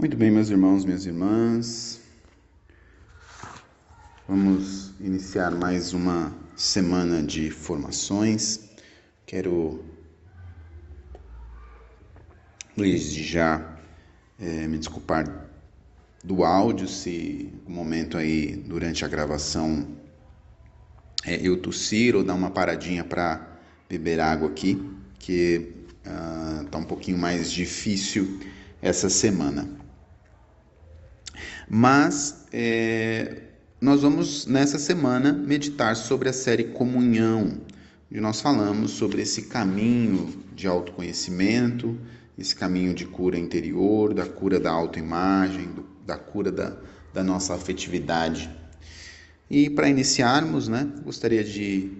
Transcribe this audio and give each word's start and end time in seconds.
Muito 0.00 0.16
bem, 0.16 0.30
meus 0.30 0.48
irmãos, 0.48 0.82
minhas 0.82 1.04
irmãs. 1.04 2.00
Vamos 4.26 4.94
iniciar 4.98 5.50
mais 5.50 5.92
uma 5.92 6.34
semana 6.56 7.22
de 7.22 7.50
formações. 7.50 8.60
Quero 9.26 9.84
desde 12.74 13.22
já 13.22 13.76
é, 14.40 14.66
me 14.66 14.78
desculpar 14.78 15.50
do 16.24 16.44
áudio 16.44 16.88
se 16.88 17.52
no 17.68 17.74
momento 17.74 18.16
aí 18.16 18.56
durante 18.56 19.04
a 19.04 19.08
gravação 19.08 19.86
é, 21.26 21.46
eu 21.46 21.60
tossir 21.60 22.16
ou 22.16 22.24
dar 22.24 22.36
uma 22.36 22.50
paradinha 22.50 23.04
para 23.04 23.46
beber 23.86 24.18
água 24.18 24.48
aqui, 24.48 24.82
que 25.18 25.74
uh, 26.06 26.64
tá 26.70 26.78
um 26.78 26.84
pouquinho 26.84 27.18
mais 27.18 27.52
difícil 27.52 28.40
essa 28.80 29.10
semana. 29.10 29.79
Mas 31.68 32.46
é, 32.52 33.42
nós 33.80 34.02
vamos 34.02 34.46
nessa 34.46 34.78
semana 34.78 35.32
meditar 35.32 35.96
sobre 35.96 36.28
a 36.28 36.32
série 36.32 36.64
Comunhão, 36.64 37.60
onde 38.10 38.20
nós 38.20 38.40
falamos 38.40 38.92
sobre 38.92 39.22
esse 39.22 39.42
caminho 39.42 40.42
de 40.54 40.66
autoconhecimento, 40.66 41.98
esse 42.38 42.54
caminho 42.54 42.94
de 42.94 43.06
cura 43.06 43.38
interior, 43.38 44.12
da 44.12 44.26
cura 44.26 44.58
da 44.58 44.70
autoimagem, 44.70 45.68
da 46.06 46.16
cura 46.16 46.50
da, 46.50 46.76
da 47.12 47.22
nossa 47.22 47.54
afetividade. 47.54 48.50
E 49.48 49.68
para 49.68 49.88
iniciarmos, 49.88 50.68
né, 50.68 50.88
gostaria 51.04 51.42
de 51.42 51.90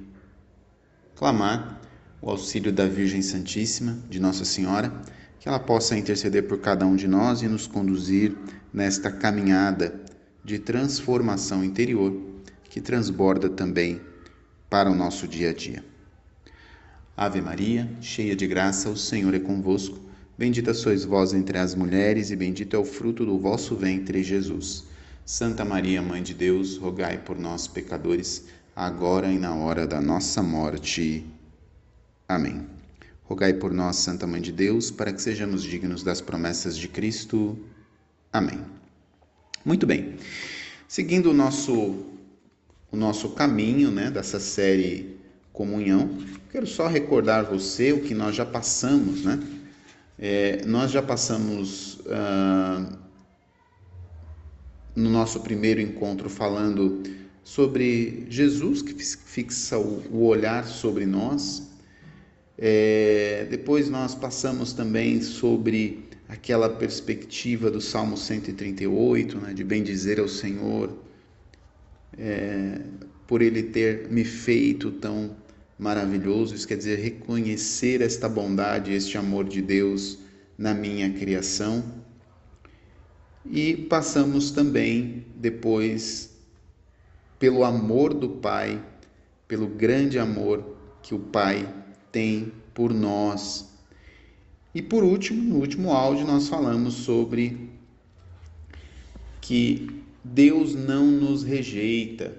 clamar 1.17 1.81
o 2.23 2.31
auxílio 2.31 2.73
da 2.73 2.87
Virgem 2.87 3.23
Santíssima, 3.23 3.99
de 4.09 4.21
Nossa 4.21 4.45
Senhora, 4.45 4.93
que 5.41 5.49
ela 5.49 5.59
possa 5.59 5.97
interceder 5.97 6.47
por 6.47 6.61
cada 6.61 6.87
um 6.87 6.95
de 6.95 7.09
nós 7.09 7.41
e 7.41 7.49
nos 7.49 7.67
conduzir 7.67 8.37
nesta 8.73 9.11
caminhada 9.11 9.99
de 10.45 10.59
transformação 10.59 11.65
interior 11.65 12.15
que 12.65 12.81
transborda 12.81 13.49
também 13.49 14.01
para 14.69 14.91
o 14.91 14.95
nosso 14.95 15.27
dia 15.27 15.51
a 15.51 15.53
dia. 15.53 15.83
Ave 17.17 17.41
Maria, 17.41 17.91
cheia 18.01 18.37
de 18.37 18.47
graça, 18.47 18.89
o 18.89 18.97
Senhor 18.97 19.35
é 19.35 19.41
convosco. 19.41 19.99
Bendita 20.39 20.73
sois 20.73 21.05
vós 21.05 21.35
entre 21.35 21.59
as 21.59 21.75
mulheres, 21.75 22.31
e 22.31 22.37
bendito 22.37 22.77
é 22.77 22.79
o 22.79 22.85
fruto 22.85 23.27
do 23.27 23.39
vosso 23.39 23.75
ventre, 23.75 24.23
Jesus. 24.23 24.85
Santa 25.25 25.65
Maria, 25.65 26.01
Mãe 26.01 26.23
de 26.23 26.33
Deus, 26.33 26.77
rogai 26.77 27.19
por 27.19 27.39
nós, 27.39 27.67
pecadores, 27.67 28.47
agora 28.75 29.31
e 29.31 29.39
na 29.39 29.55
hora 29.55 29.87
da 29.87 30.01
nossa 30.01 30.43
morte. 30.43 31.27
Amém. 32.27 32.80
Rogai 33.31 33.53
por 33.53 33.73
nós, 33.73 33.95
Santa 33.95 34.27
Mãe 34.27 34.41
de 34.41 34.51
Deus, 34.51 34.91
para 34.91 35.13
que 35.13 35.23
sejamos 35.23 35.63
dignos 35.63 36.03
das 36.03 36.21
promessas 36.21 36.77
de 36.77 36.89
Cristo. 36.89 37.57
Amém. 38.33 38.61
Muito 39.65 39.87
bem. 39.87 40.17
Seguindo 40.89 41.31
o 41.31 41.33
nosso 41.33 42.07
o 42.91 42.97
nosso 42.97 43.29
caminho, 43.29 43.89
né, 43.93 44.11
dessa 44.11 44.41
série 44.41 45.17
Comunhão, 45.53 46.11
quero 46.51 46.67
só 46.67 46.89
recordar 46.89 47.45
você 47.45 47.93
o 47.93 48.01
que 48.01 48.15
nós 48.15 48.35
já 48.35 48.45
passamos, 48.45 49.23
né? 49.23 49.39
É, 50.19 50.65
nós 50.67 50.91
já 50.91 51.01
passamos 51.01 52.01
ah, 52.09 52.99
no 54.97 55.09
nosso 55.09 55.39
primeiro 55.39 55.81
encontro 55.81 56.29
falando 56.29 57.05
sobre 57.45 58.27
Jesus 58.29 58.83
que 58.83 58.93
fixa 58.93 59.79
o, 59.79 60.03
o 60.11 60.25
olhar 60.25 60.67
sobre 60.67 61.07
nós. 61.07 61.70
É, 62.63 63.47
depois 63.49 63.89
nós 63.89 64.15
passamos 64.15 64.75
também 64.75 65.23
sobre 65.23 66.05
aquela 66.29 66.69
perspectiva 66.69 67.71
do 67.71 67.81
Salmo 67.81 68.19
138, 68.19 69.39
né, 69.39 69.55
de 69.55 69.65
bem 69.65 69.83
dizer 69.83 70.21
ao 70.21 70.29
Senhor, 70.29 70.95
é, 72.19 72.83
por 73.27 73.41
Ele 73.41 73.63
ter 73.63 74.11
me 74.11 74.27
feito 74.27 74.91
tão 74.91 75.35
maravilhoso, 75.79 76.55
isso 76.55 76.69
quer 76.69 76.77
dizer 76.77 76.99
reconhecer 76.99 78.03
esta 78.03 78.29
bondade, 78.29 78.93
este 78.93 79.17
amor 79.17 79.49
de 79.49 79.63
Deus 79.63 80.19
na 80.59 80.75
minha 80.75 81.11
criação. 81.15 81.83
E 83.51 83.75
passamos 83.75 84.51
também 84.51 85.25
depois 85.35 86.37
pelo 87.39 87.65
amor 87.65 88.13
do 88.13 88.29
Pai, 88.29 88.85
pelo 89.49 89.67
grande 89.67 90.19
amor 90.19 90.77
que 91.03 91.15
o 91.15 91.19
Pai 91.19 91.80
tem 92.13 92.53
por 92.75 92.93
nós 92.93 93.71
e 94.75 94.81
por 94.81 95.03
último, 95.03 95.43
no 95.43 95.57
último 95.57 95.93
áudio, 95.93 96.27
nós 96.27 96.49
falamos 96.49 96.95
sobre 96.95 97.71
que 99.41 100.05
Deus 100.23 100.75
não 100.75 101.07
nos 101.07 101.43
rejeita. 101.43 102.33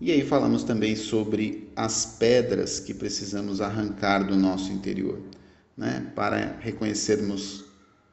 E 0.00 0.10
aí 0.10 0.22
falamos 0.22 0.64
também 0.64 0.96
sobre 0.96 1.70
as 1.76 2.16
pedras 2.18 2.80
que 2.80 2.92
precisamos 2.92 3.60
arrancar 3.60 4.26
do 4.26 4.36
nosso 4.36 4.72
interior, 4.72 5.20
né? 5.76 6.10
Para 6.14 6.56
reconhecermos, 6.58 7.64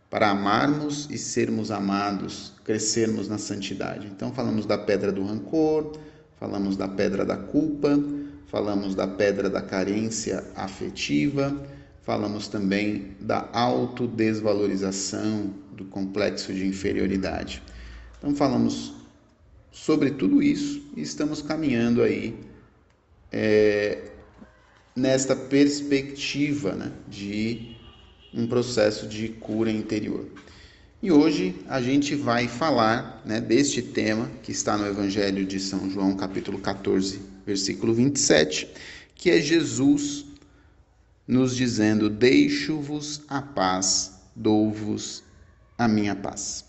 para 0.10 0.30
amarmos 0.30 1.10
e 1.10 1.18
sermos 1.18 1.72
amados, 1.72 2.54
crescermos 2.64 3.28
na 3.28 3.40
santidade. 3.40 4.08
Então 4.08 4.32
falamos 4.32 4.68
da 4.68 4.78
pedra 4.78 5.12
do 5.12 5.26
rancor, 5.26 5.98
falamos 6.40 6.78
da 6.78 6.88
pedra 6.88 7.26
da 7.26 7.36
culpa, 7.36 8.00
falamos 8.54 8.96
da 8.96 9.06
pedra 9.06 9.50
da 9.50 9.62
carência 9.62 10.46
afetiva, 10.56 11.62
Falamos 12.04 12.48
também 12.50 13.16
da 13.22 13.50
autodesvalorização, 13.54 15.54
do 15.72 15.86
complexo 15.86 16.54
de 16.54 16.68
inferioridade. 16.68 17.64
Então, 18.18 18.36
falamos 18.36 18.94
sobre 19.72 20.12
tudo 20.12 20.44
isso 20.44 20.86
e 20.98 21.02
estamos 21.02 21.42
caminhando 21.42 22.04
aí 22.04 22.36
é, 23.32 24.12
nesta 24.94 25.34
perspectiva 25.34 26.74
né, 26.74 26.92
de 27.08 27.78
um 28.34 28.48
processo 28.48 29.08
de 29.08 29.30
cura 29.30 29.72
interior. 29.72 30.26
E 31.02 31.10
hoje 31.10 31.56
a 31.70 31.82
gente 31.82 32.16
vai 32.16 32.50
falar 32.50 33.24
né, 33.26 33.40
deste 33.40 33.82
tema 33.82 34.30
que 34.44 34.52
está 34.52 34.78
no 34.78 34.86
Evangelho 34.86 35.46
de 35.46 35.58
São 35.58 35.90
João, 35.90 36.18
capítulo 36.18 36.60
14, 36.60 37.22
versículo 37.46 37.94
27, 37.94 38.68
que 39.16 39.30
é 39.30 39.42
Jesus 39.42 40.26
nos 41.28 41.56
dizendo: 41.56 42.10
Deixo-vos 42.10 43.22
a 43.28 43.42
paz, 43.42 44.20
dou-vos 44.36 45.24
a 45.78 45.88
minha 45.88 46.16
paz. 46.16 46.66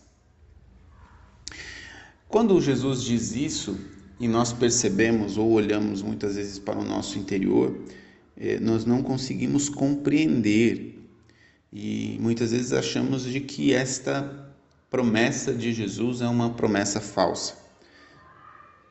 Quando 2.28 2.60
Jesus 2.60 3.02
diz 3.02 3.34
isso, 3.34 3.78
e 4.18 4.28
nós 4.28 4.52
percebemos 4.52 5.36
ou 5.36 5.50
olhamos 5.52 6.02
muitas 6.02 6.36
vezes 6.36 6.58
para 6.58 6.78
o 6.78 6.84
nosso 6.84 7.18
interior, 7.18 7.76
eh, 8.36 8.58
nós 8.60 8.84
não 8.84 9.02
conseguimos 9.02 9.68
compreender 9.68 10.94
e 11.72 12.16
muitas 12.20 12.52
vezes 12.52 12.72
achamos 12.72 13.24
de 13.24 13.40
que 13.40 13.74
esta 13.74 14.52
promessa 14.88 15.52
de 15.52 15.72
Jesus 15.72 16.20
é 16.20 16.28
uma 16.28 16.50
promessa 16.50 17.00
falsa, 17.00 17.56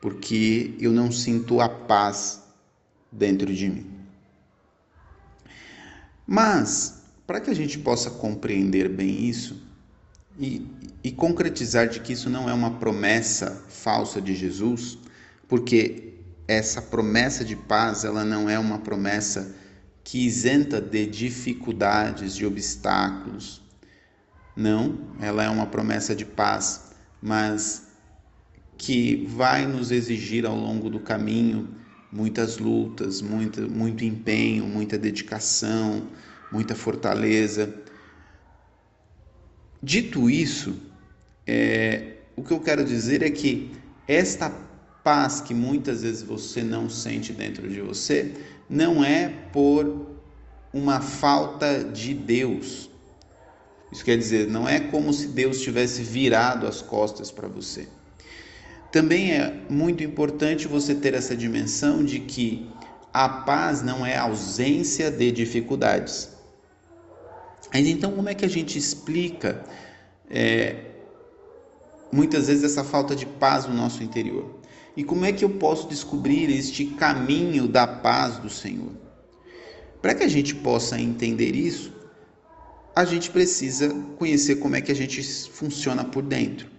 porque 0.04 0.74
eu 0.78 0.92
não 0.92 1.10
sinto 1.10 1.62
a 1.62 1.66
paz 1.66 2.42
dentro 3.10 3.54
de 3.54 3.70
mim. 3.70 3.90
Mas, 6.26 7.04
para 7.26 7.40
que 7.40 7.48
a 7.48 7.54
gente 7.54 7.78
possa 7.78 8.10
compreender 8.10 8.86
bem 8.86 9.24
isso 9.24 9.66
e, 10.38 10.66
e 11.02 11.10
concretizar 11.10 11.88
de 11.88 12.00
que 12.00 12.12
isso 12.12 12.28
não 12.28 12.50
é 12.50 12.52
uma 12.52 12.72
promessa 12.72 13.64
falsa 13.70 14.20
de 14.20 14.34
Jesus, 14.34 14.98
porque 15.48 16.12
essa 16.46 16.82
promessa 16.82 17.42
de 17.42 17.56
paz, 17.56 18.04
ela 18.04 18.26
não 18.26 18.50
é 18.50 18.58
uma 18.58 18.80
promessa 18.80 19.54
que 20.04 20.26
isenta 20.26 20.82
de 20.82 21.06
dificuldades, 21.06 22.36
de 22.36 22.44
obstáculos. 22.44 23.62
Não, 24.54 24.98
ela 25.18 25.42
é 25.42 25.48
uma 25.48 25.64
promessa 25.64 26.14
de 26.14 26.26
paz, 26.26 26.90
mas 27.22 27.83
que 28.76 29.26
vai 29.28 29.66
nos 29.66 29.90
exigir 29.90 30.44
ao 30.46 30.56
longo 30.56 30.90
do 30.90 31.00
caminho 31.00 31.68
muitas 32.10 32.58
lutas, 32.58 33.20
muito, 33.20 33.62
muito 33.62 34.04
empenho, 34.04 34.64
muita 34.66 34.96
dedicação, 34.96 36.08
muita 36.50 36.74
fortaleza. 36.74 37.74
Dito 39.82 40.30
isso, 40.30 40.80
é, 41.46 42.18
o 42.36 42.42
que 42.42 42.52
eu 42.52 42.60
quero 42.60 42.84
dizer 42.84 43.22
é 43.22 43.30
que 43.30 43.72
esta 44.06 44.50
paz 45.02 45.40
que 45.40 45.52
muitas 45.52 46.02
vezes 46.02 46.22
você 46.22 46.62
não 46.62 46.88
sente 46.88 47.32
dentro 47.32 47.68
de 47.68 47.80
você 47.80 48.32
não 48.68 49.04
é 49.04 49.28
por 49.52 50.14
uma 50.72 51.00
falta 51.00 51.84
de 51.84 52.14
Deus. 52.14 52.90
Isso 53.92 54.04
quer 54.04 54.16
dizer, 54.16 54.48
não 54.48 54.68
é 54.68 54.80
como 54.80 55.12
se 55.12 55.28
Deus 55.28 55.60
tivesse 55.60 56.02
virado 56.02 56.66
as 56.66 56.82
costas 56.82 57.30
para 57.30 57.46
você. 57.46 57.86
Também 58.94 59.32
é 59.32 59.52
muito 59.68 60.04
importante 60.04 60.68
você 60.68 60.94
ter 60.94 61.14
essa 61.14 61.36
dimensão 61.36 62.04
de 62.04 62.20
que 62.20 62.70
a 63.12 63.28
paz 63.28 63.82
não 63.82 64.06
é 64.06 64.16
ausência 64.16 65.10
de 65.10 65.32
dificuldades. 65.32 66.28
Mas 67.72 67.88
então, 67.88 68.12
como 68.12 68.28
é 68.28 68.34
que 68.34 68.44
a 68.44 68.48
gente 68.48 68.78
explica 68.78 69.64
é, 70.30 70.76
muitas 72.12 72.46
vezes 72.46 72.62
essa 72.62 72.84
falta 72.84 73.16
de 73.16 73.26
paz 73.26 73.66
no 73.66 73.74
nosso 73.74 74.00
interior. 74.00 74.60
E 74.96 75.02
como 75.02 75.24
é 75.24 75.32
que 75.32 75.44
eu 75.44 75.50
posso 75.50 75.88
descobrir 75.88 76.48
este 76.48 76.84
caminho 76.84 77.66
da 77.66 77.88
paz 77.88 78.38
do 78.38 78.48
Senhor? 78.48 78.92
Para 80.00 80.14
que 80.14 80.22
a 80.22 80.28
gente 80.28 80.54
possa 80.54 81.00
entender 81.00 81.56
isso, 81.56 81.92
a 82.94 83.04
gente 83.04 83.28
precisa 83.28 83.88
conhecer 84.16 84.54
como 84.60 84.76
é 84.76 84.80
que 84.80 84.92
a 84.92 84.94
gente 84.94 85.20
funciona 85.50 86.04
por 86.04 86.22
dentro. 86.22 86.73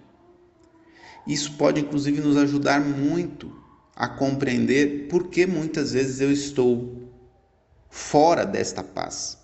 Isso 1.28 1.54
pode 1.54 1.82
inclusive 1.82 2.22
nos 2.22 2.38
ajudar 2.38 2.80
muito 2.80 3.52
a 3.96 4.08
compreender 4.08 5.08
por 5.08 5.28
que 5.28 5.48
muitas 5.48 5.94
vezes 5.94 6.20
eu 6.20 6.32
estou 6.32 7.10
fora 7.90 8.46
desta 8.46 8.84
paz 8.84 9.38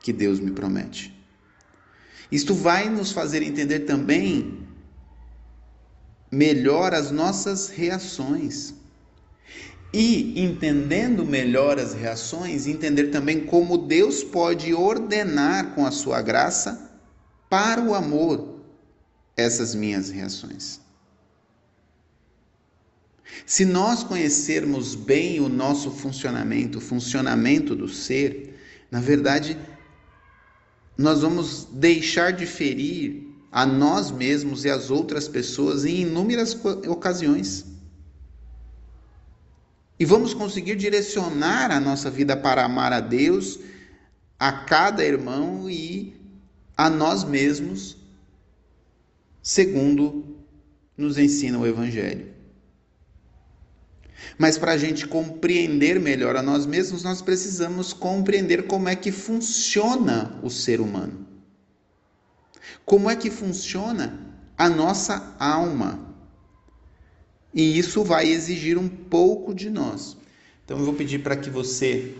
que 0.00 0.12
Deus 0.12 0.40
me 0.40 0.50
promete. 0.50 1.14
Isto 2.30 2.54
vai 2.54 2.88
nos 2.88 3.12
fazer 3.12 3.42
entender 3.42 3.80
também 3.80 4.66
melhor 6.30 6.92
as 6.92 7.10
nossas 7.10 7.68
reações. 7.68 8.74
E 9.92 10.42
entendendo 10.42 11.24
melhor 11.24 11.78
as 11.78 11.94
reações, 11.94 12.66
entender 12.66 13.08
também 13.08 13.46
como 13.46 13.78
Deus 13.78 14.22
pode 14.22 14.74
ordenar 14.74 15.74
com 15.74 15.86
a 15.86 15.90
sua 15.90 16.20
graça 16.20 16.90
para 17.48 17.80
o 17.80 17.94
amor 17.94 18.60
essas 19.36 19.74
minhas 19.74 20.10
reações. 20.10 20.80
Se 23.44 23.64
nós 23.64 24.02
conhecermos 24.02 24.94
bem 24.94 25.40
o 25.40 25.48
nosso 25.48 25.90
funcionamento, 25.90 26.78
o 26.78 26.80
funcionamento 26.80 27.74
do 27.74 27.88
ser, 27.88 28.58
na 28.90 29.00
verdade, 29.00 29.58
nós 30.96 31.20
vamos 31.20 31.68
deixar 31.72 32.32
de 32.32 32.46
ferir 32.46 33.26
a 33.50 33.64
nós 33.66 34.10
mesmos 34.10 34.64
e 34.64 34.70
às 34.70 34.90
outras 34.90 35.28
pessoas 35.28 35.84
em 35.84 36.02
inúmeras 36.02 36.54
ocasiões. 36.86 37.64
E 39.98 40.04
vamos 40.04 40.34
conseguir 40.34 40.76
direcionar 40.76 41.70
a 41.70 41.80
nossa 41.80 42.10
vida 42.10 42.36
para 42.36 42.64
amar 42.64 42.92
a 42.92 43.00
Deus, 43.00 43.58
a 44.38 44.52
cada 44.52 45.04
irmão 45.04 45.70
e 45.70 46.14
a 46.76 46.90
nós 46.90 47.24
mesmos, 47.24 47.96
segundo 49.42 50.36
nos 50.96 51.16
ensina 51.16 51.58
o 51.58 51.66
Evangelho. 51.66 52.35
Mas 54.38 54.58
para 54.58 54.72
a 54.72 54.76
gente 54.76 55.06
compreender 55.06 56.00
melhor 56.00 56.36
a 56.36 56.42
nós 56.42 56.66
mesmos, 56.66 57.02
nós 57.02 57.22
precisamos 57.22 57.92
compreender 57.92 58.66
como 58.66 58.88
é 58.88 58.96
que 58.96 59.12
funciona 59.12 60.38
o 60.42 60.50
ser 60.50 60.80
humano. 60.80 61.26
Como 62.84 63.10
é 63.10 63.16
que 63.16 63.30
funciona 63.30 64.18
a 64.56 64.68
nossa 64.68 65.34
alma? 65.38 66.14
E 67.52 67.78
isso 67.78 68.04
vai 68.04 68.28
exigir 68.28 68.76
um 68.76 68.88
pouco 68.88 69.54
de 69.54 69.70
nós. 69.70 70.16
Então 70.64 70.78
eu 70.78 70.84
vou 70.84 70.94
pedir 70.94 71.20
para 71.20 71.36
que 71.36 71.48
você 71.48 72.14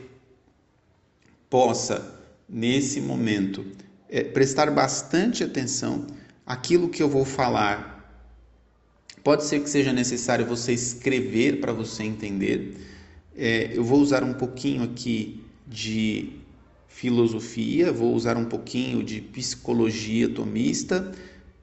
possa, 1.51 2.21
nesse 2.49 3.01
momento, 3.01 3.65
é, 4.09 4.23
prestar 4.23 4.71
bastante 4.71 5.45
atenção 5.45 6.07
àquilo 6.45 6.89
que 6.89 7.03
eu 7.03 7.09
vou 7.09 7.25
falar. 7.25 7.96
Pode 9.27 9.43
ser 9.43 9.59
que 9.59 9.69
seja 9.69 9.93
necessário 9.93 10.47
você 10.47 10.73
escrever 10.73 11.59
para 11.59 11.73
você 11.73 12.05
entender. 12.05 12.77
É, 13.37 13.77
eu 13.77 13.83
vou 13.83 13.99
usar 13.99 14.23
um 14.23 14.33
pouquinho 14.33 14.85
aqui 14.85 15.45
de 15.67 16.31
filosofia, 16.87 17.91
vou 17.91 18.15
usar 18.15 18.37
um 18.37 18.45
pouquinho 18.45 19.03
de 19.03 19.21
psicologia 19.21 20.29
tomista, 20.29 21.11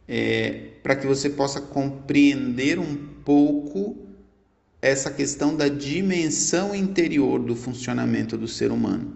é, 0.05 0.71
para 0.83 0.93
que 0.93 1.07
você 1.07 1.29
possa 1.29 1.61
compreender 1.61 2.79
um 2.79 2.97
pouco 3.23 3.95
essa 4.81 5.09
questão 5.09 5.55
da 5.55 5.69
dimensão 5.69 6.75
interior 6.75 7.39
do 7.39 7.55
funcionamento 7.55 8.37
do 8.37 8.45
ser 8.45 8.73
humano. 8.73 9.15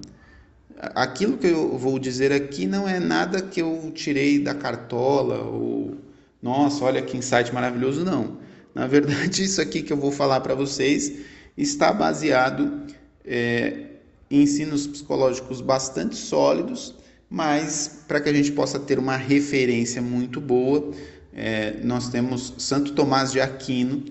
Aquilo 0.95 1.37
que 1.37 1.47
eu 1.47 1.77
vou 1.77 1.99
dizer 1.99 2.31
aqui 2.31 2.65
não 2.65 2.87
é 2.87 2.97
nada 2.97 3.41
que 3.41 3.61
eu 3.61 3.91
tirei 3.93 4.39
da 4.39 4.55
cartola 4.55 5.43
ou 5.43 6.06
nossa, 6.47 6.85
olha 6.85 7.01
que 7.01 7.17
insight 7.17 7.53
maravilhoso, 7.53 8.05
não. 8.05 8.37
Na 8.73 8.87
verdade, 8.87 9.43
isso 9.43 9.59
aqui 9.59 9.81
que 9.81 9.91
eu 9.91 9.97
vou 9.97 10.13
falar 10.13 10.39
para 10.39 10.55
vocês 10.55 11.11
está 11.57 11.91
baseado 11.91 12.83
é, 13.25 13.87
ensinos 14.31 14.87
psicológicos 14.87 15.59
bastante 15.59 16.15
sólidos, 16.15 16.95
mas 17.29 18.05
para 18.07 18.21
que 18.21 18.29
a 18.29 18.33
gente 18.33 18.53
possa 18.53 18.79
ter 18.79 18.97
uma 18.97 19.17
referência 19.17 20.01
muito 20.01 20.39
boa, 20.39 20.91
é, 21.33 21.81
nós 21.83 22.07
temos 22.07 22.53
Santo 22.57 22.93
Tomás 22.93 23.33
de 23.33 23.41
Aquino, 23.41 24.05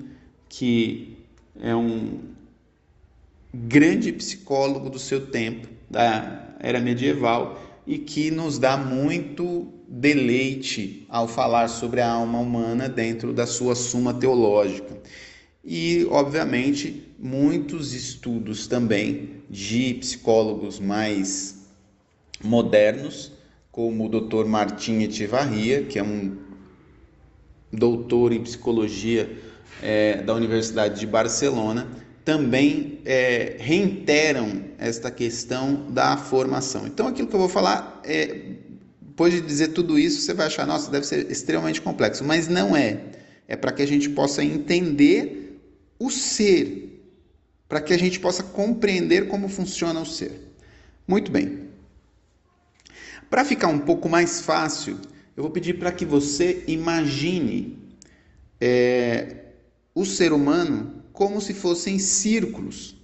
que 0.46 1.16
é 1.58 1.74
um 1.74 2.20
grande 3.54 4.12
psicólogo 4.12 4.90
do 4.90 4.98
seu 4.98 5.28
tempo, 5.28 5.68
da 5.88 6.54
era 6.60 6.80
medieval, 6.80 7.58
e 7.86 7.96
que 7.96 8.30
nos 8.30 8.58
dá 8.58 8.76
muito 8.76 9.72
deleite 9.88 11.06
ao 11.08 11.28
falar 11.28 11.68
sobre 11.68 12.00
a 12.00 12.10
alma 12.10 12.38
humana 12.38 12.88
dentro 12.88 13.32
da 13.32 13.46
sua 13.46 13.74
Suma 13.74 14.12
Teológica 14.12 15.00
e, 15.64 16.06
obviamente, 16.10 17.12
muitos 17.18 17.92
estudos 17.92 18.68
também 18.68 19.42
de 19.50 19.94
psicólogos 19.94 20.78
mais 20.78 21.66
modernos, 22.42 23.32
como 23.72 24.06
o 24.06 24.08
Dr. 24.08 24.46
Martin 24.46 25.00
Etivarria, 25.00 25.82
que 25.82 25.98
é 25.98 26.02
um 26.04 26.36
doutor 27.72 28.32
em 28.32 28.42
psicologia 28.42 29.28
é, 29.82 30.22
da 30.22 30.34
Universidade 30.34 31.00
de 31.00 31.06
Barcelona, 31.06 31.88
também 32.24 33.00
é, 33.04 33.56
reiteram 33.58 34.64
esta 34.78 35.10
questão 35.10 35.90
da 35.90 36.16
formação. 36.16 36.86
Então, 36.86 37.08
aquilo 37.08 37.28
que 37.28 37.34
eu 37.34 37.40
vou 37.40 37.48
falar, 37.48 38.00
é, 38.04 38.56
depois 39.16 39.32
de 39.32 39.40
dizer 39.40 39.68
tudo 39.68 39.98
isso, 39.98 40.20
você 40.20 40.34
vai 40.34 40.46
achar, 40.46 40.66
nossa, 40.66 40.90
deve 40.90 41.06
ser 41.06 41.30
extremamente 41.30 41.80
complexo, 41.80 42.22
mas 42.22 42.48
não 42.48 42.76
é. 42.76 43.00
É 43.48 43.56
para 43.56 43.72
que 43.72 43.80
a 43.80 43.86
gente 43.86 44.10
possa 44.10 44.44
entender 44.44 45.58
o 45.98 46.10
ser, 46.10 47.02
para 47.66 47.80
que 47.80 47.94
a 47.94 47.98
gente 47.98 48.20
possa 48.20 48.42
compreender 48.42 49.26
como 49.26 49.48
funciona 49.48 49.98
o 49.98 50.04
ser. 50.04 50.52
Muito 51.08 51.30
bem. 51.32 51.70
Para 53.30 53.42
ficar 53.42 53.68
um 53.68 53.78
pouco 53.78 54.06
mais 54.06 54.42
fácil, 54.42 55.00
eu 55.34 55.42
vou 55.44 55.50
pedir 55.50 55.78
para 55.78 55.92
que 55.92 56.04
você 56.04 56.62
imagine 56.66 57.78
é, 58.60 59.46
o 59.94 60.04
ser 60.04 60.30
humano 60.30 61.02
como 61.14 61.40
se 61.40 61.54
fossem 61.54 61.98
círculos. 61.98 62.94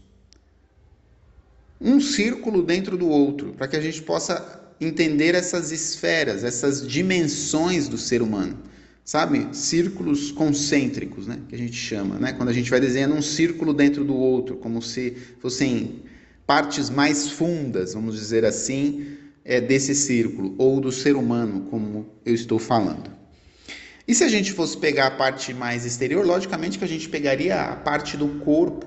Um 1.80 2.02
círculo 2.02 2.62
dentro 2.62 2.98
do 2.98 3.08
outro, 3.08 3.54
para 3.54 3.66
que 3.66 3.76
a 3.76 3.80
gente 3.80 4.02
possa 4.02 4.60
entender 4.84 5.34
essas 5.34 5.72
esferas, 5.72 6.44
essas 6.44 6.86
dimensões 6.86 7.88
do 7.88 7.98
ser 7.98 8.22
humano 8.22 8.58
sabe? 9.04 9.48
Círculos 9.52 10.30
concêntricos, 10.30 11.26
né? 11.26 11.38
Que 11.48 11.54
a 11.54 11.58
gente 11.58 11.74
chama, 11.74 12.18
né? 12.18 12.32
Quando 12.32 12.48
a 12.48 12.52
gente 12.52 12.70
vai 12.70 12.80
desenhando 12.80 13.14
um 13.14 13.22
círculo 13.22 13.74
dentro 13.74 14.04
do 14.04 14.14
outro, 14.14 14.56
como 14.56 14.80
se 14.80 15.16
fossem 15.40 16.02
partes 16.46 16.88
mais 16.88 17.28
fundas, 17.30 17.94
vamos 17.94 18.16
dizer 18.16 18.44
assim, 18.44 19.16
é, 19.44 19.60
desse 19.60 19.94
círculo, 19.94 20.54
ou 20.58 20.80
do 20.80 20.92
ser 20.92 21.16
humano, 21.16 21.66
como 21.70 22.06
eu 22.24 22.34
estou 22.34 22.58
falando. 22.58 23.10
E 24.06 24.14
se 24.14 24.24
a 24.24 24.28
gente 24.28 24.52
fosse 24.52 24.76
pegar 24.76 25.06
a 25.06 25.10
parte 25.10 25.54
mais 25.54 25.84
exterior, 25.84 26.24
logicamente 26.26 26.78
que 26.78 26.84
a 26.84 26.88
gente 26.88 27.08
pegaria 27.08 27.60
a 27.60 27.76
parte 27.76 28.16
do 28.16 28.28
corpo, 28.40 28.86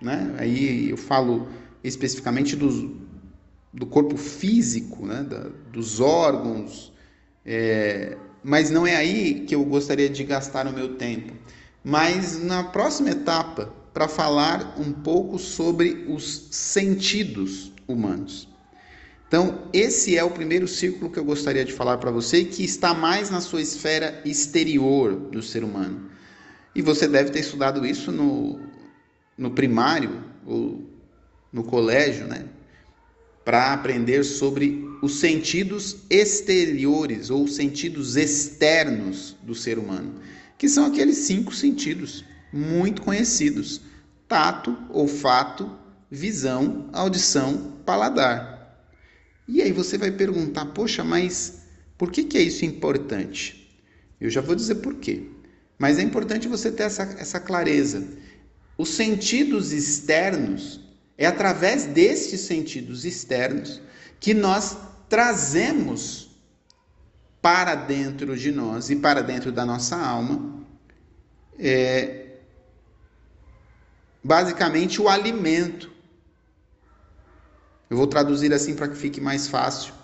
né? 0.00 0.34
Aí 0.38 0.90
eu 0.90 0.96
falo 0.96 1.48
especificamente 1.82 2.56
do, 2.56 3.05
do 3.72 3.86
corpo 3.86 4.16
físico, 4.16 5.06
né? 5.06 5.22
Da, 5.22 5.48
dos 5.72 6.00
órgãos, 6.00 6.92
é, 7.44 8.16
mas 8.42 8.70
não 8.70 8.86
é 8.86 8.96
aí 8.96 9.44
que 9.46 9.54
eu 9.54 9.64
gostaria 9.64 10.08
de 10.08 10.24
gastar 10.24 10.66
o 10.66 10.72
meu 10.72 10.96
tempo. 10.96 11.32
Mas 11.84 12.42
na 12.42 12.64
próxima 12.64 13.10
etapa, 13.10 13.72
para 13.92 14.08
falar 14.08 14.74
um 14.78 14.92
pouco 14.92 15.38
sobre 15.38 16.04
os 16.08 16.48
sentidos 16.50 17.72
humanos. 17.88 18.48
Então, 19.28 19.62
esse 19.72 20.16
é 20.16 20.22
o 20.22 20.30
primeiro 20.30 20.68
círculo 20.68 21.10
que 21.10 21.18
eu 21.18 21.24
gostaria 21.24 21.64
de 21.64 21.72
falar 21.72 21.98
para 21.98 22.10
você, 22.10 22.44
que 22.44 22.64
está 22.64 22.94
mais 22.94 23.30
na 23.30 23.40
sua 23.40 23.60
esfera 23.60 24.20
exterior 24.24 25.14
do 25.14 25.42
ser 25.42 25.64
humano. 25.64 26.10
E 26.74 26.82
você 26.82 27.08
deve 27.08 27.30
ter 27.30 27.40
estudado 27.40 27.84
isso 27.84 28.12
no, 28.12 28.60
no 29.36 29.50
primário 29.50 30.22
ou 30.44 30.84
no 31.52 31.64
colégio, 31.64 32.26
né? 32.26 32.44
Para 33.46 33.72
aprender 33.72 34.24
sobre 34.24 34.84
os 35.00 35.20
sentidos 35.20 35.98
exteriores 36.10 37.30
ou 37.30 37.46
sentidos 37.46 38.16
externos 38.16 39.36
do 39.40 39.54
ser 39.54 39.78
humano, 39.78 40.20
que 40.58 40.68
são 40.68 40.84
aqueles 40.84 41.18
cinco 41.18 41.54
sentidos 41.54 42.24
muito 42.52 43.02
conhecidos: 43.02 43.82
tato, 44.26 44.76
olfato, 44.90 45.70
visão, 46.10 46.90
audição, 46.92 47.80
paladar. 47.86 48.84
E 49.46 49.62
aí 49.62 49.70
você 49.70 49.96
vai 49.96 50.10
perguntar: 50.10 50.66
poxa, 50.66 51.04
mas 51.04 51.62
por 51.96 52.10
que, 52.10 52.24
que 52.24 52.36
é 52.36 52.42
isso 52.42 52.64
importante? 52.64 53.78
Eu 54.20 54.28
já 54.28 54.40
vou 54.40 54.56
dizer 54.56 54.76
por 54.76 54.94
quê. 54.94 55.22
Mas 55.78 56.00
é 56.00 56.02
importante 56.02 56.48
você 56.48 56.72
ter 56.72 56.82
essa, 56.82 57.04
essa 57.16 57.38
clareza. 57.38 58.04
Os 58.76 58.88
sentidos 58.88 59.72
externos, 59.72 60.80
é 61.18 61.26
através 61.26 61.86
destes 61.86 62.40
sentidos 62.42 63.04
externos 63.04 63.80
que 64.20 64.34
nós 64.34 64.76
trazemos 65.08 66.30
para 67.40 67.74
dentro 67.74 68.36
de 68.36 68.50
nós 68.50 68.90
e 68.90 68.96
para 68.96 69.22
dentro 69.22 69.52
da 69.52 69.64
nossa 69.64 69.96
alma, 69.96 70.64
é, 71.58 72.38
basicamente 74.22 75.00
o 75.00 75.08
alimento. 75.08 75.90
Eu 77.88 77.96
vou 77.96 78.06
traduzir 78.06 78.52
assim 78.52 78.74
para 78.74 78.88
que 78.88 78.96
fique 78.96 79.20
mais 79.20 79.46
fácil. 79.46 79.94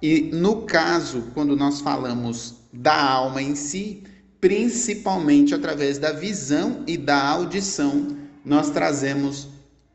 E 0.00 0.30
no 0.32 0.62
caso, 0.62 1.30
quando 1.34 1.54
nós 1.54 1.82
falamos 1.82 2.54
da 2.72 2.98
alma 2.98 3.42
em 3.42 3.54
si, 3.54 4.02
principalmente 4.40 5.54
através 5.54 5.98
da 5.98 6.12
visão 6.12 6.82
e 6.86 6.96
da 6.96 7.22
audição, 7.22 8.16
nós 8.42 8.70
trazemos 8.70 9.48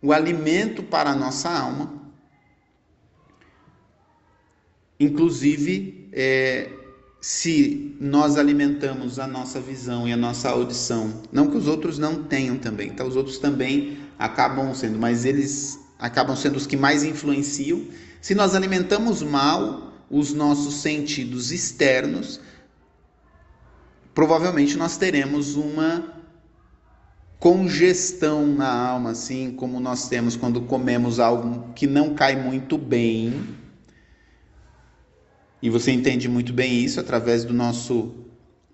o 0.06 0.14
alimento 0.14 0.84
para 0.84 1.10
a 1.10 1.16
nossa 1.16 1.50
alma. 1.50 1.92
Inclusive, 5.00 6.08
é, 6.14 6.70
se 7.20 7.98
nós 8.00 8.38
alimentamos 8.38 9.18
a 9.18 9.26
nossa 9.26 9.60
visão 9.60 10.08
e 10.08 10.14
a 10.14 10.18
nossa 10.18 10.48
audição, 10.48 11.24
não 11.32 11.50
que 11.50 11.58
os 11.58 11.68
outros 11.68 11.98
não 11.98 12.24
tenham 12.24 12.56
também, 12.56 12.92
tá? 12.92 13.04
Os 13.04 13.16
outros 13.16 13.40
também 13.40 13.98
acabam 14.20 14.76
sendo, 14.76 15.00
mas 15.00 15.26
eles 15.26 15.80
acabam 15.98 16.36
sendo 16.36 16.56
os 16.56 16.68
que 16.68 16.78
mais 16.78 17.04
influenciam. 17.04 17.84
Se 18.22 18.36
nós 18.36 18.54
alimentamos 18.54 19.24
mal 19.24 19.92
os 20.08 20.34
nossos 20.34 20.76
sentidos 20.76 21.52
externos, 21.52 22.40
provavelmente 24.14 24.78
nós 24.78 24.98
teremos 24.98 25.56
uma 25.56 26.15
congestão 27.46 28.48
na 28.48 28.68
alma, 28.68 29.12
assim 29.12 29.52
como 29.52 29.80
nós 29.80 30.10
temos 30.10 30.36
quando 30.36 30.62
comemos 30.62 31.20
algo 31.20 31.72
que 31.76 31.86
não 31.86 32.16
cai 32.16 32.36
muito 32.36 32.76
bem. 32.76 33.50
E 35.62 35.70
você 35.70 35.92
entende 35.92 36.28
muito 36.28 36.52
bem 36.52 36.84
isso 36.84 37.00
através 37.00 37.46
do 37.46 37.54
nosso 37.54 38.16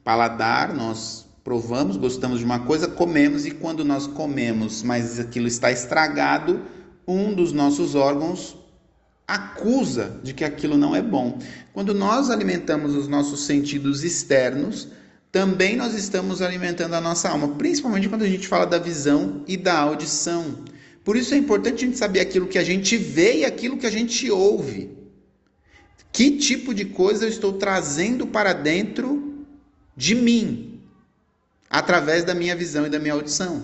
paladar, 0.06 0.74
nós 0.74 1.28
provamos, 1.44 1.98
gostamos 1.98 2.40
de 2.40 2.46
uma 2.46 2.60
coisa, 2.60 2.88
comemos 2.88 3.46
e 3.46 3.52
quando 3.52 3.84
nós 3.84 4.08
comemos, 4.08 4.84
mas 4.84 5.20
aquilo 5.20 5.48
está 5.48 5.70
estragado, 5.70 6.62
um 7.06 7.34
dos 7.34 7.52
nossos 7.52 7.94
órgãos 7.94 8.58
acusa 9.28 10.18
de 10.24 10.34
que 10.34 10.46
aquilo 10.46 10.78
não 10.78 10.96
é 10.96 11.02
bom. 11.02 11.40
Quando 11.74 11.94
nós 11.94 12.30
alimentamos 12.30 12.96
os 12.96 13.10
nossos 13.10 13.42
sentidos 13.42 14.06
externos, 14.06 14.88
também 15.32 15.78
nós 15.78 15.94
estamos 15.94 16.42
alimentando 16.42 16.94
a 16.94 17.02
nossa 17.02 17.30
alma, 17.30 17.56
principalmente 17.56 18.10
quando 18.10 18.24
a 18.24 18.28
gente 18.28 18.48
fala 18.48 18.66
da 18.66 18.78
visão 18.78 19.44
e 19.48 19.56
da 19.56 19.80
audição. 19.80 20.58
Por 21.06 21.16
isso 21.16 21.34
é 21.34 21.38
importante 21.38 21.84
a 21.84 21.88
gente 21.88 21.98
saber 21.98 22.20
aquilo 22.20 22.48
que 22.48 22.58
a 22.58 22.64
gente 22.64 22.98
vê 22.98 23.38
e 23.38 23.46
aquilo 23.46 23.78
que 23.78 23.86
a 23.88 23.92
gente 23.92 24.30
ouve. 24.30 24.92
Que 26.12 26.32
tipo 26.32 26.74
de 26.74 26.84
coisa 26.84 27.26
eu 27.26 27.30
estou 27.30 27.54
trazendo 27.54 28.28
para 28.28 28.52
dentro 28.52 29.46
de 29.96 30.14
mim, 30.14 30.82
através 31.70 32.26
da 32.26 32.36
minha 32.36 32.56
visão 32.56 32.86
e 32.86 32.90
da 32.90 33.00
minha 33.00 33.14
audição? 33.14 33.64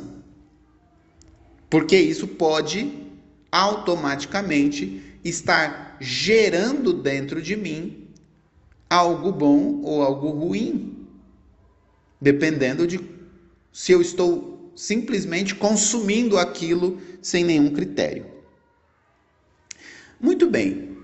Porque 1.69 1.97
isso 1.97 2.27
pode 2.27 2.89
automaticamente 3.51 5.19
estar 5.21 5.97
gerando 5.99 6.93
dentro 6.93 7.41
de 7.41 7.57
mim 7.57 8.07
algo 8.89 9.33
bom 9.33 9.81
ou 9.83 10.01
algo 10.01 10.29
ruim 10.29 10.96
dependendo 12.19 12.87
de 12.87 12.99
se 13.71 13.91
eu 13.91 14.01
estou 14.01 14.71
simplesmente 14.75 15.55
consumindo 15.55 16.37
aquilo 16.37 17.01
sem 17.21 17.43
nenhum 17.43 17.71
critério. 17.71 18.25
Muito 20.19 20.49
bem. 20.49 20.97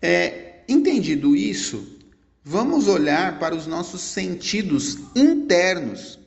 É, 0.00 0.60
entendido 0.68 1.34
isso, 1.36 1.98
vamos 2.42 2.88
olhar 2.88 3.38
para 3.38 3.54
os 3.54 3.66
nossos 3.66 4.00
sentidos 4.00 4.98
internos, 5.14 6.18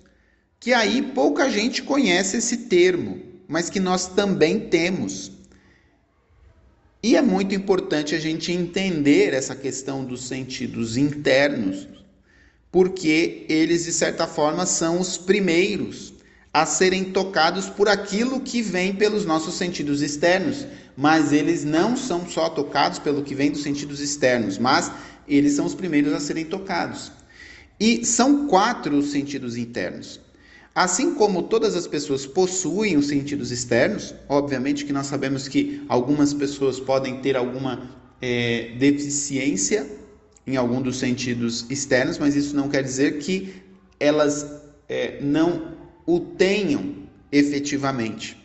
que 0.60 0.74
aí 0.74 1.02
pouca 1.02 1.50
gente 1.50 1.84
conhece 1.84 2.38
esse 2.38 2.58
termo, 2.66 3.22
mas 3.48 3.70
que 3.70 3.80
nós 3.80 4.08
também 4.08 4.60
temos. 4.60 5.32
E 7.04 7.16
é 7.16 7.22
muito 7.22 7.54
importante 7.54 8.16
a 8.16 8.20
gente 8.20 8.52
entender 8.52 9.34
essa 9.34 9.56
questão 9.56 10.04
dos 10.04 10.28
sentidos 10.28 10.98
internos, 10.98 11.88
porque 12.72 13.46
eles, 13.48 13.86
de 13.86 13.94
certa 13.94 14.28
forma, 14.28 14.66
são 14.66 15.00
os 15.00 15.18
primeiros 15.18 16.14
a 16.54 16.66
serem 16.66 17.06
tocados 17.06 17.70
por 17.70 17.88
aquilo 17.88 18.42
que 18.42 18.62
vem 18.62 18.94
pelos 18.94 19.26
nossos 19.26 19.56
sentidos 19.56 20.02
externos, 20.02 20.66
mas 20.96 21.32
eles 21.32 21.64
não 21.64 21.96
são 21.96 22.28
só 22.28 22.50
tocados 22.50 22.98
pelo 23.00 23.22
que 23.22 23.36
vem 23.36 23.52
dos 23.52 23.62
sentidos 23.62 24.00
externos, 24.00 24.58
mas 24.58 24.92
eles 25.28 25.54
são 25.54 25.66
os 25.66 25.76
primeiros 25.76 26.14
a 26.14 26.20
serem 26.20 26.46
tocados. 26.46 27.12
E 27.80 28.04
são 28.04 28.48
quatro 28.48 28.98
os 28.98 29.12
sentidos 29.12 29.56
internos. 29.56 30.20
Assim 30.74 31.14
como 31.14 31.44
todas 31.44 31.76
as 31.76 31.88
pessoas 31.88 32.26
possuem 32.26 32.98
os 32.98 33.08
sentidos 33.08 33.52
externos, 33.52 34.14
obviamente 34.28 34.86
que 34.86 34.94
nós 34.94 35.08
sabemos 35.08 35.48
que 35.48 35.84
algumas 35.88 36.34
pessoas 36.34 36.80
podem 36.80 37.20
ter 37.20 37.36
alguma 37.36 37.90
é, 38.22 38.76
deficiência 38.78 39.88
em 40.48 40.56
algum 40.56 40.82
dos 40.82 40.98
sentidos 40.98 41.66
externos, 41.70 42.18
mas 42.18 42.36
isso 42.36 42.56
não 42.56 42.70
quer 42.70 42.82
dizer 42.82 43.20
que 43.20 43.54
elas 44.00 44.50
é, 44.88 45.20
não 45.22 45.75
o 46.06 46.22
tenham 46.22 46.96
efetivamente. 47.30 48.38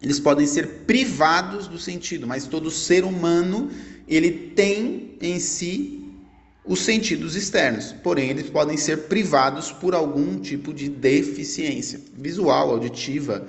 Eles 0.00 0.20
podem 0.20 0.46
ser 0.46 0.84
privados 0.86 1.66
do 1.66 1.78
sentido, 1.78 2.26
mas 2.26 2.46
todo 2.46 2.70
ser 2.70 3.02
humano 3.02 3.70
ele 4.06 4.30
tem 4.30 5.16
em 5.20 5.40
si 5.40 6.04
os 6.64 6.80
sentidos 6.80 7.34
externos, 7.34 7.92
porém 8.02 8.30
eles 8.30 8.48
podem 8.48 8.76
ser 8.76 9.04
privados 9.08 9.72
por 9.72 9.94
algum 9.94 10.38
tipo 10.38 10.72
de 10.72 10.88
deficiência 10.88 12.00
visual, 12.16 12.70
auditiva 12.70 13.48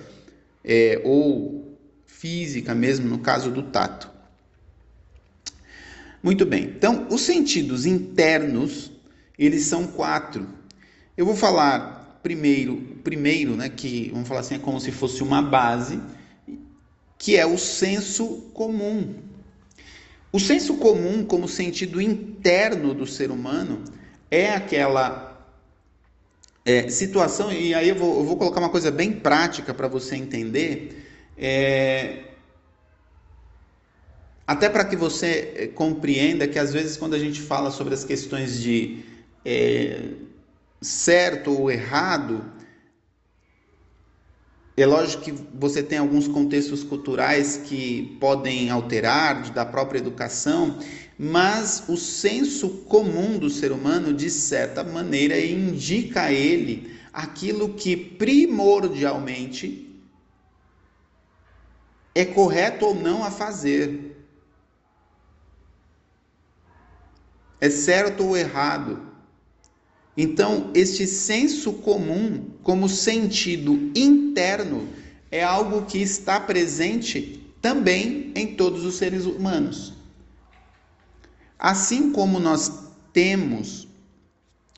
é, 0.63 0.99
ou 1.03 1.77
física 2.05 2.73
mesmo, 2.73 3.07
no 3.07 3.19
caso 3.19 3.51
do 3.51 3.63
tato. 3.63 4.16
Muito 6.21 6.45
bem. 6.45 6.63
Então, 6.63 7.07
os 7.09 7.21
sentidos 7.21 7.85
internos, 7.85 8.91
eles 9.37 9.63
são 9.65 9.87
quatro. 9.87 10.47
Eu 11.15 11.25
vou 11.25 11.35
falar 11.35 12.19
primeiro, 12.23 12.77
primeiro, 13.03 13.55
né, 13.55 13.69
que 13.69 14.09
vamos 14.11 14.27
falar 14.27 14.41
assim, 14.41 14.55
é 14.55 14.59
como 14.59 14.79
se 14.79 14.91
fosse 14.91 15.23
uma 15.23 15.41
base, 15.41 15.99
que 17.17 17.37
é 17.37 17.45
o 17.45 17.57
senso 17.57 18.49
comum. 18.53 19.15
O 20.31 20.39
senso 20.39 20.75
comum, 20.75 21.23
como 21.23 21.47
sentido 21.47 22.01
interno 22.01 22.93
do 22.93 23.07
ser 23.07 23.31
humano, 23.31 23.83
é 24.29 24.49
aquela 24.49 25.27
é, 26.65 26.89
situação, 26.89 27.51
e 27.51 27.73
aí 27.73 27.87
eu 27.87 27.95
vou, 27.95 28.19
eu 28.19 28.25
vou, 28.25 28.35
colocar 28.35 28.59
uma 28.59 28.69
coisa 28.69 28.91
bem 28.91 29.13
prática 29.13 29.73
para 29.73 29.87
você 29.87 30.17
entender. 30.17 31.05
É, 31.37 32.25
até 34.47 34.69
para 34.69 34.85
que 34.85 34.95
você 34.95 35.53
eh, 35.55 35.67
compreenda 35.67 36.47
que 36.47 36.57
às 36.57 36.71
vezes 36.71 36.95
quando 36.95 37.15
a 37.15 37.19
gente 37.19 37.41
fala 37.41 37.69
sobre 37.69 37.93
as 37.93 38.05
questões 38.05 38.61
de 38.61 39.03
é, 39.43 40.13
certo 40.81 41.51
ou 41.51 41.69
errado, 41.69 42.43
é 44.77 44.85
lógico 44.85 45.23
que 45.23 45.33
você 45.53 45.83
tem 45.83 45.97
alguns 45.97 46.27
contextos 46.27 46.83
culturais 46.83 47.57
que 47.65 48.15
podem 48.21 48.69
alterar 48.69 49.51
da 49.51 49.65
própria 49.65 49.97
educação, 49.97 50.77
mas 51.17 51.83
o 51.89 51.97
senso 51.97 52.69
comum 52.85 53.39
do 53.39 53.49
ser 53.49 53.71
humano, 53.71 54.13
de 54.13 54.29
certa 54.29 54.83
maneira, 54.83 55.37
indica 55.39 56.23
a 56.23 56.31
ele 56.31 56.95
aquilo 57.11 57.73
que 57.73 57.97
primordialmente 57.97 59.83
é 62.13 62.23
correto 62.23 62.85
ou 62.85 62.95
não 62.95 63.23
a 63.23 63.31
fazer. 63.31 64.06
É 67.59 67.69
certo 67.69 68.23
ou 68.23 68.37
errado. 68.37 69.01
Então, 70.15 70.71
este 70.73 71.05
senso 71.05 71.73
comum, 71.73 72.45
como 72.63 72.89
sentido 72.89 73.91
interno, 73.95 74.87
é 75.29 75.43
algo 75.43 75.85
que 75.85 75.99
está 75.99 76.39
presente 76.39 77.39
também 77.61 78.31
em 78.35 78.55
todos 78.55 78.83
os 78.83 78.95
seres 78.95 79.25
humanos. 79.25 79.93
Assim 81.59 82.11
como 82.11 82.39
nós 82.39 82.71
temos 83.13 83.87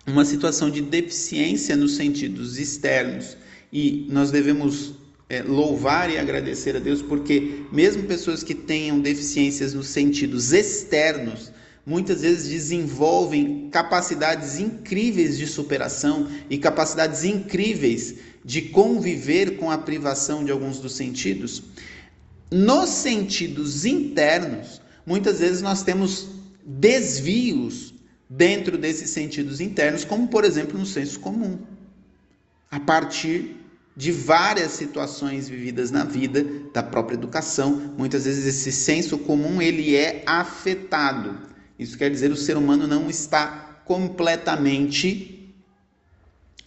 uma 0.05 0.25
situação 0.25 0.69
de 0.69 0.81
deficiência 0.81 1.75
nos 1.75 1.95
sentidos 1.95 2.57
externos 2.57 3.37
e 3.71 4.07
nós 4.09 4.31
devemos 4.31 4.93
é, 5.29 5.43
louvar 5.43 6.09
e 6.09 6.17
agradecer 6.17 6.75
a 6.75 6.79
Deus 6.79 7.01
porque 7.01 7.63
mesmo 7.71 8.03
pessoas 8.03 8.41
que 8.41 8.55
tenham 8.55 8.99
deficiências 8.99 9.73
nos 9.73 9.87
sentidos 9.87 10.51
externos 10.51 11.51
muitas 11.89 12.21
vezes 12.21 12.47
desenvolvem 12.47 13.67
capacidades 13.71 14.59
incríveis 14.59 15.39
de 15.39 15.47
superação 15.47 16.27
e 16.47 16.55
capacidades 16.55 17.23
incríveis 17.23 18.13
de 18.45 18.61
conviver 18.61 19.57
com 19.57 19.71
a 19.71 19.77
privação 19.79 20.45
de 20.45 20.51
alguns 20.51 20.77
dos 20.77 20.95
sentidos. 20.95 21.63
Nos 22.51 22.89
sentidos 22.89 23.85
internos, 23.85 24.79
muitas 25.03 25.39
vezes 25.39 25.63
nós 25.63 25.81
temos 25.81 26.27
desvios 26.63 27.91
dentro 28.29 28.77
desses 28.77 29.09
sentidos 29.09 29.59
internos, 29.59 30.05
como 30.05 30.27
por 30.27 30.45
exemplo 30.45 30.77
no 30.77 30.85
senso 30.85 31.19
comum. 31.19 31.57
A 32.69 32.79
partir 32.79 33.55
de 33.97 34.11
várias 34.11 34.73
situações 34.73 35.49
vividas 35.49 35.89
na 35.89 36.03
vida, 36.03 36.45
da 36.71 36.83
própria 36.83 37.15
educação, 37.15 37.95
muitas 37.97 38.25
vezes 38.25 38.45
esse 38.45 38.71
senso 38.71 39.17
comum 39.17 39.59
ele 39.59 39.95
é 39.95 40.21
afetado. 40.27 41.48
Isso 41.79 41.97
quer 41.97 42.11
dizer 42.11 42.29
o 42.29 42.35
ser 42.35 42.57
humano 42.57 42.85
não 42.85 43.09
está 43.09 43.81
completamente 43.85 45.55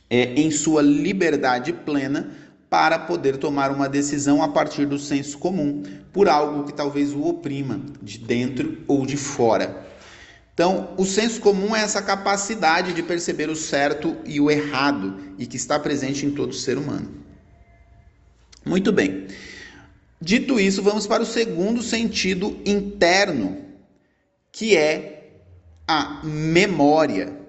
é, 0.09 0.35
em 0.35 0.51
sua 0.51 0.83
liberdade 0.83 1.73
plena 1.73 2.31
para 2.71 2.99
poder 2.99 3.37
tomar 3.37 3.71
uma 3.71 3.87
decisão 3.87 4.43
a 4.43 4.49
partir 4.49 4.87
do 4.87 4.99
senso 4.99 5.37
comum, 5.39 5.83
por 6.11 6.27
algo 6.27 6.65
que 6.65 6.73
talvez 6.73 7.13
o 7.13 7.23
oprima 7.23 7.79
de 8.03 8.19
dentro 8.19 8.79
ou 8.89 9.05
de 9.05 9.19
fora. 9.19 9.87
Então, 10.55 10.95
o 10.97 11.05
senso 11.05 11.41
comum 11.41 11.77
é 11.77 11.83
essa 11.83 12.01
capacidade 12.01 12.95
de 12.95 13.03
perceber 13.03 13.51
o 13.51 13.57
certo 13.57 14.17
e 14.25 14.41
o 14.41 14.51
errado 14.51 15.19
e 15.39 15.47
que 15.47 15.57
está 15.57 15.79
presente 15.79 16.25
em 16.25 16.31
todo 16.31 16.55
ser 16.55 16.79
humano. 16.79 17.11
Muito 18.65 18.91
bem. 18.91 19.27
Dito 20.21 20.59
isso, 20.59 20.83
vamos 20.83 21.07
para 21.07 21.23
o 21.23 21.27
segundo 21.27 21.83
sentido 21.83 22.59
interno, 22.65 23.59
que 24.53 24.77
é 24.77 25.41
a 25.89 26.21
memória. 26.23 27.41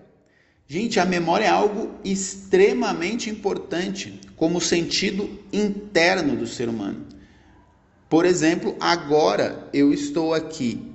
Gente, 0.66 1.00
a 1.00 1.06
memória 1.06 1.46
é 1.46 1.50
algo 1.50 1.92
extremamente 2.04 3.30
importante 3.30 4.20
como 4.36 4.60
sentido 4.60 5.30
interno 5.52 6.36
do 6.36 6.48
ser 6.48 6.70
humano. 6.70 7.06
Por 8.10 8.26
exemplo, 8.26 8.76
agora 8.80 9.68
eu 9.74 9.94
estou 9.94 10.34
aqui 10.34 10.94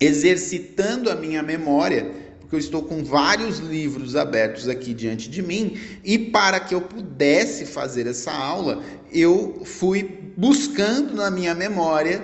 exercitando 0.00 1.10
a 1.10 1.14
minha 1.14 1.42
memória, 1.42 2.10
porque 2.40 2.56
eu 2.56 2.58
estou 2.58 2.82
com 2.82 3.04
vários 3.04 3.58
livros 3.58 4.16
abertos 4.16 4.68
aqui 4.68 4.92
diante 4.92 5.30
de 5.30 5.40
mim, 5.40 5.78
e 6.02 6.18
para 6.18 6.58
que 6.58 6.74
eu 6.74 6.80
pudesse 6.80 7.64
fazer 7.64 8.06
essa 8.06 8.32
aula, 8.32 8.82
eu 9.12 9.62
fui 9.64 10.32
buscando 10.36 11.14
na 11.14 11.30
minha 11.30 11.54
memória. 11.54 12.22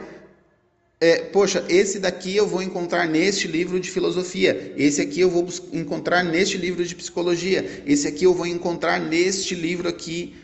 É, 1.03 1.17
poxa, 1.23 1.65
esse 1.71 1.99
daqui 1.99 2.37
eu 2.37 2.47
vou 2.47 2.63
encontrar 2.63 3.09
neste 3.09 3.49
livro 3.49 3.81
de 3.81 3.91
filosofia, 3.91 4.75
esse 4.77 5.01
aqui 5.01 5.21
eu 5.21 5.31
vou 5.31 5.49
encontrar 5.73 6.23
neste 6.23 6.59
livro 6.59 6.85
de 6.85 6.95
psicologia, 6.95 7.83
esse 7.87 8.07
aqui 8.07 8.25
eu 8.25 8.35
vou 8.35 8.47
encontrar 8.47 9.01
neste 9.01 9.55
livro 9.55 9.89
aqui 9.89 10.35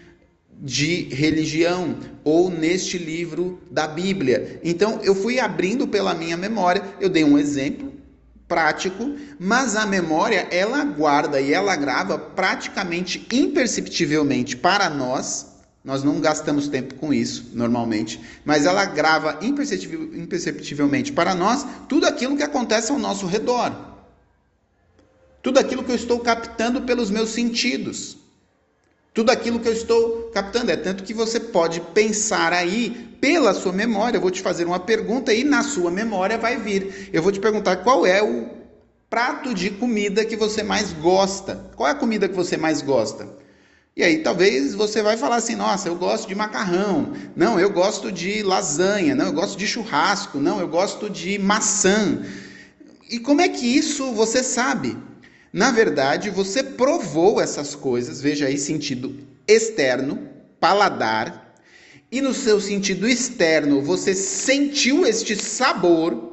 de 0.59 1.15
religião 1.15 1.99
ou 2.25 2.49
neste 2.51 2.97
livro 2.97 3.61
da 3.71 3.87
Bíblia. 3.87 4.59
Então 4.65 4.99
eu 5.03 5.15
fui 5.15 5.39
abrindo 5.39 5.87
pela 5.87 6.15
minha 6.15 6.39
memória, 6.39 6.83
eu 6.99 7.11
dei 7.11 7.23
um 7.23 7.37
exemplo 7.37 7.93
prático, 8.49 9.15
mas 9.39 9.77
a 9.77 9.85
memória 9.85 10.49
ela 10.51 10.83
guarda 10.85 11.39
e 11.39 11.53
ela 11.53 11.77
grava 11.77 12.17
praticamente 12.19 13.27
imperceptivelmente 13.31 14.57
para 14.57 14.89
nós. 14.89 15.56
Nós 15.87 16.03
não 16.03 16.21
gastamos 16.21 16.67
tempo 16.67 16.95
com 16.97 17.15
isso 17.15 17.53
normalmente, 17.55 18.21
mas 18.45 18.67
ela 18.67 18.85
grava 18.85 19.39
imperceptivelmente 19.41 21.13
para 21.13 21.33
nós 21.33 21.65
tudo 21.89 22.07
aquilo 22.07 22.37
que 22.37 22.43
acontece 22.43 22.91
ao 22.91 22.99
nosso 22.99 23.25
redor. 23.25 23.73
Tudo 25.41 25.61
aquilo 25.61 25.85
que 25.85 25.93
eu 25.93 25.95
estou 25.95 26.19
captando 26.19 26.83
pelos 26.83 27.09
meus 27.09 27.29
sentidos. 27.29 28.17
Tudo 29.15 29.31
aquilo 29.31 29.61
que 29.61 29.69
eu 29.69 29.73
estou 29.73 30.29
captando. 30.35 30.73
É 30.73 30.77
tanto 30.77 31.05
que 31.05 31.15
você 31.15 31.39
pode 31.39 31.81
pensar 31.95 32.53
aí 32.53 32.91
pela 33.21 33.55
sua 33.55 33.73
memória. 33.73 34.17
Eu 34.17 34.23
vou 34.23 34.33
te 34.33 34.43
fazer 34.43 34.65
uma 34.65 34.81
pergunta 34.81 35.33
e 35.33 35.45
na 35.45 35.63
sua 35.63 35.89
memória 35.89 36.37
vai 36.37 36.57
vir. 36.57 37.11
Eu 37.13 37.23
vou 37.23 37.31
te 37.31 37.39
perguntar 37.39 37.77
qual 37.77 38.05
é 38.05 38.21
o 38.21 38.49
prato 39.09 39.55
de 39.55 39.71
comida 39.71 40.25
que 40.25 40.35
você 40.35 40.65
mais 40.65 40.93
gosta. 40.93 41.71
Qual 41.77 41.89
é 41.89 41.93
a 41.93 41.95
comida 41.95 42.29
que 42.29 42.35
você 42.35 42.57
mais 42.57 42.83
gosta? 42.83 43.46
E 43.97 44.05
aí 44.05 44.19
talvez 44.19 44.75
você 44.75 45.03
vai 45.03 45.17
falar 45.17 45.37
assim: 45.37 45.57
"Nossa, 45.57 45.89
eu 45.89 45.97
gosto 45.97 46.29
de 46.29 46.35
macarrão. 46.35 47.15
Não, 47.35 47.59
eu 47.59 47.71
gosto 47.71 48.13
de 48.13 48.43
lasanha. 48.43 49.15
Não, 49.15 49.27
eu 49.27 49.33
gosto 49.33 49.57
de 49.57 49.67
churrasco. 49.67 50.39
Não, 50.39 50.61
eu 50.61 50.69
gosto 50.69 51.09
de 51.09 51.39
maçã." 51.39 52.23
E 53.11 53.19
como 53.19 53.41
é 53.41 53.49
que 53.49 53.65
isso 53.65 54.13
você 54.13 54.43
sabe? 54.43 54.99
Na 55.51 55.71
verdade, 55.71 56.29
você 56.29 56.63
provou 56.63 57.41
essas 57.41 57.75
coisas, 57.75 58.21
veja 58.21 58.47
aí 58.47 58.59
sentido 58.59 59.17
externo, 59.49 60.29
paladar, 60.61 61.55
e 62.13 62.21
no 62.21 62.35
seu 62.35 62.61
sentido 62.61 63.09
externo 63.09 63.81
você 63.81 64.15
sentiu 64.15 65.07
este 65.07 65.35
sabor, 65.37 66.26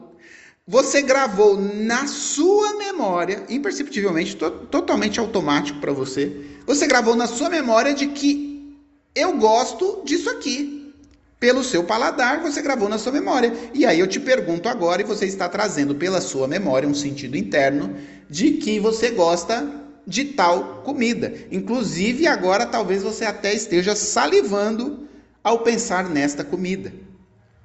você 0.65 1.01
gravou 1.01 1.57
na 1.59 2.07
sua 2.07 2.77
memória, 2.77 3.43
imperceptivelmente, 3.49 4.35
to 4.37 4.49
totalmente 4.71 5.19
automático 5.19 5.79
para 5.79 5.91
você, 5.91 6.41
você 6.65 6.87
gravou 6.87 7.15
na 7.15 7.27
sua 7.27 7.49
memória 7.49 7.93
de 7.93 8.07
que 8.07 8.77
eu 9.13 9.37
gosto 9.37 10.01
disso 10.05 10.29
aqui 10.29 10.93
pelo 11.37 11.61
seu 11.61 11.83
paladar, 11.83 12.41
você 12.41 12.61
gravou 12.61 12.87
na 12.87 12.97
sua 12.97 13.11
memória. 13.11 13.53
E 13.73 13.85
aí 13.85 13.99
eu 13.99 14.07
te 14.07 14.17
pergunto 14.17 14.69
agora, 14.69 15.01
e 15.01 15.05
você 15.05 15.25
está 15.25 15.49
trazendo 15.49 15.93
pela 15.95 16.21
sua 16.21 16.47
memória 16.47 16.87
um 16.87 16.93
sentido 16.93 17.35
interno 17.35 17.97
de 18.29 18.51
que 18.51 18.79
você 18.79 19.09
gosta 19.09 19.69
de 20.07 20.23
tal 20.23 20.81
comida. 20.85 21.33
Inclusive, 21.51 22.27
agora 22.27 22.65
talvez 22.65 23.03
você 23.03 23.25
até 23.25 23.53
esteja 23.53 23.93
salivando 23.93 25.05
ao 25.43 25.59
pensar 25.59 26.09
nesta 26.09 26.45
comida. 26.45 26.93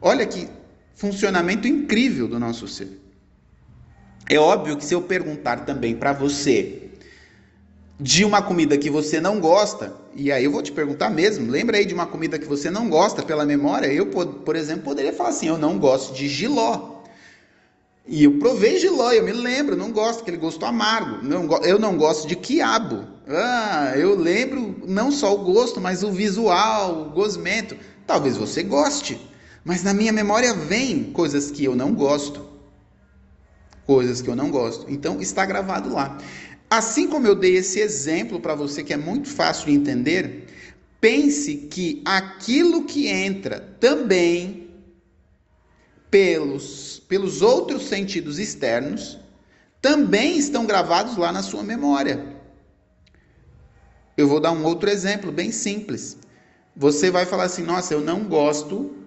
Olha 0.02 0.26
que 0.26 0.48
funcionamento 0.98 1.68
incrível 1.68 2.26
do 2.26 2.40
nosso 2.40 2.66
ser. 2.66 3.00
É 4.28 4.36
óbvio 4.36 4.76
que 4.76 4.84
se 4.84 4.94
eu 4.94 5.00
perguntar 5.00 5.64
também 5.64 5.94
para 5.94 6.12
você 6.12 6.90
de 8.00 8.24
uma 8.24 8.42
comida 8.42 8.76
que 8.76 8.90
você 8.90 9.20
não 9.20 9.40
gosta, 9.40 9.94
e 10.14 10.30
aí 10.30 10.44
eu 10.44 10.50
vou 10.50 10.60
te 10.60 10.72
perguntar 10.72 11.08
mesmo, 11.08 11.50
lembra 11.50 11.78
aí 11.78 11.86
de 11.86 11.94
uma 11.94 12.06
comida 12.06 12.38
que 12.38 12.46
você 12.46 12.68
não 12.68 12.88
gosta 12.88 13.22
pela 13.22 13.46
memória? 13.46 13.86
Eu, 13.86 14.06
por 14.06 14.56
exemplo, 14.56 14.82
poderia 14.82 15.12
falar 15.12 15.30
assim: 15.30 15.46
eu 15.46 15.56
não 15.56 15.78
gosto 15.78 16.14
de 16.14 16.28
giló. 16.28 16.98
E 18.04 18.24
eu 18.24 18.38
provei 18.38 18.78
giló, 18.78 19.12
eu 19.12 19.22
me 19.22 19.32
lembro, 19.32 19.76
não 19.76 19.92
gosto, 19.92 20.22
aquele 20.22 20.36
gosto 20.36 20.64
amargo. 20.64 21.22
Não, 21.22 21.46
eu 21.62 21.78
não 21.78 21.96
gosto 21.96 22.26
de 22.26 22.34
quiabo. 22.34 23.06
Ah, 23.28 23.92
eu 23.96 24.16
lembro 24.16 24.82
não 24.86 25.12
só 25.12 25.34
o 25.34 25.44
gosto, 25.44 25.80
mas 25.80 26.02
o 26.02 26.10
visual, 26.10 27.02
o 27.02 27.10
gosmento. 27.10 27.76
Talvez 28.06 28.36
você 28.36 28.62
goste, 28.62 29.20
mas 29.68 29.82
na 29.82 29.92
minha 29.92 30.14
memória 30.14 30.54
vem 30.54 31.12
coisas 31.12 31.50
que 31.50 31.62
eu 31.62 31.76
não 31.76 31.92
gosto. 31.92 32.42
Coisas 33.84 34.22
que 34.22 34.30
eu 34.30 34.34
não 34.34 34.50
gosto. 34.50 34.90
Então 34.90 35.20
está 35.20 35.44
gravado 35.44 35.92
lá. 35.92 36.16
Assim 36.70 37.06
como 37.06 37.26
eu 37.26 37.34
dei 37.34 37.58
esse 37.58 37.78
exemplo 37.78 38.40
para 38.40 38.54
você 38.54 38.82
que 38.82 38.94
é 38.94 38.96
muito 38.96 39.28
fácil 39.28 39.66
de 39.66 39.72
entender, 39.72 40.46
pense 40.98 41.54
que 41.54 42.00
aquilo 42.02 42.84
que 42.84 43.08
entra 43.08 43.60
também 43.78 44.70
pelos, 46.10 47.02
pelos 47.06 47.42
outros 47.42 47.88
sentidos 47.88 48.38
externos 48.38 49.18
também 49.82 50.38
estão 50.38 50.64
gravados 50.64 51.18
lá 51.18 51.30
na 51.30 51.42
sua 51.42 51.62
memória. 51.62 52.40
Eu 54.16 54.28
vou 54.28 54.40
dar 54.40 54.52
um 54.52 54.64
outro 54.64 54.88
exemplo 54.88 55.30
bem 55.30 55.52
simples. 55.52 56.16
Você 56.74 57.10
vai 57.10 57.26
falar 57.26 57.44
assim: 57.44 57.64
nossa, 57.64 57.92
eu 57.92 58.00
não 58.00 58.24
gosto 58.24 58.97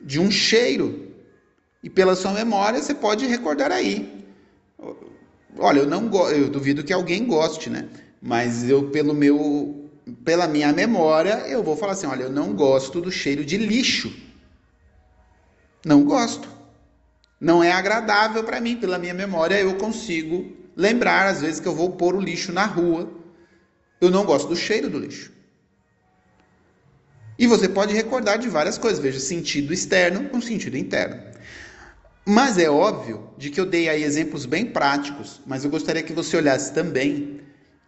de 0.00 0.18
um 0.18 0.30
cheiro. 0.30 1.08
E 1.82 1.88
pela 1.88 2.14
sua 2.14 2.32
memória 2.32 2.80
você 2.80 2.94
pode 2.94 3.26
recordar 3.26 3.72
aí. 3.72 4.24
Olha, 5.58 5.80
eu 5.80 5.86
não 5.86 6.10
eu 6.30 6.48
duvido 6.48 6.84
que 6.84 6.92
alguém 6.92 7.26
goste, 7.26 7.70
né? 7.70 7.88
Mas 8.20 8.68
eu 8.68 8.90
pelo 8.90 9.14
meu 9.14 9.88
pela 10.24 10.48
minha 10.48 10.72
memória, 10.72 11.44
eu 11.46 11.62
vou 11.62 11.76
falar 11.76 11.92
assim, 11.92 12.06
olha, 12.06 12.24
eu 12.24 12.30
não 12.30 12.52
gosto 12.52 13.00
do 13.00 13.12
cheiro 13.12 13.44
de 13.44 13.56
lixo. 13.56 14.12
Não 15.84 16.04
gosto. 16.04 16.48
Não 17.40 17.62
é 17.62 17.72
agradável 17.72 18.44
para 18.44 18.60
mim, 18.60 18.76
pela 18.76 18.98
minha 18.98 19.14
memória 19.14 19.58
eu 19.60 19.76
consigo 19.76 20.52
lembrar 20.76 21.26
às 21.26 21.40
vezes 21.40 21.60
que 21.60 21.68
eu 21.68 21.74
vou 21.74 21.90
pôr 21.92 22.14
o 22.14 22.20
lixo 22.20 22.52
na 22.52 22.66
rua. 22.66 23.10
Eu 24.00 24.10
não 24.10 24.24
gosto 24.24 24.48
do 24.48 24.56
cheiro 24.56 24.88
do 24.88 24.98
lixo. 24.98 25.32
E 27.40 27.46
você 27.46 27.66
pode 27.66 27.94
recordar 27.94 28.38
de 28.38 28.50
várias 28.50 28.76
coisas, 28.76 29.00
veja, 29.00 29.18
sentido 29.18 29.72
externo 29.72 30.28
com 30.28 30.42
sentido 30.42 30.76
interno. 30.76 31.22
Mas 32.22 32.58
é 32.58 32.68
óbvio 32.68 33.30
de 33.38 33.48
que 33.48 33.58
eu 33.58 33.64
dei 33.64 33.88
aí 33.88 34.02
exemplos 34.02 34.44
bem 34.44 34.66
práticos, 34.66 35.40
mas 35.46 35.64
eu 35.64 35.70
gostaria 35.70 36.02
que 36.02 36.12
você 36.12 36.36
olhasse 36.36 36.70
também 36.74 37.40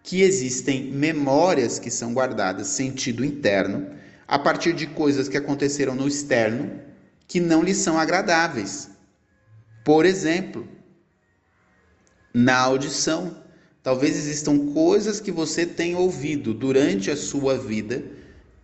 que 0.02 0.22
existem 0.22 0.90
memórias 0.90 1.78
que 1.78 1.90
são 1.90 2.14
guardadas 2.14 2.68
sentido 2.68 3.22
interno 3.22 3.90
a 4.26 4.38
partir 4.38 4.72
de 4.72 4.86
coisas 4.86 5.28
que 5.28 5.36
aconteceram 5.36 5.94
no 5.94 6.08
externo 6.08 6.80
que 7.28 7.38
não 7.38 7.62
lhe 7.62 7.74
são 7.74 7.98
agradáveis. 7.98 8.88
Por 9.84 10.06
exemplo, 10.06 10.66
na 12.32 12.58
audição. 12.58 13.36
Talvez 13.82 14.16
existam 14.16 14.72
coisas 14.72 15.20
que 15.20 15.30
você 15.30 15.66
tem 15.66 15.94
ouvido 15.94 16.54
durante 16.54 17.10
a 17.10 17.16
sua 17.18 17.58
vida 17.58 18.02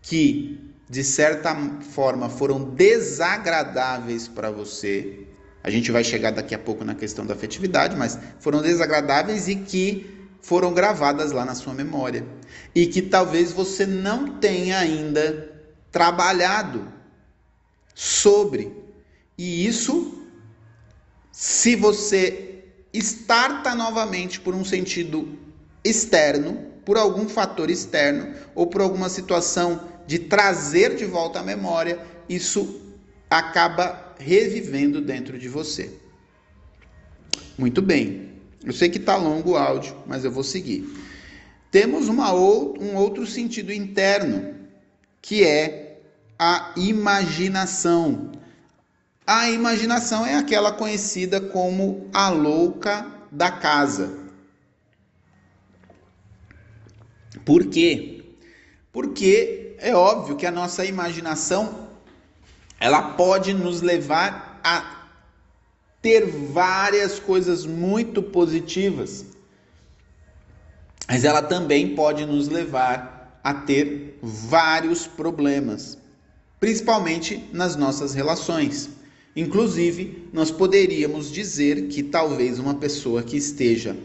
que, 0.01 0.68
de 0.89 1.05
certa 1.05 1.55
forma, 1.91 2.31
foram 2.31 2.65
desagradáveis 2.65 4.27
para 4.27 4.51
você. 4.51 5.27
A 5.63 5.69
gente 5.69 5.93
vai 5.93 6.03
chegar 6.03 6.31
daqui 6.31 6.55
a 6.55 6.59
pouco 6.59 6.85
na 6.85 6.95
questão 6.95 7.27
da 7.27 7.35
afetividade, 7.35 7.95
mas 7.95 8.19
foram 8.41 8.63
desagradáveis 8.63 9.49
e 9.49 9.57
que 9.57 10.29
foram 10.41 10.73
gravadas 10.73 11.31
lá 11.31 11.45
na 11.45 11.55
sua 11.55 11.75
memória. 11.75 12.25
E 12.75 12.87
que 12.87 13.03
talvez 13.03 13.53
você 13.53 13.85
não 13.85 14.39
tenha 14.39 14.79
ainda 14.79 15.53
trabalhado 15.93 16.89
sobre. 17.95 18.73
E 19.37 19.67
isso, 19.67 20.25
se 21.31 21.77
você 21.77 22.65
starta 22.95 23.75
novamente 23.75 24.41
por 24.41 24.55
um 24.55 24.65
sentido 24.65 25.39
externo, 25.85 26.67
por 26.85 26.97
algum 26.97 27.29
fator 27.29 27.69
externo 27.69 28.35
ou 28.55 28.67
por 28.67 28.81
alguma 28.81 29.11
situação 29.11 29.98
de 30.09 30.19
trazer 30.19 30.97
de 30.97 31.05
volta 31.05 31.39
a 31.39 31.43
memória, 31.43 32.01
isso 32.27 32.81
acaba 33.29 34.15
revivendo 34.19 35.03
dentro 35.03 35.39
de 35.39 35.51
você. 35.51 35.93
Muito 37.59 37.83
bem. 37.83 38.31
Eu 38.65 38.73
sei 38.73 38.89
que 38.89 38.97
está 38.97 39.17
longo 39.17 39.51
o 39.51 39.57
áudio, 39.59 39.95
mas 40.07 40.25
eu 40.25 40.33
vou 40.33 40.43
seguir. 40.43 40.89
Temos 41.71 42.09
uma 42.09 42.33
ou, 42.33 42.75
um 42.83 42.97
outro 42.97 43.27
sentido 43.27 43.71
interno, 43.71 44.55
que 45.21 45.45
é 45.45 46.01
a 46.39 46.73
imaginação. 46.75 48.33
A 49.27 49.51
imaginação 49.51 50.25
é 50.25 50.37
aquela 50.37 50.73
conhecida 50.73 51.39
como 51.39 52.09
a 52.15 52.31
louca 52.31 53.07
da 53.31 53.51
casa. 53.51 54.11
Por 57.45 57.67
quê? 57.67 58.25
Porque 58.91 59.68
é 59.79 59.95
óbvio 59.95 60.37
que 60.37 60.47
a 60.47 60.51
nossa 60.51 60.85
imaginação 60.85 61.89
ela 62.81 63.13
pode 63.13 63.53
nos 63.53 63.81
levar 63.81 64.61
a 64.63 65.07
ter 66.01 66.27
várias 66.27 67.19
coisas 67.19 67.67
muito 67.67 68.23
positivas, 68.23 69.25
mas 71.09 71.25
ela 71.25 71.43
também 71.43 71.95
pode 71.95 72.25
nos 72.25 72.49
levar 72.49 73.41
a 73.43 73.55
ter 73.55 74.19
vários 74.23 75.07
problemas, 75.07 75.99
principalmente 76.61 77.49
nas 77.53 77.77
nossas 77.77 78.15
relações. 78.15 78.91
Inclusive, 79.35 80.29
nós 80.33 80.51
poderíamos 80.51 81.31
dizer 81.31 81.89
que 81.89 82.03
talvez 82.03 82.59
uma 82.59 82.75
pessoa 82.75 83.23
que 83.23 83.37
esteja 83.37 83.97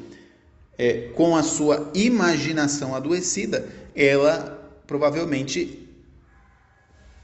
é, 0.78 1.10
com 1.16 1.36
a 1.36 1.44
sua 1.44 1.92
imaginação 1.94 2.96
adoecida, 2.96 3.68
ela 3.96 4.63
provavelmente 4.86 5.90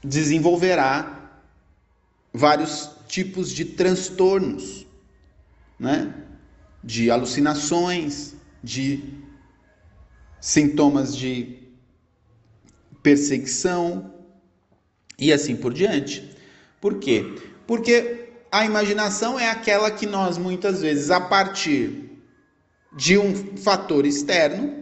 desenvolverá 0.02 1.40
vários 2.32 2.90
tipos 3.06 3.52
de 3.52 3.64
transtornos, 3.64 4.86
né? 5.78 6.14
de 6.82 7.10
alucinações, 7.10 8.34
de 8.62 9.02
sintomas 10.40 11.14
de 11.14 11.58
perseguição 13.02 14.14
e 15.18 15.32
assim 15.32 15.56
por 15.56 15.72
diante. 15.72 16.36
Por 16.80 16.98
quê? 16.98 17.34
Porque 17.66 18.28
a 18.50 18.64
imaginação 18.64 19.38
é 19.38 19.50
aquela 19.50 19.90
que 19.90 20.06
nós 20.06 20.38
muitas 20.38 20.80
vezes, 20.80 21.10
a 21.10 21.20
partir 21.20 22.10
de 22.96 23.18
um 23.18 23.56
fator 23.58 24.04
externo, 24.06 24.79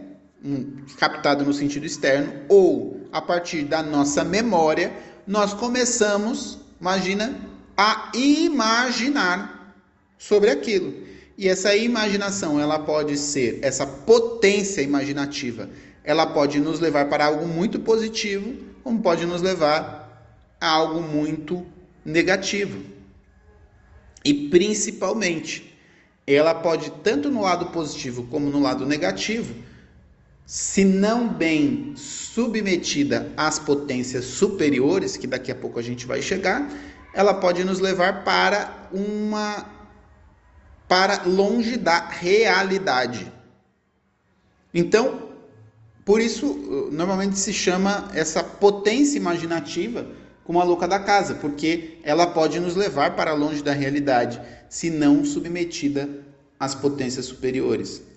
captado 0.97 1.43
no 1.43 1.53
sentido 1.53 1.85
externo, 1.85 2.33
ou 2.47 3.07
a 3.11 3.21
partir 3.21 3.63
da 3.63 3.83
nossa 3.83 4.23
memória, 4.23 4.93
nós 5.27 5.53
começamos, 5.53 6.59
imagina, 6.79 7.35
a 7.75 8.11
imaginar 8.13 9.75
sobre 10.17 10.49
aquilo. 10.49 10.93
E 11.37 11.47
essa 11.47 11.75
imaginação, 11.75 12.59
ela 12.59 12.79
pode 12.79 13.17
ser, 13.17 13.59
essa 13.61 13.85
potência 13.85 14.81
imaginativa, 14.81 15.69
ela 16.03 16.25
pode 16.27 16.59
nos 16.59 16.79
levar 16.79 17.07
para 17.09 17.25
algo 17.25 17.47
muito 17.47 17.79
positivo, 17.79 18.55
como 18.83 19.01
pode 19.01 19.25
nos 19.25 19.41
levar 19.41 20.27
a 20.59 20.67
algo 20.67 21.01
muito 21.01 21.65
negativo. 22.03 22.83
E 24.25 24.49
principalmente, 24.49 25.77
ela 26.27 26.53
pode, 26.53 26.91
tanto 27.03 27.29
no 27.29 27.41
lado 27.41 27.67
positivo 27.67 28.27
como 28.27 28.49
no 28.49 28.59
lado 28.59 28.85
negativo, 28.85 29.55
se 30.49 30.83
não 30.83 31.29
bem 31.29 31.93
submetida 31.95 33.31
às 33.37 33.59
potências 33.59 34.25
superiores, 34.25 35.15
que 35.15 35.27
daqui 35.27 35.51
a 35.51 35.55
pouco 35.55 35.77
a 35.77 35.81
gente 35.83 36.07
vai 36.07 36.23
chegar, 36.23 36.67
ela 37.13 37.35
pode 37.35 37.63
nos 37.63 37.79
levar 37.79 38.23
para 38.23 38.89
uma 38.91 39.63
para 40.87 41.21
longe 41.21 41.77
da 41.77 41.99
realidade. 41.99 43.31
Então, 44.73 45.29
por 46.03 46.19
isso 46.19 46.89
normalmente 46.91 47.37
se 47.37 47.53
chama 47.53 48.09
essa 48.15 48.43
potência 48.43 49.19
imaginativa 49.19 50.07
como 50.43 50.59
a 50.59 50.63
louca 50.63 50.87
da 50.87 50.97
casa, 50.99 51.35
porque 51.35 51.99
ela 52.01 52.25
pode 52.25 52.59
nos 52.59 52.75
levar 52.75 53.15
para 53.15 53.33
longe 53.33 53.61
da 53.61 53.71
realidade, 53.71 54.41
se 54.67 54.89
não 54.89 55.23
submetida 55.23 56.09
às 56.59 56.73
potências 56.73 57.25
superiores. 57.25 58.09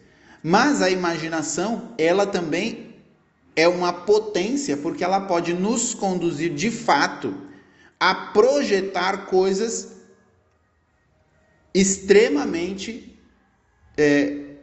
Mas 0.42 0.82
a 0.82 0.90
imaginação, 0.90 1.94
ela 1.96 2.26
também 2.26 2.96
é 3.54 3.68
uma 3.68 3.92
potência, 3.92 4.76
porque 4.76 5.04
ela 5.04 5.20
pode 5.20 5.52
nos 5.52 5.94
conduzir 5.94 6.52
de 6.54 6.70
fato 6.70 7.34
a 8.00 8.14
projetar 8.14 9.26
coisas 9.26 9.92
extremamente 11.72 13.16
é, 13.96 14.56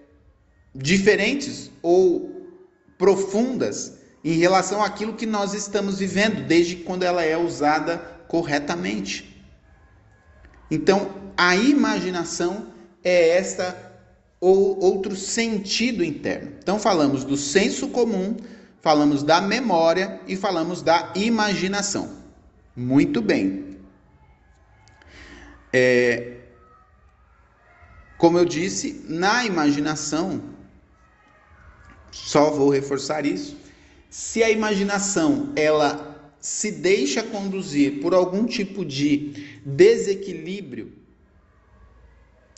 diferentes 0.76 1.72
ou 1.82 2.46
profundas 2.98 4.00
em 4.24 4.34
relação 4.34 4.84
àquilo 4.84 5.13
que 5.13 5.26
nós 5.26 5.54
estamos 5.54 6.00
vivendo, 6.00 6.46
desde 6.46 6.76
quando 6.78 7.04
ela 7.04 7.24
é 7.24 7.38
usada 7.38 7.98
corretamente. 8.28 9.42
Então, 10.70 11.32
a 11.38 11.56
imaginação 11.56 12.74
é 13.04 13.30
esta 13.30 13.88
ou 14.39 14.80
outro 14.82 15.15
sentido 15.15 16.04
interno. 16.04 16.54
Então, 16.60 16.80
falamos 16.80 17.23
do 17.23 17.36
senso 17.36 17.89
comum, 17.89 18.38
falamos 18.82 19.23
da 19.23 19.41
memória 19.41 20.19
e 20.28 20.36
falamos 20.36 20.82
da 20.82 21.12
imaginação. 21.15 22.17
Muito 22.75 23.21
bem. 23.21 23.78
É, 25.73 26.38
como 28.17 28.38
eu 28.38 28.45
disse, 28.45 29.06
na 29.08 29.45
imaginação, 29.45 30.41
só 32.12 32.49
vou 32.49 32.69
reforçar 32.69 33.25
isso, 33.25 33.58
se 34.10 34.41
a 34.43 34.49
imaginação 34.49 35.54
ela 35.56 36.34
se 36.39 36.71
deixa 36.71 37.21
conduzir 37.21 38.02
por 38.02 38.13
algum 38.13 38.45
tipo 38.45 38.84
de 38.84 39.60
desequilíbrio 39.65 40.93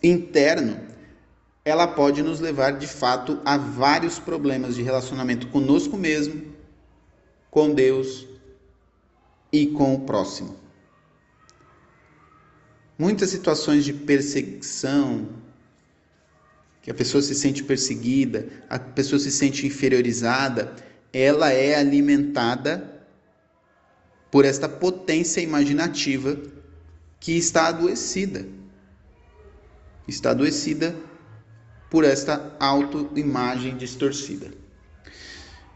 interno, 0.02 0.80
ela 1.64 1.88
pode 1.88 2.24
nos 2.24 2.40
levar 2.40 2.72
de 2.72 2.88
fato 2.88 3.40
a 3.46 3.58
vários 3.58 4.18
problemas 4.18 4.76
de 4.76 4.82
relacionamento 4.82 5.48
conosco 5.48 5.96
mesmo, 5.96 6.54
com 7.52 7.74
Deus 7.74 8.28
e 9.52 9.68
com 9.68 9.94
o 9.94 10.02
próximo. 10.02 10.56
Muitas 12.98 13.30
situações 13.30 13.84
de 13.84 13.94
perseguição, 13.94 15.28
que 16.82 16.90
a 16.90 16.94
pessoa 16.94 17.22
se 17.22 17.36
sente 17.36 17.64
perseguida, 17.64 18.48
a 18.68 18.80
pessoa 18.80 19.20
se 19.20 19.32
sente 19.32 19.68
inferiorizada, 19.68 20.76
ela 21.14 21.52
é 21.52 21.76
alimentada 21.76 23.06
por 24.32 24.46
esta 24.46 24.68
potência 24.68 25.42
imaginativa 25.42 26.40
que 27.20 27.34
está 27.34 27.68
adoecida. 27.68 28.48
Está 30.08 30.32
adoecida 30.32 30.96
por 31.92 32.06
esta 32.06 32.56
autoimagem 32.58 33.76
distorcida. 33.76 34.50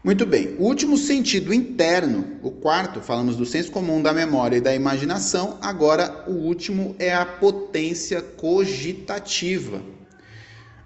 Muito 0.02 0.24
bem, 0.24 0.56
o 0.58 0.62
último 0.62 0.96
sentido 0.96 1.52
interno, 1.52 2.38
o 2.42 2.50
quarto, 2.50 3.02
falamos 3.02 3.36
do 3.36 3.44
senso 3.44 3.70
comum, 3.70 4.00
da 4.00 4.14
memória 4.14 4.56
e 4.56 4.60
da 4.60 4.74
imaginação, 4.74 5.58
agora 5.60 6.24
o 6.26 6.32
último 6.32 6.96
é 6.98 7.14
a 7.14 7.26
potência 7.26 8.22
cogitativa. 8.22 9.82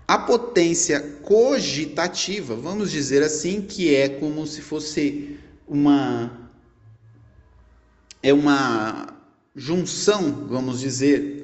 A 0.09 0.19
potência 0.19 1.01
cogitativa, 1.23 2.57
vamos 2.57 2.90
dizer 2.90 3.23
assim, 3.23 3.62
que 3.62 3.95
é 3.95 4.09
como 4.09 4.45
se 4.47 4.61
fosse 4.61 5.38
uma 5.69 6.51
é 8.23 8.33
uma 8.33 9.14
junção, 9.55 10.47
vamos 10.49 10.81
dizer, 10.81 11.39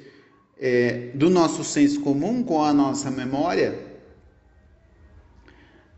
é, 0.58 1.10
do 1.14 1.28
nosso 1.28 1.62
senso 1.62 2.00
comum 2.00 2.42
com 2.42 2.62
a 2.62 2.72
nossa 2.72 3.10
memória, 3.10 3.78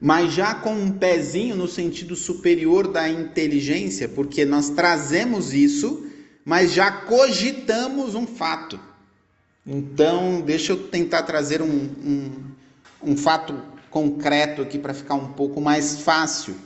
mas 0.01 0.33
já 0.33 0.55
com 0.55 0.73
um 0.73 0.93
pezinho 0.93 1.57
no 1.57 1.67
sentido 1.67 2.15
superior 2.15 2.89
da 2.89 3.09
inteligência, 3.09 4.09
porque 4.09 4.45
nós 4.45 4.71
trazemos 4.71 5.53
isso, 5.53 6.07
mas 6.45 6.73
já 6.73 6.91
cogitamos 6.91 8.15
um 8.15 8.27
fato. 8.27 8.79
Então, 9.67 10.41
deixa 10.41 10.73
eu 10.73 10.89
tentar 10.89 11.25
trazer 11.25 11.61
um, 11.61 11.67
um, 11.69 12.33
um 13.03 13.17
fato 13.17 13.61
concreto 13.91 14.63
aqui 14.63 14.79
para 14.79 14.95
ficar 14.95 15.15
um 15.15 15.33
pouco 15.33 15.61
mais 15.61 16.01
fácil. 16.01 16.57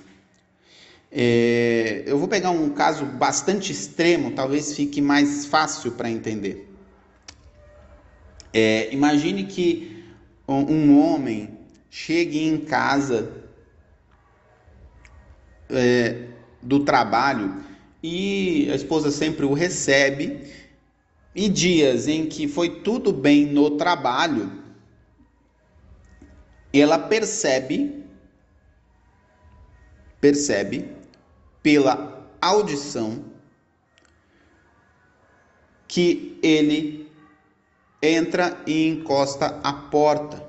É, 1.11 2.05
eu 2.07 2.19
vou 2.19 2.29
pegar 2.29 2.51
um 2.51 2.71
caso 2.71 3.05
bastante 3.05 3.73
extremo, 3.73 4.33
talvez 4.33 4.75
fique 4.75 5.01
mais 5.01 5.47
fácil 5.47 5.93
para 5.93 6.11
entender. 6.11 6.72
É, 8.53 8.93
imagine 8.93 9.45
que 9.45 10.05
um 10.47 11.01
homem 11.01 11.59
chegue 11.91 12.47
em 12.47 12.59
casa 12.59 13.33
é, 15.71 16.29
do 16.61 16.85
trabalho 16.85 17.63
e 18.03 18.69
a 18.71 18.75
esposa 18.75 19.11
sempre 19.11 19.47
o 19.47 19.53
recebe, 19.53 20.51
e 21.35 21.49
dias 21.49 22.09
em 22.09 22.27
que 22.27 22.47
foi 22.47 22.81
tudo 22.81 23.13
bem 23.13 23.47
no 23.47 23.77
trabalho, 23.77 24.53
ela 26.73 26.99
percebe, 26.99 28.05
percebe 30.21 30.91
pela 31.63 32.29
audição 32.41 33.25
que 35.87 36.39
ele 36.43 37.02
entra 38.03 38.61
e 38.67 38.89
encosta 38.89 39.61
a 39.63 39.73
porta. 39.73 40.43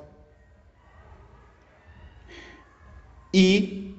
E 3.31 3.95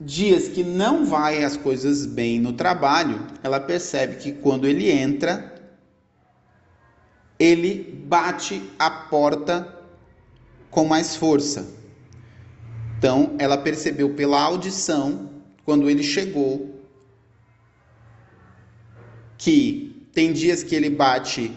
dias 0.00 0.48
que 0.48 0.62
não 0.62 1.04
vai 1.04 1.44
as 1.44 1.56
coisas 1.56 2.06
bem 2.06 2.40
no 2.40 2.52
trabalho, 2.52 3.26
ela 3.42 3.60
percebe 3.60 4.16
que 4.16 4.32
quando 4.32 4.66
ele 4.66 4.90
entra, 4.90 5.54
ele 7.38 8.02
bate 8.06 8.62
a 8.78 8.90
porta 8.90 9.76
com 10.70 10.84
mais 10.84 11.14
força. 11.14 11.76
Então, 12.98 13.36
ela 13.38 13.56
percebeu 13.56 14.14
pela 14.14 14.40
audição, 14.40 15.30
quando 15.64 15.88
ele 15.88 16.02
chegou, 16.02 16.82
que 19.36 20.08
tem 20.12 20.32
dias 20.32 20.64
que 20.64 20.74
ele 20.74 20.90
bate 20.90 21.54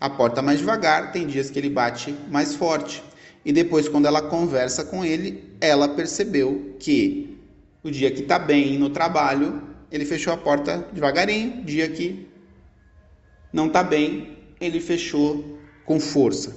a 0.00 0.10
porta 0.10 0.42
mais 0.42 0.58
devagar, 0.58 1.12
tem 1.12 1.26
dias 1.26 1.50
que 1.50 1.58
ele 1.58 1.70
bate 1.70 2.14
mais 2.30 2.54
forte. 2.54 3.02
E 3.44 3.52
depois, 3.52 3.88
quando 3.88 4.06
ela 4.06 4.22
conversa 4.22 4.84
com 4.84 5.04
ele, 5.04 5.54
ela 5.60 5.88
percebeu 5.88 6.76
que 6.78 7.38
o 7.82 7.90
dia 7.90 8.10
que 8.10 8.22
está 8.22 8.38
bem 8.38 8.78
no 8.78 8.90
trabalho, 8.90 9.62
ele 9.90 10.04
fechou 10.04 10.32
a 10.32 10.36
porta 10.36 10.88
devagarinho, 10.92 11.64
dia 11.64 11.88
que 11.88 12.26
não 13.52 13.68
está 13.68 13.82
bem, 13.82 14.36
ele 14.60 14.80
fechou 14.80 15.58
com 15.84 16.00
força. 16.00 16.56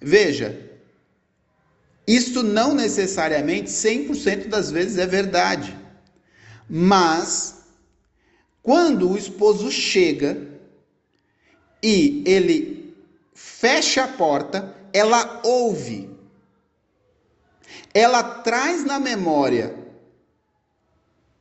Veja, 0.00 0.70
isto 2.06 2.42
não 2.42 2.74
necessariamente 2.74 3.70
100% 3.70 4.48
das 4.48 4.70
vezes 4.70 4.98
é 4.98 5.06
verdade. 5.06 5.76
Mas 6.68 7.64
quando 8.62 9.10
o 9.10 9.18
esposo 9.18 9.70
chega 9.70 10.51
e 11.82 12.22
ele 12.26 12.94
fecha 13.34 14.04
a 14.04 14.08
porta, 14.08 14.74
ela 14.92 15.40
ouve. 15.42 16.10
Ela 17.92 18.22
traz 18.22 18.84
na 18.84 19.00
memória 19.00 19.74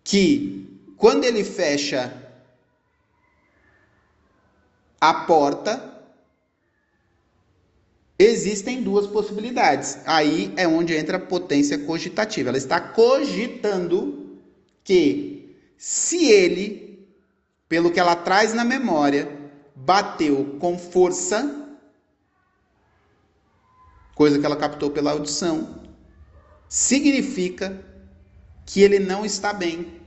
que 0.04 0.94
quando 0.98 1.24
ele 1.24 1.44
fecha 1.44 2.14
a 5.00 5.14
porta, 5.14 5.92
existem 8.20 8.84
duas 8.84 9.08
possibilidades. 9.08 9.98
Aí 10.06 10.54
é 10.56 10.68
onde 10.68 10.96
entra 10.96 11.18
a 11.18 11.20
potência 11.20 11.78
cogitativa. 11.80 12.50
Ela 12.50 12.58
está 12.58 12.80
cogitando 12.80 14.40
que 14.84 15.58
se 15.78 16.26
ele, 16.26 17.08
pelo 17.68 17.92
que 17.92 18.00
ela 18.00 18.16
traz 18.16 18.54
na 18.54 18.64
memória, 18.64 19.41
bateu 19.76 20.58
com 20.60 20.78
força, 20.78 21.68
coisa 24.16 24.40
que 24.40 24.46
ela 24.46 24.56
captou 24.56 24.92
pela 24.92 25.12
audição, 25.12 25.82
significa 26.68 27.84
que 28.66 28.82
ele 28.82 29.00
não 29.00 29.26
está 29.26 29.52
bem. 29.52 30.02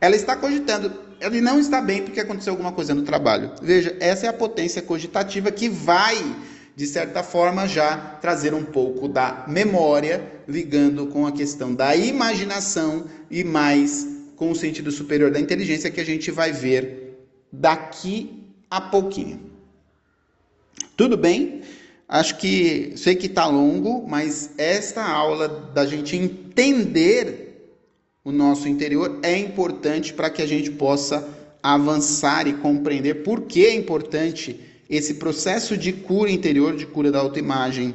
Ela 0.00 0.16
está 0.16 0.36
cogitando, 0.36 0.92
ele 1.20 1.40
não 1.40 1.58
está 1.58 1.80
bem 1.80 2.02
porque 2.02 2.20
aconteceu 2.20 2.52
alguma 2.52 2.72
coisa 2.72 2.94
no 2.94 3.02
trabalho. 3.02 3.52
Veja, 3.62 3.96
essa 4.00 4.26
é 4.26 4.28
a 4.28 4.32
potência 4.32 4.82
cogitativa 4.82 5.50
que 5.50 5.68
vai, 5.68 6.16
de 6.76 6.86
certa 6.86 7.22
forma, 7.22 7.66
já 7.66 7.96
trazer 8.20 8.52
um 8.52 8.64
pouco 8.64 9.08
da 9.08 9.44
memória, 9.48 10.42
ligando 10.46 11.06
com 11.06 11.26
a 11.26 11.32
questão 11.32 11.74
da 11.74 11.96
imaginação 11.96 13.06
e 13.30 13.42
mais 13.42 14.06
com 14.36 14.50
o 14.50 14.56
sentido 14.56 14.90
superior 14.90 15.30
da 15.30 15.40
inteligência 15.40 15.90
que 15.90 16.00
a 16.00 16.04
gente 16.04 16.30
vai 16.30 16.52
ver 16.52 17.28
daqui 17.50 18.43
a 18.74 18.80
pouquinho. 18.80 19.40
Tudo 20.96 21.16
bem? 21.16 21.62
Acho 22.08 22.36
que 22.38 22.92
sei 22.96 23.14
que 23.14 23.26
está 23.26 23.46
longo, 23.46 24.04
mas 24.08 24.50
esta 24.58 25.04
aula 25.04 25.48
da 25.72 25.86
gente 25.86 26.16
entender 26.16 27.78
o 28.24 28.32
nosso 28.32 28.66
interior 28.66 29.20
é 29.22 29.38
importante 29.38 30.12
para 30.12 30.28
que 30.28 30.42
a 30.42 30.46
gente 30.46 30.72
possa 30.72 31.28
avançar 31.62 32.48
e 32.48 32.54
compreender 32.54 33.22
por 33.22 33.42
que 33.42 33.64
é 33.64 33.74
importante 33.74 34.58
esse 34.90 35.14
processo 35.14 35.76
de 35.76 35.92
cura 35.92 36.30
interior, 36.30 36.74
de 36.74 36.84
cura 36.84 37.12
da 37.12 37.20
autoimagem, 37.20 37.94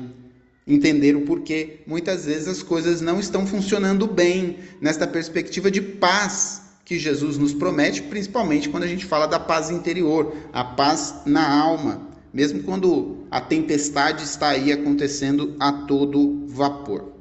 entender 0.65 1.13
o 1.13 1.26
porquê 1.26 1.82
muitas 1.86 2.26
vezes 2.26 2.48
as 2.48 2.63
coisas 2.63 3.02
não 3.02 3.20
estão 3.20 3.46
funcionando 3.46 4.08
bem 4.08 4.60
nesta 4.80 5.06
perspectiva 5.06 5.70
de 5.70 5.82
paz 5.82 6.69
que 6.89 6.97
Jesus 6.97 7.38
nos 7.38 7.54
promete, 7.54 8.02
principalmente 8.02 8.67
quando 8.67 8.82
a 8.82 8.88
gente 8.88 9.06
fala 9.06 9.28
da 9.28 9.39
paz 9.39 9.69
interior, 9.69 10.36
a 10.52 10.63
paz 10.63 11.21
na 11.23 11.47
alma, 11.47 12.10
mesmo 12.34 12.63
quando 12.63 13.28
a 13.30 13.39
tempestade 13.39 14.23
está 14.23 14.49
aí 14.49 14.71
acontecendo 14.71 15.56
a 15.60 15.71
todo 15.71 16.47
vapor. 16.47 17.13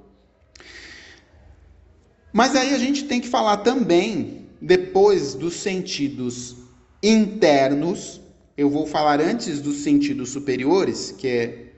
Mas 2.33 2.57
aí 2.57 2.73
a 2.73 2.79
gente 2.79 3.05
tem 3.05 3.21
que 3.21 3.29
falar 3.29 3.59
também, 3.59 4.47
depois 4.59 5.35
dos 5.35 5.53
sentidos 5.57 6.57
internos, 7.03 8.23
eu 8.57 8.71
vou 8.71 8.87
falar 8.87 9.21
antes 9.21 9.61
dos 9.61 9.81
sentidos 9.81 10.31
superiores, 10.31 11.13
que 11.13 11.29
é 11.29 11.73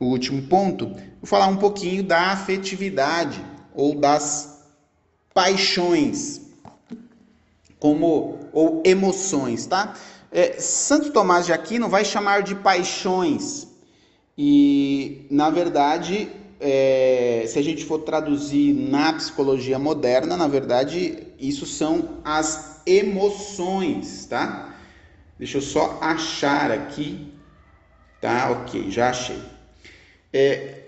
o 0.00 0.06
último 0.06 0.42
ponto, 0.48 0.88
vou 0.88 1.26
falar 1.26 1.46
um 1.46 1.58
pouquinho 1.58 2.02
da 2.02 2.32
afetividade 2.32 3.40
ou 3.72 3.94
das 3.94 4.64
paixões, 5.32 6.43
como 7.84 8.38
ou 8.50 8.82
emoções, 8.82 9.66
tá? 9.66 9.92
É, 10.32 10.54
Santo 10.58 11.10
Tomás 11.10 11.44
de 11.44 11.52
Aquino 11.52 11.86
vai 11.86 12.02
chamar 12.02 12.42
de 12.42 12.54
paixões 12.54 13.68
e, 14.38 15.26
na 15.30 15.50
verdade, 15.50 16.30
é, 16.58 17.44
se 17.46 17.58
a 17.58 17.62
gente 17.62 17.84
for 17.84 17.98
traduzir 17.98 18.72
na 18.72 19.12
psicologia 19.12 19.78
moderna, 19.78 20.34
na 20.34 20.48
verdade, 20.48 21.26
isso 21.38 21.66
são 21.66 22.22
as 22.24 22.80
emoções, 22.86 24.24
tá? 24.24 24.74
Deixa 25.38 25.58
eu 25.58 25.62
só 25.62 25.98
achar 26.00 26.70
aqui, 26.70 27.34
tá? 28.18 28.50
Ok, 28.50 28.90
já 28.90 29.10
achei. 29.10 29.42
É, 30.32 30.84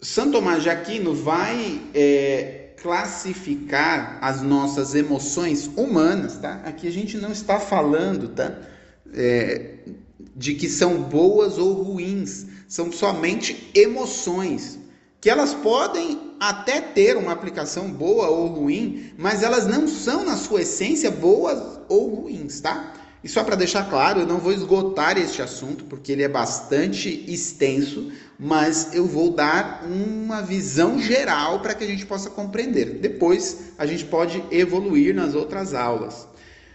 São 0.00 0.32
Tomás 0.32 0.64
de 0.64 0.68
Aquino 0.68 1.14
vai 1.14 1.80
é, 1.94 2.63
classificar 2.84 4.18
as 4.20 4.42
nossas 4.42 4.94
emoções 4.94 5.70
humanas, 5.74 6.36
tá? 6.36 6.60
Aqui 6.66 6.86
a 6.86 6.92
gente 6.92 7.16
não 7.16 7.32
está 7.32 7.58
falando, 7.58 8.28
tá? 8.28 8.58
É, 9.14 9.76
de 10.36 10.54
que 10.54 10.68
são 10.68 11.00
boas 11.00 11.56
ou 11.56 11.72
ruins, 11.72 12.44
são 12.68 12.92
somente 12.92 13.70
emoções 13.74 14.78
que 15.18 15.30
elas 15.30 15.54
podem 15.54 16.34
até 16.38 16.82
ter 16.82 17.16
uma 17.16 17.32
aplicação 17.32 17.90
boa 17.90 18.28
ou 18.28 18.48
ruim, 18.48 19.14
mas 19.16 19.42
elas 19.42 19.66
não 19.66 19.88
são 19.88 20.22
na 20.22 20.36
sua 20.36 20.60
essência 20.60 21.10
boas 21.10 21.80
ou 21.88 22.14
ruins, 22.14 22.60
tá? 22.60 22.92
E 23.24 23.28
só 23.28 23.42
para 23.42 23.56
deixar 23.56 23.88
claro, 23.88 24.20
eu 24.20 24.26
não 24.26 24.36
vou 24.36 24.52
esgotar 24.52 25.16
este 25.16 25.40
assunto 25.40 25.84
porque 25.84 26.12
ele 26.12 26.22
é 26.22 26.28
bastante 26.28 27.24
extenso, 27.26 28.12
mas 28.38 28.92
eu 28.92 29.06
vou 29.06 29.30
dar 29.30 29.82
uma 29.86 30.42
visão 30.42 31.00
geral 31.00 31.60
para 31.60 31.72
que 31.72 31.82
a 31.82 31.86
gente 31.86 32.04
possa 32.04 32.28
compreender. 32.28 32.98
Depois 33.00 33.72
a 33.78 33.86
gente 33.86 34.04
pode 34.04 34.44
evoluir 34.50 35.14
nas 35.14 35.34
outras 35.34 35.72
aulas. 35.72 36.28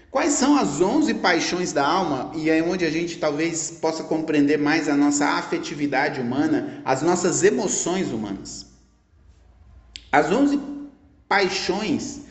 Quais 0.10 0.34
são 0.34 0.58
as 0.58 0.82
11 0.82 1.14
paixões 1.16 1.72
da 1.72 1.86
alma 1.86 2.32
e 2.36 2.50
é 2.50 2.64
onde 2.64 2.84
a 2.84 2.90
gente 2.90 3.20
talvez 3.20 3.70
possa 3.70 4.04
compreender 4.04 4.58
mais 4.58 4.90
a 4.90 4.96
nossa 4.96 5.28
afetividade 5.28 6.20
humana, 6.20 6.82
as 6.84 7.04
nossas 7.04 7.44
emoções 7.44 8.08
humanas? 8.12 8.66
As 10.12 10.32
11 10.32 10.60
paixões, 11.28 12.22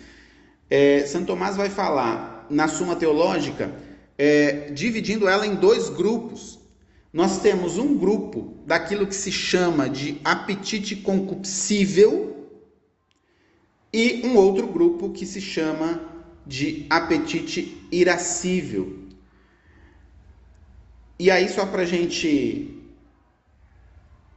é, 0.68 1.06
Santo 1.06 1.26
Tomás 1.26 1.56
vai 1.56 1.70
falar 1.70 2.48
na 2.50 2.66
Suma 2.66 2.96
Teológica, 2.96 3.86
é, 4.18 4.70
dividindo 4.72 5.28
ela 5.28 5.46
em 5.46 5.54
dois 5.54 5.88
grupos. 5.88 6.58
Nós 7.12 7.40
temos 7.40 7.78
um 7.78 7.96
grupo 7.96 8.58
daquilo 8.66 9.06
que 9.06 9.14
se 9.14 9.32
chama 9.32 9.88
de 9.88 10.20
apetite 10.24 10.96
concupiscível 10.96 12.36
e 13.92 14.26
um 14.26 14.36
outro 14.36 14.66
grupo 14.66 15.10
que 15.10 15.24
se 15.24 15.40
chama 15.40 16.02
de 16.44 16.84
apetite 16.90 17.86
irascível. 17.90 18.98
E 21.18 21.30
aí, 21.30 21.48
só 21.48 21.64
para 21.66 21.82
a 21.82 21.86
gente 21.86 22.78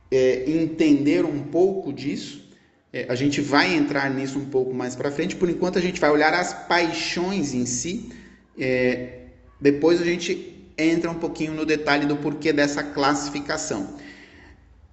é, 0.09 0.49
entender 0.49 1.25
um 1.25 1.43
pouco 1.43 1.91
disso, 1.91 2.49
é, 2.93 3.05
a 3.07 3.15
gente 3.15 3.39
vai 3.39 3.73
entrar 3.73 4.09
nisso 4.09 4.39
um 4.39 4.45
pouco 4.45 4.73
mais 4.73 4.95
para 4.95 5.11
frente. 5.11 5.35
Por 5.35 5.49
enquanto, 5.49 5.77
a 5.77 5.81
gente 5.81 5.99
vai 5.99 6.09
olhar 6.09 6.33
as 6.33 6.53
paixões 6.67 7.53
em 7.53 7.65
si. 7.65 8.09
É, 8.57 9.20
depois 9.61 10.01
a 10.01 10.05
gente 10.05 10.65
entra 10.77 11.11
um 11.11 11.19
pouquinho 11.19 11.53
no 11.53 11.65
detalhe 11.65 12.07
do 12.07 12.17
porquê 12.17 12.51
dessa 12.51 12.83
classificação. 12.83 13.95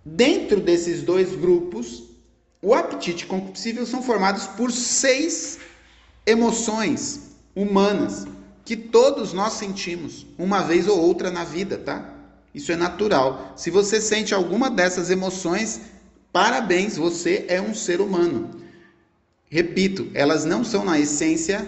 Dentro 0.05 0.61
desses 0.61 1.03
dois 1.03 1.35
grupos, 1.35 2.05
o 2.61 2.75
apetite 2.75 3.27
concupiscível 3.27 3.87
são 3.87 4.03
formados 4.03 4.47
por 4.47 4.71
seis 4.71 5.59
emoções 6.27 7.37
humanas 7.57 8.27
que 8.65 8.77
todos 8.77 9.33
nós 9.33 9.55
sentimos 9.55 10.27
uma 10.37 10.61
vez 10.61 10.87
ou 10.87 10.99
outra 10.99 11.31
na 11.31 11.45
vida, 11.45 11.79
tá? 11.79 12.15
Isso 12.55 12.71
é 12.71 12.77
natural. 12.77 13.55
Se 13.57 13.71
você 13.71 14.01
sente 14.01 14.35
alguma 14.35 14.69
dessas 14.69 15.11
emoções, 15.11 15.81
parabéns, 16.31 16.97
você 16.97 17.47
é 17.49 17.61
um 17.61 17.75
ser 17.75 18.01
humano. 18.01 18.51
Repito, 19.49 20.11
elas 20.13 20.45
não 20.45 20.63
são 20.63 20.85
na 20.85 20.99
essência 20.99 21.67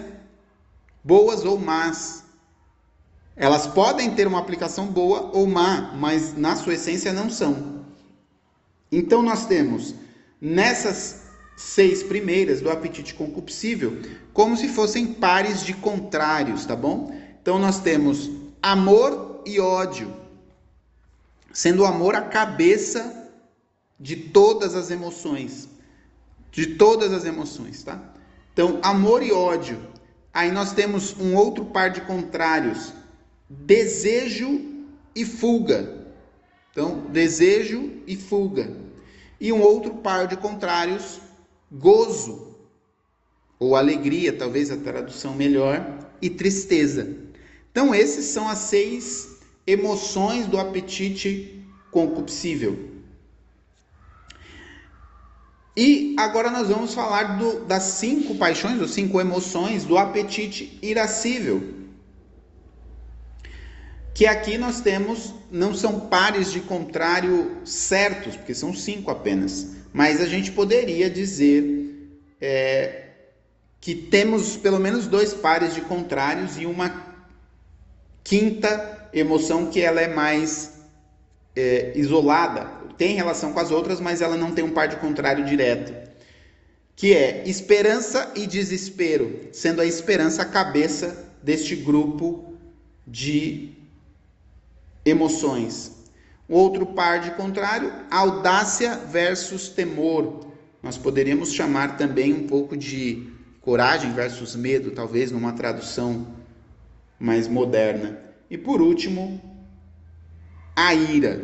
boas 1.03 1.43
ou 1.43 1.57
más. 1.57 2.20
Elas 3.35 3.67
podem 3.67 4.11
ter 4.11 4.27
uma 4.27 4.39
aplicação 4.39 4.87
boa 4.87 5.31
ou 5.33 5.47
má, 5.47 5.93
mas 5.95 6.35
na 6.37 6.55
sua 6.55 6.73
essência 6.73 7.13
não 7.13 7.29
são. 7.29 7.85
Então 8.91 9.21
nós 9.21 9.45
temos 9.45 9.95
nessas 10.39 11.21
seis 11.55 12.03
primeiras 12.03 12.61
do 12.61 12.69
apetite 12.69 13.13
concupiscível 13.13 14.01
como 14.33 14.57
se 14.57 14.67
fossem 14.67 15.13
pares 15.13 15.63
de 15.63 15.73
contrários, 15.73 16.65
tá 16.65 16.75
bom? 16.75 17.15
Então 17.41 17.57
nós 17.57 17.79
temos 17.79 18.29
amor 18.61 19.41
e 19.45 19.59
ódio 19.59 20.21
sendo 21.53 21.83
o 21.83 21.85
amor 21.85 22.15
a 22.15 22.21
cabeça 22.21 23.29
de 23.99 24.15
todas 24.15 24.75
as 24.75 24.89
emoções. 24.89 25.69
De 26.51 26.75
todas 26.75 27.13
as 27.13 27.25
emoções, 27.25 27.83
tá? 27.83 27.99
Então, 28.53 28.79
amor 28.81 29.23
e 29.23 29.31
ódio. 29.31 29.79
Aí 30.33 30.51
nós 30.51 30.73
temos 30.73 31.15
um 31.17 31.35
outro 31.35 31.65
par 31.65 31.89
de 31.89 32.01
contrários: 32.01 32.93
desejo 33.51 34.61
e 35.13 35.25
fuga. 35.25 36.07
Então, 36.71 37.05
desejo 37.09 37.91
e 38.07 38.15
fuga. 38.15 38.71
E 39.39 39.51
um 39.51 39.61
outro 39.61 39.95
par 39.95 40.27
de 40.27 40.37
contrários: 40.37 41.19
gozo 41.71 42.55
ou 43.59 43.75
alegria, 43.75 44.33
talvez 44.33 44.71
a 44.71 44.77
tradução 44.77 45.35
melhor, 45.35 46.09
e 46.21 46.29
tristeza. 46.29 47.15
Então, 47.71 47.93
esses 47.93 48.25
são 48.25 48.47
as 48.47 48.57
seis 48.59 49.39
emoções 49.67 50.47
do 50.47 50.57
apetite 50.57 51.63
concupiscível. 51.91 52.89
E 55.75 56.15
agora 56.17 56.49
nós 56.49 56.67
vamos 56.67 56.93
falar 56.93 57.37
do, 57.37 57.65
das 57.65 57.83
cinco 57.83 58.35
paixões, 58.35 58.81
ou 58.81 58.87
cinco 58.87 59.21
emoções 59.21 59.85
do 59.85 59.97
apetite 59.97 60.77
irascível. 60.81 61.80
Que 64.21 64.27
aqui 64.27 64.55
nós 64.55 64.81
temos, 64.81 65.33
não 65.49 65.73
são 65.73 66.01
pares 66.01 66.51
de 66.51 66.59
contrário 66.59 67.57
certos, 67.65 68.35
porque 68.35 68.53
são 68.53 68.71
cinco 68.71 69.09
apenas. 69.09 69.77
Mas 69.91 70.21
a 70.21 70.27
gente 70.27 70.51
poderia 70.51 71.09
dizer 71.09 72.19
é, 72.39 73.05
que 73.79 73.95
temos 73.95 74.55
pelo 74.55 74.79
menos 74.79 75.07
dois 75.07 75.33
pares 75.33 75.73
de 75.73 75.81
contrários 75.81 76.55
e 76.59 76.67
uma 76.67 77.03
quinta 78.23 79.09
emoção 79.11 79.71
que 79.71 79.81
ela 79.81 79.99
é 79.99 80.13
mais 80.13 80.83
é, 81.55 81.91
isolada, 81.95 82.67
tem 82.99 83.15
relação 83.15 83.51
com 83.53 83.59
as 83.59 83.71
outras, 83.71 83.99
mas 83.99 84.21
ela 84.21 84.37
não 84.37 84.51
tem 84.51 84.63
um 84.63 84.69
par 84.69 84.87
de 84.87 84.97
contrário 84.97 85.43
direto, 85.45 85.95
que 86.95 87.11
é 87.11 87.41
esperança 87.47 88.31
e 88.35 88.45
desespero, 88.45 89.49
sendo 89.51 89.81
a 89.81 89.85
esperança 89.87 90.43
a 90.43 90.45
cabeça 90.45 91.25
deste 91.41 91.75
grupo 91.75 92.53
de 93.07 93.80
emoções. 95.05 95.91
Outro 96.47 96.85
par 96.85 97.21
de 97.21 97.31
contrário, 97.31 97.91
audácia 98.09 98.95
versus 98.95 99.69
temor. 99.69 100.47
Nós 100.83 100.97
poderíamos 100.97 101.53
chamar 101.53 101.97
também 101.97 102.33
um 102.33 102.47
pouco 102.47 102.75
de 102.75 103.31
coragem 103.61 104.11
versus 104.11 104.55
medo, 104.55 104.91
talvez 104.91 105.31
numa 105.31 105.53
tradução 105.53 106.27
mais 107.19 107.47
moderna. 107.47 108.19
E 108.49 108.57
por 108.57 108.81
último, 108.81 109.39
a 110.75 110.93
ira. 110.93 111.41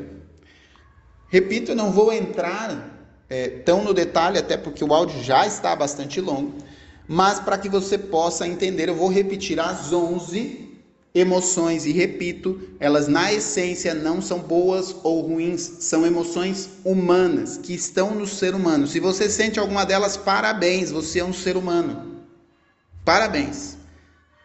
Repito, 1.30 1.76
não 1.76 1.91
vou 1.91 2.12
entrar 2.12 2.98
é, 3.30 3.48
tão 3.48 3.84
no 3.84 3.93
detalhe, 3.93 4.38
até 4.38 4.58
porque 4.58 4.84
o 4.84 4.93
áudio 4.93 5.22
já 5.24 5.46
está 5.46 5.76
bastante 5.76 6.20
longo, 6.20 6.56
mas 7.08 7.39
para 7.39 7.58
que 7.58 7.70
você 7.70 7.98
possa 7.98 8.48
entender, 8.48 8.89
eu 8.89 8.96
vou 8.96 9.10
repetir 9.10 9.60
as 9.60 9.93
11 9.93 10.66
emoções 11.13 11.86
e 11.86 11.91
repito, 11.91 12.60
elas 12.80 13.08
na 13.08 13.34
essência 13.34 13.93
não 13.93 14.22
são 14.22 14.39
boas 14.39 14.96
ou 15.04 15.22
ruins, 15.22 15.62
são 15.80 16.06
emoções 16.06 16.70
humanas 16.86 17.58
que 17.58 17.74
estão 17.74 18.13
no 18.13 18.28
ser 18.28 18.54
humano. 18.54 18.88
Se 18.88 19.00
você 19.00 19.30
sente 19.30 19.60
alguma 19.60 19.86
delas, 19.86 20.15
parabéns, 20.15 20.91
você 20.91 21.20
é 21.20 21.26
um 21.26 21.34
ser 21.34 21.58
humano. 21.58 22.17
Parabéns. 23.04 23.78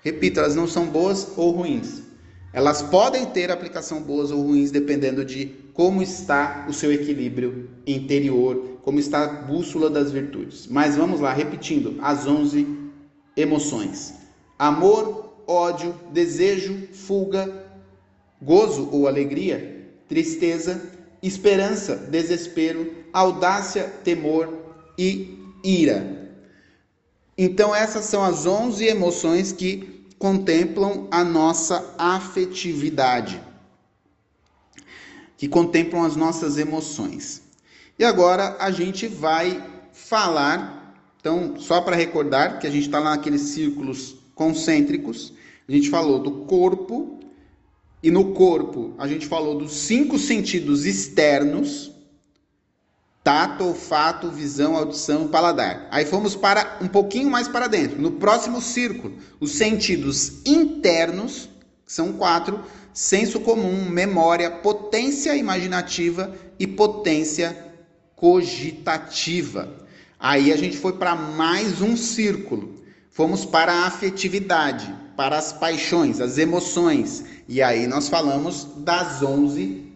Repito, 0.02 0.40
elas 0.40 0.54
não 0.54 0.66
são 0.66 0.86
boas 0.86 1.28
ou 1.36 1.50
ruins. 1.50 2.02
Elas 2.52 2.82
podem 2.82 3.26
ter 3.26 3.50
aplicação 3.50 4.02
boas 4.02 4.30
ou 4.30 4.42
ruins 4.42 4.70
dependendo 4.70 5.24
de 5.24 5.46
como 5.72 6.02
está 6.02 6.66
o 6.68 6.72
seu 6.72 6.92
equilíbrio 6.92 7.70
interior, 7.86 8.78
como 8.82 8.98
está 8.98 9.24
a 9.24 9.28
bússola 9.28 9.88
das 9.88 10.12
virtudes. 10.12 10.66
Mas 10.66 10.96
vamos 10.96 11.20
lá, 11.20 11.32
repetindo 11.32 11.96
as 12.02 12.26
11 12.26 12.66
emoções: 13.36 14.14
amor, 14.58 15.31
ódio, 15.46 15.94
desejo, 16.12 16.88
fuga, 16.92 17.66
gozo 18.40 18.88
ou 18.90 19.06
alegria, 19.06 19.88
tristeza, 20.08 20.82
esperança, 21.22 21.96
desespero, 21.96 22.92
audácia, 23.12 23.84
temor 24.04 24.52
e 24.98 25.38
ira. 25.62 26.30
Então 27.36 27.74
essas 27.74 28.04
são 28.04 28.22
as 28.22 28.46
11 28.46 28.84
emoções 28.84 29.52
que 29.52 30.06
contemplam 30.18 31.08
a 31.10 31.24
nossa 31.24 31.94
afetividade, 31.98 33.40
que 35.36 35.48
contemplam 35.48 36.04
as 36.04 36.14
nossas 36.14 36.58
emoções. 36.58 37.42
E 37.98 38.04
agora 38.04 38.56
a 38.58 38.70
gente 38.70 39.06
vai 39.06 39.62
falar, 39.92 40.94
então, 41.20 41.56
só 41.58 41.80
para 41.80 41.96
recordar 41.96 42.58
que 42.58 42.66
a 42.66 42.70
gente 42.70 42.86
está 42.86 42.98
lá 42.98 43.16
naqueles 43.16 43.42
círculos 43.42 44.21
concêntricos, 44.34 45.32
a 45.68 45.72
gente 45.72 45.90
falou 45.90 46.18
do 46.18 46.46
corpo, 46.46 47.20
e 48.02 48.10
no 48.10 48.32
corpo 48.32 48.94
a 48.98 49.06
gente 49.06 49.26
falou 49.26 49.56
dos 49.56 49.72
cinco 49.72 50.18
sentidos 50.18 50.84
externos, 50.84 51.92
tato, 53.22 53.64
olfato, 53.64 54.28
visão, 54.30 54.76
audição, 54.76 55.28
paladar. 55.28 55.86
Aí 55.90 56.04
fomos 56.04 56.34
para 56.34 56.78
um 56.80 56.88
pouquinho 56.88 57.30
mais 57.30 57.46
para 57.46 57.68
dentro. 57.68 58.02
No 58.02 58.12
próximo 58.12 58.60
círculo, 58.60 59.16
os 59.38 59.52
sentidos 59.52 60.44
internos, 60.44 61.48
são 61.86 62.12
quatro: 62.14 62.60
senso 62.92 63.40
comum, 63.40 63.88
memória, 63.88 64.50
potência 64.50 65.36
imaginativa 65.36 66.34
e 66.58 66.66
potência 66.66 67.72
cogitativa. 68.16 69.76
Aí 70.18 70.52
a 70.52 70.56
gente 70.56 70.76
foi 70.76 70.94
para 70.94 71.14
mais 71.14 71.80
um 71.80 71.96
círculo. 71.96 72.81
Fomos 73.12 73.44
para 73.44 73.72
a 73.72 73.86
afetividade, 73.86 74.92
para 75.16 75.38
as 75.38 75.52
paixões, 75.52 76.20
as 76.20 76.36
emoções. 76.36 77.24
E 77.48 77.62
aí 77.62 77.86
nós 77.86 78.08
falamos 78.08 78.66
das 78.78 79.22
11 79.22 79.86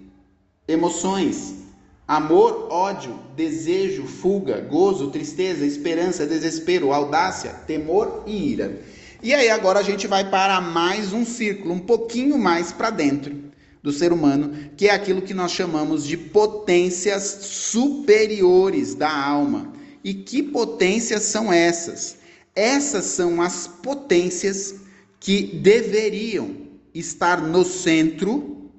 emoções 0.69 1.67
Amor, 2.09 2.69
ódio, 2.71 3.19
desejo, 3.35 4.05
fuga, 4.05 4.61
gozo, 4.61 5.11
tristeza, 5.11 5.67
esperança, 5.67 6.25
desespero, 6.25 6.93
audácia, 6.93 7.51
temor 7.67 8.23
e 8.25 8.53
ira. 8.53 8.81
E 9.21 9.35
aí 9.35 9.51
agora 9.51 9.81
a 9.81 9.83
gente 9.83 10.07
vai 10.07 10.31
para 10.31 10.61
mais 10.61 11.13
um 11.13 11.25
círculo, 11.25 11.75
um 11.75 11.81
pouquinho 11.81 12.39
mais 12.39 12.71
para 12.71 12.91
dentro 12.91 13.35
do 13.83 13.91
ser 13.91 14.13
humano, 14.13 14.57
que 14.77 14.87
é 14.87 14.95
aquilo 14.95 15.21
que 15.21 15.35
nós 15.35 15.51
chamamos 15.51 16.07
de 16.07 16.17
potências 16.17 17.39
superiores 17.43 18.95
da 18.95 19.13
alma. 19.13 19.73
E 20.05 20.15
que 20.15 20.45
potências 20.45 21.23
são 21.23 21.53
essas? 21.53 22.19
Essas 22.57 23.05
são 23.05 23.43
as 23.43 23.67
potências 23.67 24.77
que 25.21 25.43
deveriam 25.59 26.57
estar 26.95 27.43
no 27.43 27.63
centro, 27.65 28.73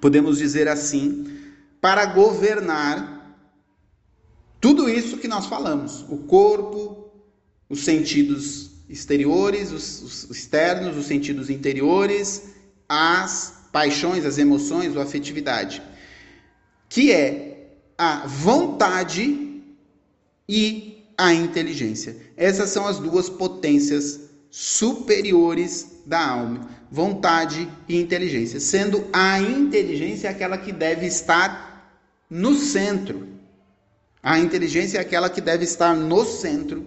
podemos 0.00 0.38
dizer 0.38 0.68
assim, 0.68 1.40
para 1.80 2.06
governar 2.06 3.36
tudo 4.60 4.88
isso 4.88 5.18
que 5.18 5.26
nós 5.26 5.46
falamos: 5.46 6.04
o 6.08 6.18
corpo, 6.18 7.10
os 7.68 7.84
sentidos 7.84 8.70
exteriores, 8.88 9.72
os, 9.72 10.02
os 10.02 10.30
externos, 10.30 10.96
os 10.96 11.06
sentidos 11.06 11.50
interiores, 11.50 12.50
as 12.88 13.64
paixões, 13.72 14.24
as 14.24 14.38
emoções, 14.38 14.96
a 14.96 15.02
afetividade, 15.02 15.82
que 16.88 17.10
é 17.10 17.74
a 17.98 18.24
vontade 18.26 19.62
e 20.48 20.95
a 21.16 21.32
inteligência. 21.32 22.16
Essas 22.36 22.70
são 22.70 22.86
as 22.86 22.98
duas 22.98 23.28
potências 23.28 24.20
superiores 24.50 26.02
da 26.06 26.26
alma, 26.26 26.68
vontade 26.90 27.68
e 27.88 27.96
inteligência, 27.96 28.60
sendo 28.60 29.06
a 29.12 29.40
inteligência 29.40 30.30
aquela 30.30 30.56
que 30.56 30.72
deve 30.72 31.06
estar 31.06 32.00
no 32.28 32.54
centro. 32.54 33.28
A 34.22 34.38
inteligência 34.38 34.98
é 34.98 35.00
aquela 35.00 35.30
que 35.30 35.40
deve 35.40 35.64
estar 35.64 35.94
no 35.94 36.24
centro 36.24 36.86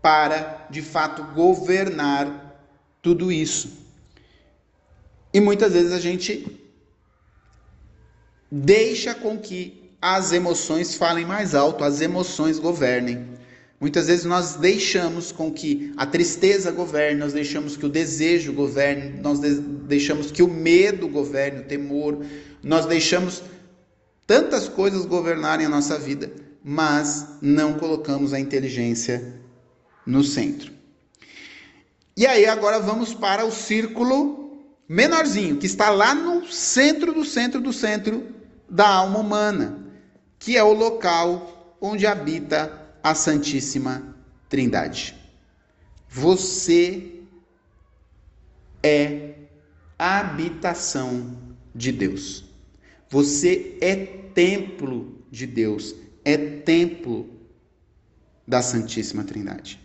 para, 0.00 0.66
de 0.70 0.82
fato, 0.82 1.22
governar 1.34 2.58
tudo 3.00 3.32
isso. 3.32 3.82
E 5.32 5.40
muitas 5.40 5.72
vezes 5.72 5.92
a 5.92 5.98
gente 5.98 6.60
deixa 8.50 9.14
com 9.14 9.38
que 9.38 9.90
as 10.00 10.32
emoções 10.32 10.94
falem 10.94 11.24
mais 11.24 11.54
alto, 11.54 11.84
as 11.84 12.00
emoções 12.00 12.58
governem. 12.58 13.31
Muitas 13.82 14.06
vezes 14.06 14.24
nós 14.24 14.54
deixamos 14.54 15.32
com 15.32 15.50
que 15.50 15.92
a 15.96 16.06
tristeza 16.06 16.70
governe, 16.70 17.18
nós 17.18 17.32
deixamos 17.32 17.76
que 17.76 17.84
o 17.84 17.88
desejo 17.88 18.52
governe, 18.52 19.20
nós 19.20 19.40
deixamos 19.40 20.30
que 20.30 20.40
o 20.40 20.46
medo 20.46 21.08
governe, 21.08 21.62
o 21.62 21.64
temor, 21.64 22.24
nós 22.62 22.86
deixamos 22.86 23.42
tantas 24.24 24.68
coisas 24.68 25.04
governarem 25.04 25.66
a 25.66 25.68
nossa 25.68 25.98
vida, 25.98 26.30
mas 26.62 27.26
não 27.42 27.74
colocamos 27.74 28.32
a 28.32 28.38
inteligência 28.38 29.34
no 30.06 30.22
centro. 30.22 30.72
E 32.16 32.24
aí 32.24 32.46
agora 32.46 32.78
vamos 32.78 33.12
para 33.12 33.44
o 33.44 33.50
círculo 33.50 34.64
menorzinho, 34.88 35.56
que 35.56 35.66
está 35.66 35.90
lá 35.90 36.14
no 36.14 36.46
centro 36.46 37.12
do 37.12 37.24
centro 37.24 37.60
do 37.60 37.72
centro 37.72 38.28
da 38.70 38.86
alma 38.86 39.18
humana, 39.18 39.84
que 40.38 40.56
é 40.56 40.62
o 40.62 40.72
local 40.72 41.76
onde 41.80 42.06
habita 42.06 42.80
a 43.02 43.14
Santíssima 43.14 44.16
Trindade. 44.48 45.14
Você 46.08 47.22
é 48.82 49.34
a 49.98 50.20
habitação 50.20 51.36
de 51.74 51.90
Deus. 51.90 52.44
Você 53.08 53.78
é 53.80 53.96
templo 53.96 55.24
de 55.30 55.46
Deus, 55.46 55.94
é 56.24 56.36
templo 56.36 57.28
da 58.46 58.62
Santíssima 58.62 59.24
Trindade. 59.24 59.80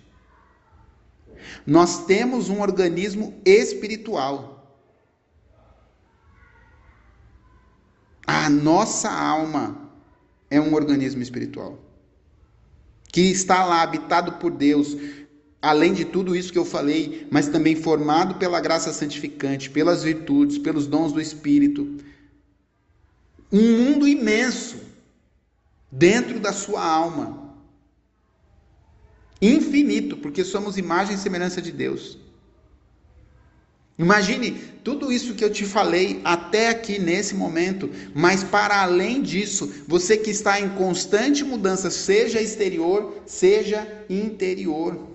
Nós 1.65 2.05
temos 2.05 2.49
um 2.49 2.61
organismo 2.61 3.39
espiritual. 3.45 4.55
A 8.25 8.49
nossa 8.49 9.09
alma 9.09 9.89
é 10.49 10.59
um 10.59 10.73
organismo 10.73 11.21
espiritual 11.21 11.86
que 13.17 13.31
está 13.31 13.65
lá 13.65 13.81
habitado 13.81 14.33
por 14.33 14.51
Deus, 14.51 14.95
além 15.59 15.91
de 15.91 16.05
tudo 16.05 16.35
isso 16.35 16.53
que 16.53 16.59
eu 16.59 16.63
falei, 16.63 17.27
mas 17.31 17.47
também 17.47 17.75
formado 17.75 18.35
pela 18.35 18.61
graça 18.61 18.93
santificante, 18.93 19.71
pelas 19.71 20.03
virtudes, 20.03 20.59
pelos 20.59 20.85
dons 20.85 21.11
do 21.11 21.19
Espírito. 21.19 21.97
Um 23.51 23.85
mundo 23.85 24.07
imenso 24.07 24.77
dentro 25.91 26.39
da 26.39 26.53
sua 26.53 26.85
alma. 26.85 27.55
Infinito, 29.41 30.15
porque 30.17 30.43
somos 30.43 30.77
imagem 30.77 31.15
e 31.15 31.17
semelhança 31.17 31.59
de 31.59 31.71
Deus. 31.71 32.19
Imagine 33.97 34.51
tudo 34.83 35.11
isso 35.11 35.33
que 35.33 35.43
eu 35.43 35.49
te 35.49 35.65
falei 35.65 36.21
até 36.23 36.69
aqui 36.69 36.99
nesse 36.99 37.33
momento, 37.33 37.89
mas 38.13 38.43
para 38.43 38.81
além 38.81 39.23
disso, 39.23 39.83
você 39.87 40.15
que 40.15 40.29
está 40.29 40.59
em 40.59 40.69
constante 40.69 41.43
mudança, 41.43 41.89
seja 41.89 42.39
exterior, 42.39 43.21
seja 43.25 44.05
interior. 44.07 45.07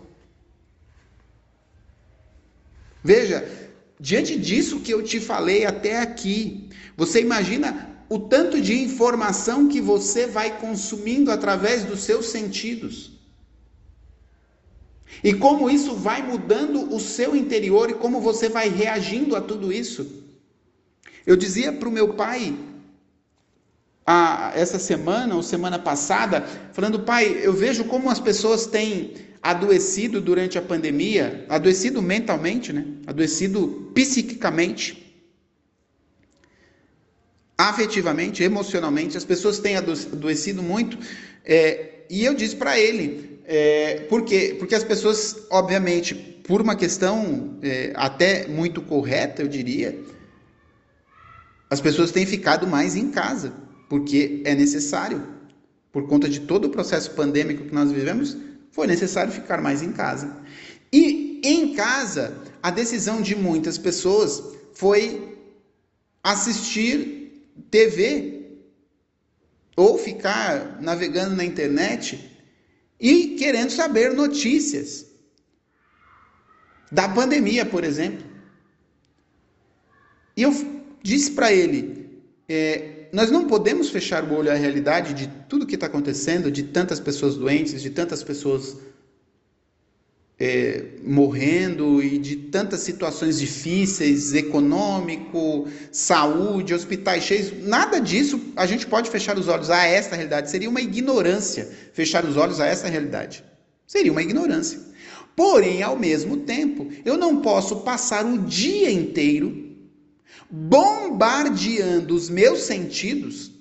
Veja, 3.05 3.49
diante 4.01 4.37
disso 4.37 4.81
que 4.81 4.93
eu 4.93 5.03
te 5.03 5.21
falei 5.21 5.65
até 5.65 6.01
aqui, 6.01 6.69
você 6.97 7.21
imagina 7.21 7.89
o 8.09 8.19
tanto 8.19 8.61
de 8.61 8.75
informação 8.81 9.69
que 9.69 9.81
você 9.81 10.27
vai 10.27 10.59
consumindo 10.59 11.31
através 11.31 11.85
dos 11.85 12.01
seus 12.01 12.27
sentidos. 12.27 13.12
E 15.23 15.33
como 15.33 15.71
isso 15.71 15.95
vai 15.95 16.23
mudando 16.23 16.95
o 16.95 17.01
seu 17.01 17.35
interior 17.37 17.91
e 17.91 17.95
como 17.95 18.21
você 18.21 18.49
vai 18.49 18.69
reagindo 18.69 19.37
a 19.37 19.41
tudo 19.41 19.73
isso. 19.73 20.23
Eu 21.27 21.37
dizia 21.37 21.73
para 21.73 21.89
o 21.89 21.93
meu 21.93 22.15
pai, 22.15 22.57
a, 24.07 24.53
essa 24.55 24.79
semana 24.79 25.35
ou 25.35 25.43
semana 25.43 25.79
passada, 25.79 26.45
falando, 26.73 27.01
pai, 27.01 27.41
eu 27.43 27.53
vejo 27.53 27.85
como 27.85 28.11
as 28.11 28.19
pessoas 28.19 28.67
têm 28.67 29.15
adoecido 29.43 30.21
durante 30.21 30.59
a 30.59 30.63
pandemia, 30.63 31.45
adoecido 31.49 32.01
mentalmente, 32.01 32.73
né? 32.73 32.85
adoecido 33.07 33.91
psiquicamente, 33.95 35.03
afetivamente, 37.57 38.43
emocionalmente, 38.43 39.17
as 39.17 39.25
pessoas 39.25 39.59
têm 39.59 39.77
adoecido 39.77 40.63
muito. 40.63 40.99
É, 41.45 42.05
e 42.11 42.25
eu 42.25 42.35
disse 42.35 42.57
para 42.57 42.79
ele, 42.79 43.32
é, 43.55 44.07
por 44.09 44.25
quê? 44.25 44.57
Porque 44.59 44.75
as 44.75 44.83
pessoas, 44.83 45.47
obviamente, 45.51 46.15
por 46.15 46.63
uma 46.63 46.75
questão 46.75 47.59
é, 47.63 47.93
até 47.95 48.49
muito 48.49 48.81
correta, 48.81 49.43
eu 49.43 49.47
diria, 49.47 50.03
as 51.69 51.79
pessoas 51.79 52.11
têm 52.11 52.25
ficado 52.25 52.67
mais 52.67 52.97
em 52.97 53.11
casa, 53.11 53.53
porque 53.91 54.41
é 54.47 54.55
necessário. 54.55 55.23
Por 55.93 56.09
conta 56.09 56.31
de 56.31 56.41
todo 56.41 56.65
o 56.65 56.71
processo 56.71 57.11
pandêmico 57.11 57.67
que 57.67 57.75
nós 57.75 57.93
vivemos, 57.93 58.39
foi 58.71 58.87
necessário 58.87 59.31
ficar 59.31 59.61
mais 59.61 59.83
em 59.83 59.93
casa. 59.93 60.35
E 60.91 61.39
em 61.45 61.75
casa, 61.75 62.35
a 62.63 62.71
decisão 62.71 63.21
de 63.21 63.37
muitas 63.37 63.77
pessoas 63.77 64.43
foi 64.73 65.37
assistir 66.25 67.51
TV 67.71 68.47
ou 69.77 69.99
ficar 69.99 70.81
navegando 70.81 71.37
na 71.37 71.45
internet 71.45 72.32
e 73.03 73.35
querendo 73.35 73.71
saber 73.71 74.15
notícias 74.15 75.05
da 76.91 77.09
pandemia, 77.09 77.67
por 77.67 77.83
exemplo. 77.83 78.25
E 80.37 80.43
eu 80.43 80.53
disse 81.03 81.33
para 81.33 81.53
ele: 81.53 82.23
é, 82.49 83.09
nós 83.13 83.29
não 83.29 83.49
podemos 83.49 83.91
fechar 83.91 84.23
o 84.23 84.35
olho 84.35 84.53
à 84.53 84.55
realidade 84.55 85.15
de 85.15 85.27
tudo 85.49 85.67
que 85.67 85.75
está 85.75 85.87
acontecendo, 85.87 86.49
de 86.49 86.63
tantas 86.63 87.01
pessoas 87.01 87.37
doentes, 87.37 87.83
de 87.83 87.91
tantas 87.91 88.23
pessoas 88.23 88.77
é, 90.45 90.85
morrendo 91.05 92.03
e 92.03 92.19
de 92.19 92.35
tantas 92.35 92.81
situações 92.81 93.39
difíceis, 93.39 94.35
econômico, 94.35 95.69
saúde, 95.93 96.75
hospitais 96.75 97.23
cheios, 97.23 97.53
nada 97.63 98.01
disso 98.01 98.41
a 98.57 98.67
gente 98.67 98.85
pode 98.85 99.09
fechar 99.09 99.39
os 99.39 99.47
olhos 99.47 99.71
a 99.71 99.85
esta 99.87 100.17
realidade. 100.17 100.51
Seria 100.51 100.69
uma 100.69 100.81
ignorância 100.81 101.71
fechar 101.93 102.25
os 102.25 102.37
olhos 102.37 102.59
a 102.59 102.67
essa 102.67 102.89
realidade. 102.89 103.45
Seria 103.87 104.11
uma 104.11 104.21
ignorância. 104.21 104.81
Porém, 105.37 105.81
ao 105.81 105.97
mesmo 105.97 106.39
tempo, 106.39 106.89
eu 107.05 107.17
não 107.17 107.41
posso 107.41 107.77
passar 107.83 108.27
o 108.27 108.37
dia 108.39 108.91
inteiro 108.91 109.77
bombardeando 110.51 112.17
os 112.17 112.29
meus 112.29 112.63
sentidos 112.63 113.53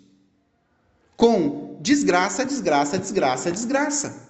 com 1.15 1.77
desgraça, 1.79 2.43
desgraça, 2.43 2.97
desgraça, 2.97 3.51
desgraça. 3.51 4.20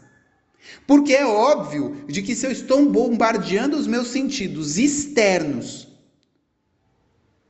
Porque 0.86 1.14
é 1.14 1.26
óbvio 1.26 2.03
de 2.07 2.22
que 2.22 2.36
se 2.36 2.45
eu 2.45 2.51
estou 2.51 2.86
bombardeando 2.89 3.78
os 3.78 3.88
meus 3.88 4.09
sentidos 4.09 4.78
externos, 4.78 5.88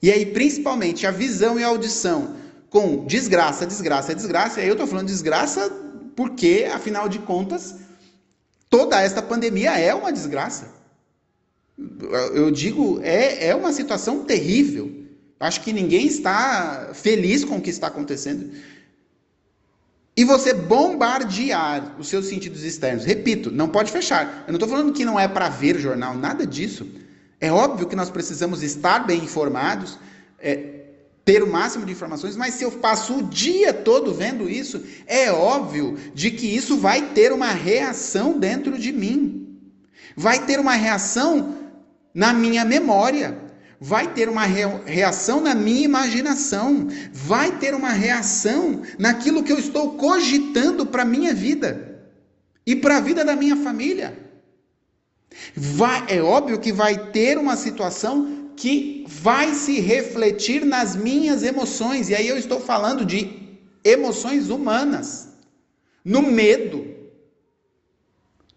e 0.01 0.11
aí 0.11 0.25
principalmente 0.25 1.05
a 1.05 1.11
visão 1.11 1.59
e 1.59 1.63
a 1.63 1.67
audição, 1.67 2.35
com 2.69 3.05
desgraça, 3.05 3.65
desgraça, 3.65 4.15
desgraça, 4.15 4.59
e 4.59 4.63
aí 4.63 4.69
eu 4.69 4.73
estou 4.73 4.87
falando 4.87 5.07
desgraça 5.07 5.69
porque, 6.15 6.67
afinal 6.71 7.07
de 7.09 7.19
contas, 7.19 7.75
toda 8.69 9.01
esta 9.01 9.21
pandemia 9.21 9.77
é 9.77 9.93
uma 9.93 10.11
desgraça. 10.11 10.69
Eu 12.33 12.51
digo, 12.51 12.99
é, 13.01 13.47
é 13.47 13.55
uma 13.55 13.73
situação 13.73 14.23
terrível. 14.23 15.01
Acho 15.39 15.61
que 15.61 15.73
ninguém 15.73 16.05
está 16.05 16.91
feliz 16.93 17.43
com 17.43 17.57
o 17.57 17.61
que 17.61 17.69
está 17.71 17.87
acontecendo. 17.87 18.51
E 20.15 20.23
você 20.23 20.53
bombardear 20.53 21.95
os 21.97 22.07
seus 22.07 22.25
sentidos 22.25 22.63
externos. 22.63 23.05
Repito, 23.05 23.49
não 23.51 23.69
pode 23.69 23.91
fechar. 23.91 24.43
Eu 24.45 24.51
não 24.51 24.57
estou 24.57 24.69
falando 24.69 24.91
que 24.91 25.05
não 25.05 25.19
é 25.19 25.27
para 25.27 25.49
ver 25.49 25.79
jornal, 25.79 26.15
nada 26.15 26.45
disso. 26.45 26.87
É 27.39 27.51
óbvio 27.51 27.87
que 27.87 27.95
nós 27.95 28.09
precisamos 28.09 28.61
estar 28.61 29.05
bem 29.05 29.23
informados, 29.23 29.97
é, 30.37 30.81
ter 31.23 31.41
o 31.41 31.47
máximo 31.47 31.85
de 31.85 31.91
informações, 31.91 32.35
mas 32.35 32.55
se 32.55 32.63
eu 32.63 32.71
passo 32.71 33.17
o 33.17 33.23
dia 33.23 33.73
todo 33.73 34.13
vendo 34.13 34.49
isso, 34.49 34.83
é 35.07 35.31
óbvio 35.31 35.97
de 36.13 36.31
que 36.31 36.45
isso 36.45 36.77
vai 36.77 37.13
ter 37.13 37.31
uma 37.31 37.51
reação 37.51 38.37
dentro 38.37 38.77
de 38.77 38.91
mim. 38.91 39.59
Vai 40.15 40.45
ter 40.45 40.59
uma 40.59 40.73
reação 40.73 41.55
na 42.13 42.33
minha 42.33 42.65
memória, 42.65 43.37
vai 43.83 44.13
ter 44.13 44.29
uma 44.29 44.45
reação 44.45 45.41
na 45.41 45.55
minha 45.55 45.85
imaginação, 45.85 46.87
vai 47.11 47.57
ter 47.57 47.73
uma 47.73 47.89
reação 47.89 48.83
naquilo 48.99 49.43
que 49.43 49.51
eu 49.51 49.57
estou 49.57 49.95
cogitando 49.95 50.85
para 50.85 51.01
a 51.01 51.05
minha 51.05 51.33
vida 51.33 51.99
e 52.63 52.75
para 52.75 52.97
a 52.97 53.01
vida 53.01 53.25
da 53.25 53.35
minha 53.35 53.55
família. 53.55 54.15
Vai, 55.55 56.05
é 56.09 56.21
óbvio 56.21 56.59
que 56.59 56.71
vai 56.71 57.09
ter 57.09 57.39
uma 57.39 57.55
situação 57.55 58.51
que 58.55 59.03
vai 59.07 59.55
se 59.55 59.79
refletir 59.79 60.63
nas 60.63 60.95
minhas 60.95 61.41
emoções, 61.41 62.07
e 62.07 62.13
aí 62.13 62.27
eu 62.27 62.37
estou 62.37 62.59
falando 62.59 63.03
de 63.03 63.59
emoções 63.83 64.51
humanas, 64.51 65.29
no 66.05 66.21
medo, 66.21 66.85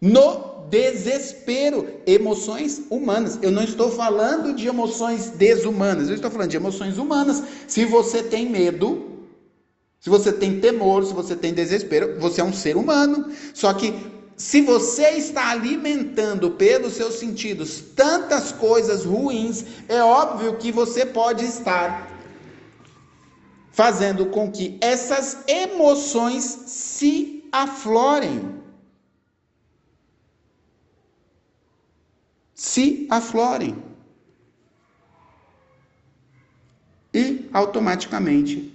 no 0.03 0.53
desespero, 0.75 1.87
emoções 2.05 2.83
humanas. 2.91 3.39
Eu 3.41 3.53
não 3.53 3.62
estou 3.62 3.93
falando 3.93 4.53
de 4.53 4.66
emoções 4.66 5.31
desumanas, 5.31 6.09
eu 6.09 6.16
estou 6.16 6.31
falando 6.33 6.51
de 6.51 6.57
emoções 6.57 6.99
humanas. 6.99 7.45
Se 7.68 7.85
você 7.85 8.25
tem 8.25 8.51
medo, 8.51 9.20
se 10.01 10.11
você 10.11 10.33
tem 10.33 10.59
temor, 10.59 11.05
se 11.05 11.14
você 11.14 11.37
tem 11.37 11.55
desespero, 11.55 12.18
você 12.18 12.41
é 12.41 12.45
um 12.45 12.53
ser 12.53 12.77
humano. 12.77 13.31
Só 13.55 13.72
que 13.72 13.95
se 14.37 14.62
você 14.62 15.11
está 15.11 15.51
alimentando 15.51 16.51
pelos 16.51 16.95
seus 16.95 17.14
sentidos 17.14 17.81
tantas 17.95 18.51
coisas 18.51 19.05
ruins, 19.05 19.64
é 19.89 20.03
óbvio 20.03 20.57
que 20.57 20.72
você 20.72 21.07
pode 21.07 21.45
estar 21.45 22.11
fazendo 23.70 24.27
com 24.27 24.51
que 24.51 24.77
essas 24.81 25.39
emoções 25.47 26.43
se 26.66 27.45
aflorem. 27.53 28.63
Se 32.64 33.06
aflorem. 33.10 33.76
E 37.12 37.46
automaticamente 37.52 38.72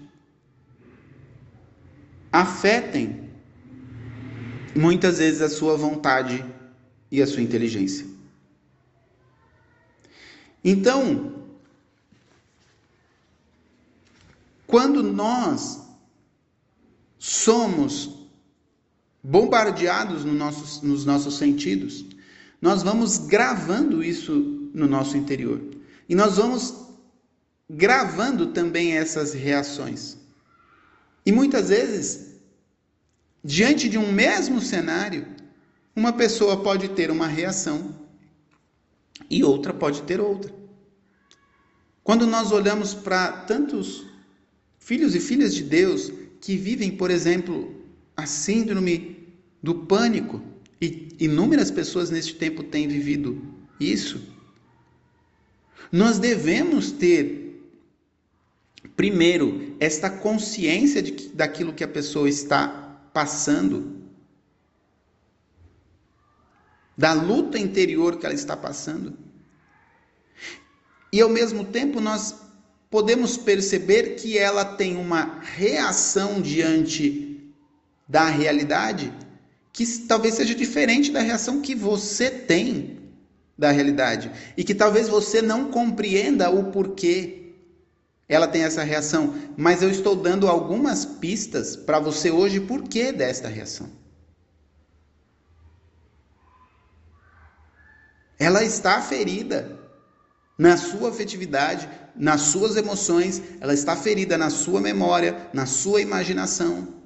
afetem 2.32 3.32
muitas 4.76 5.18
vezes 5.18 5.42
a 5.42 5.50
sua 5.50 5.76
vontade 5.76 6.46
e 7.10 7.20
a 7.20 7.26
sua 7.26 7.42
inteligência. 7.42 8.06
Então, 10.64 11.48
quando 14.68 15.02
nós 15.02 15.82
somos 17.18 18.30
bombardeados 19.24 20.24
no 20.24 20.34
nos 20.34 21.06
nossos 21.06 21.38
sentidos, 21.38 22.09
nós 22.62 22.84
vamos 22.84 23.18
gravando 23.18 24.04
isso 24.04 24.70
no 24.74 24.88
nosso 24.88 25.18
interior. 25.18 25.62
E 26.08 26.16
nós 26.16 26.38
vamos 26.38 26.74
gravando 27.70 28.48
também 28.48 28.98
essas 28.98 29.34
reações. 29.34 30.18
E 31.26 31.32
muitas 31.32 31.70
vezes 31.70 32.30
Diante 33.44 33.88
de 33.88 33.98
um 33.98 34.12
mesmo 34.12 34.60
cenário, 34.60 35.26
uma 35.96 36.12
pessoa 36.12 36.62
pode 36.62 36.90
ter 36.90 37.10
uma 37.10 37.26
reação 37.26 37.96
e 39.30 39.44
outra 39.44 39.74
pode 39.74 40.02
ter 40.02 40.20
outra. 40.20 40.54
Quando 42.04 42.28
nós 42.28 42.52
olhamos 42.52 42.94
para 42.94 43.32
tantos 43.32 44.06
filhos 44.78 45.16
e 45.16 45.22
filhas 45.22 45.56
de 45.56 45.64
Deus 45.64 46.12
que 46.42 46.58
vivem, 46.58 46.92
por 46.92 47.10
exemplo, 47.10 47.82
a 48.16 48.26
síndrome 48.26 49.28
do 49.64 49.74
pânico, 49.86 50.42
e 50.82 51.10
inúmeras 51.20 51.70
pessoas 51.70 52.10
neste 52.10 52.36
tempo 52.36 52.64
têm 52.64 52.88
vivido 52.88 53.42
isso, 53.80 54.22
nós 55.92 56.20
devemos 56.20 56.92
ter, 56.92 57.62
primeiro, 58.96 59.76
esta 59.80 60.10
consciência 60.10 61.02
de 61.02 61.12
que, 61.12 61.28
daquilo 61.30 61.74
que 61.74 61.84
a 61.84 61.88
pessoa 61.88 62.30
está 62.30 62.68
passando, 63.14 63.98
da 66.98 67.14
luta 67.14 67.58
interior 67.58 68.18
que 68.18 68.26
ela 68.26 68.36
está 68.36 68.56
passando. 68.56 69.18
E 71.12 71.22
ao 71.22 71.30
mesmo 71.30 71.64
tempo 71.64 72.00
nós 72.00 72.36
podemos 72.90 73.38
perceber 73.38 74.16
que 74.16 74.38
ela 74.38 74.66
tem 74.66 74.98
uma 74.98 75.40
reação 75.42 76.42
diante 76.42 77.54
da 78.08 78.26
realidade 78.26 79.14
que 79.72 79.86
talvez 80.08 80.36
seja 80.36 80.56
diferente 80.56 81.12
da 81.12 81.22
reação 81.22 81.62
que 81.62 81.76
você 81.76 82.30
tem 82.30 83.00
da 83.58 83.72
realidade 83.72 84.32
e 84.56 84.64
que 84.64 84.74
talvez 84.74 85.08
você 85.08 85.42
não 85.42 85.70
compreenda 85.70 86.50
o 86.50 86.72
porquê 86.72 87.40
ela 88.30 88.48
tem 88.48 88.64
essa 88.64 88.84
reação, 88.84 89.34
mas 89.58 89.82
eu 89.82 89.90
estou 89.90 90.16
dando 90.16 90.48
algumas 90.48 91.04
pistas 91.04 91.76
para 91.76 92.00
você 92.00 92.30
hoje 92.30 92.60
por 92.60 92.84
que 92.84 93.12
desta 93.12 93.48
reação. 93.48 93.90
Ela 98.38 98.64
está 98.64 99.02
ferida 99.02 99.80
na 100.56 100.78
sua 100.78 101.10
afetividade, 101.10 101.90
nas 102.16 102.42
suas 102.42 102.76
emoções, 102.78 103.42
ela 103.60 103.74
está 103.74 103.96
ferida 103.96 104.38
na 104.38 104.52
sua 104.52 104.80
memória, 104.80 105.50
na 105.52 105.66
sua 105.66 106.00
imaginação. 106.00 106.99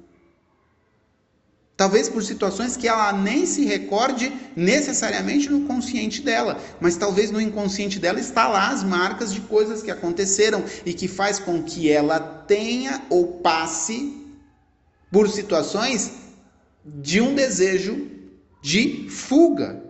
Talvez 1.76 2.08
por 2.08 2.22
situações 2.22 2.76
que 2.76 2.86
ela 2.86 3.12
nem 3.12 3.44
se 3.46 3.64
recorde 3.64 4.32
necessariamente 4.54 5.50
no 5.50 5.66
consciente 5.66 6.22
dela, 6.22 6.60
mas 6.80 6.96
talvez 6.96 7.32
no 7.32 7.40
inconsciente 7.40 7.98
dela 7.98 8.20
está 8.20 8.46
lá 8.46 8.68
as 8.68 8.84
marcas 8.84 9.32
de 9.32 9.40
coisas 9.40 9.82
que 9.82 9.90
aconteceram 9.90 10.64
e 10.86 10.94
que 10.94 11.08
faz 11.08 11.40
com 11.40 11.64
que 11.64 11.90
ela 11.90 12.20
tenha 12.20 13.02
ou 13.10 13.40
passe 13.40 14.24
por 15.10 15.28
situações 15.28 16.12
de 16.84 17.20
um 17.20 17.34
desejo 17.34 18.08
de 18.62 19.08
fuga. 19.10 19.82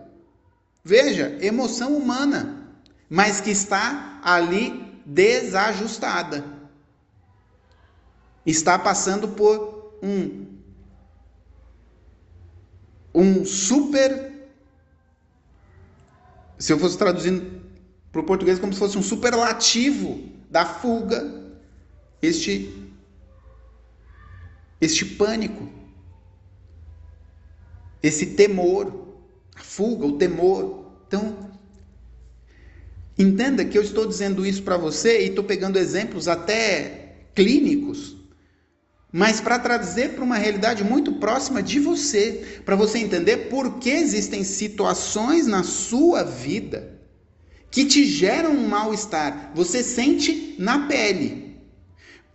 Veja, 0.83 1.37
emoção 1.39 1.95
humana, 1.95 2.67
mas 3.07 3.39
que 3.39 3.51
está 3.51 4.19
ali 4.23 4.91
desajustada. 5.05 6.43
Está 8.43 8.79
passando 8.79 9.27
por 9.29 9.97
um 10.01 10.44
um 13.15 13.45
super. 13.45 14.33
Se 16.59 16.73
eu 16.73 16.77
fosse 16.77 16.97
traduzindo 16.97 17.61
para 18.11 18.21
o 18.21 18.25
português, 18.25 18.59
como 18.59 18.73
se 18.73 18.79
fosse 18.79 18.97
um 18.97 19.03
superlativo 19.03 20.29
da 20.49 20.65
fuga, 20.65 21.53
este, 22.21 22.73
este 24.79 25.05
pânico, 25.05 25.69
esse 28.03 28.27
temor, 28.27 29.15
a 29.55 29.61
fuga, 29.61 30.05
o 30.05 30.17
temor. 30.17 30.85
Então, 31.07 31.51
entenda 33.17 33.65
que 33.65 33.77
eu 33.77 33.81
estou 33.81 34.05
dizendo 34.05 34.45
isso 34.45 34.63
para 34.63 34.77
você 34.77 35.23
e 35.23 35.29
estou 35.29 35.43
pegando 35.43 35.77
exemplos 35.77 36.27
até 36.27 37.15
clínicos 37.33 38.14
mas 39.11 39.39
para 39.39 39.59
trazer 39.59 40.13
para 40.13 40.23
uma 40.23 40.37
realidade 40.37 40.83
muito 40.83 41.13
próxima 41.13 41.63
de 41.63 41.79
você, 41.79 42.61
para 42.65 42.75
você 42.75 42.99
entender 42.99 43.49
por 43.49 43.79
que 43.79 43.89
existem 43.89 44.43
situações 44.43 45.47
na 45.47 45.63
sua 45.63 46.23
vida 46.23 46.95
que 47.71 47.85
te 47.85 48.05
geram 48.05 48.51
um 48.51 48.67
mal-estar. 48.67 49.51
Você 49.53 49.83
sente 49.83 50.55
na 50.57 50.87
pele. 50.87 51.59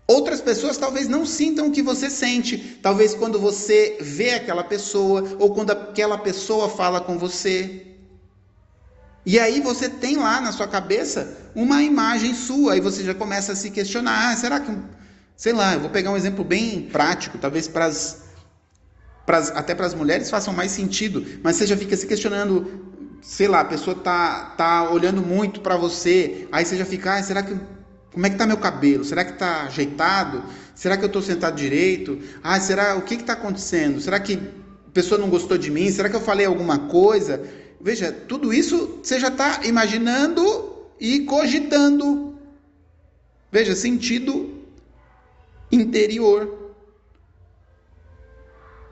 Outras 0.06 0.40
pessoas 0.40 0.76
talvez 0.76 1.08
não 1.08 1.24
sintam 1.24 1.68
o 1.68 1.70
que 1.70 1.80
você 1.80 2.10
sente. 2.10 2.78
Talvez 2.82 3.14
quando 3.14 3.38
você 3.38 3.96
vê 4.00 4.34
aquela 4.34 4.64
pessoa 4.64 5.36
ou 5.38 5.54
quando 5.54 5.70
aquela 5.70 6.18
pessoa 6.18 6.68
fala 6.68 7.00
com 7.00 7.16
você. 7.16 7.86
E 9.24 9.38
aí 9.38 9.60
você 9.60 9.88
tem 9.88 10.16
lá 10.16 10.40
na 10.40 10.52
sua 10.52 10.66
cabeça 10.66 11.50
uma 11.54 11.82
imagem 11.82 12.34
sua, 12.34 12.76
e 12.76 12.80
você 12.80 13.04
já 13.04 13.14
começa 13.14 13.52
a 13.52 13.56
se 13.56 13.70
questionar: 13.70 14.32
ah, 14.32 14.36
será 14.36 14.60
que 14.60 14.76
Sei 15.40 15.54
lá, 15.54 15.72
eu 15.72 15.80
vou 15.80 15.88
pegar 15.88 16.10
um 16.10 16.18
exemplo 16.18 16.44
bem 16.44 16.82
prático, 16.82 17.38
talvez 17.38 17.66
para 17.66 17.86
as 17.86 18.28
até 19.54 19.74
para 19.74 19.86
as 19.86 19.94
mulheres 19.94 20.28
façam 20.28 20.52
mais 20.52 20.70
sentido, 20.70 21.24
mas 21.42 21.56
você 21.56 21.66
já 21.66 21.78
fica 21.78 21.96
se 21.96 22.06
questionando, 22.06 22.84
sei 23.22 23.48
lá, 23.48 23.60
a 23.60 23.64
pessoa 23.64 23.96
tá, 23.96 24.52
tá 24.54 24.90
olhando 24.90 25.22
muito 25.22 25.62
para 25.62 25.78
você, 25.78 26.46
aí 26.52 26.66
você 26.66 26.76
já 26.76 26.84
fica, 26.84 27.14
ah, 27.14 27.22
será 27.22 27.42
que 27.42 27.56
Como 28.12 28.26
é 28.26 28.28
que 28.28 28.34
está 28.34 28.46
meu 28.46 28.58
cabelo? 28.58 29.02
Será 29.02 29.24
que 29.24 29.32
está 29.32 29.62
ajeitado? 29.62 30.44
Será 30.74 30.98
que 30.98 31.04
eu 31.04 31.06
estou 31.06 31.22
sentado 31.22 31.56
direito? 31.56 32.18
Ah, 32.42 32.60
será 32.60 32.96
o 32.96 33.00
que 33.00 33.14
está 33.14 33.32
acontecendo? 33.32 33.98
Será 33.98 34.20
que 34.20 34.34
a 34.34 34.90
pessoa 34.92 35.18
não 35.18 35.30
gostou 35.30 35.56
de 35.56 35.70
mim? 35.70 35.90
Será 35.90 36.10
que 36.10 36.16
eu 36.16 36.20
falei 36.20 36.44
alguma 36.44 36.80
coisa? 36.80 37.42
Veja, 37.80 38.12
tudo 38.12 38.52
isso 38.52 39.00
você 39.02 39.18
já 39.18 39.28
está 39.28 39.60
imaginando 39.64 40.42
e 41.00 41.20
cogitando. 41.20 42.38
Veja, 43.50 43.74
sentido 43.74 44.59
interior. 45.70 46.74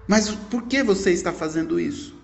Mas 0.06 0.30
por 0.30 0.62
que 0.62 0.82
você 0.82 1.12
está 1.12 1.32
fazendo 1.32 1.78
isso? 1.78 2.16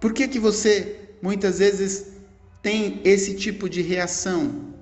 Por 0.00 0.12
que, 0.12 0.28
que 0.28 0.38
você 0.38 1.10
muitas 1.20 1.58
vezes 1.58 2.06
tem 2.62 3.00
esse 3.04 3.34
tipo 3.34 3.68
de 3.68 3.82
reação? 3.82 4.74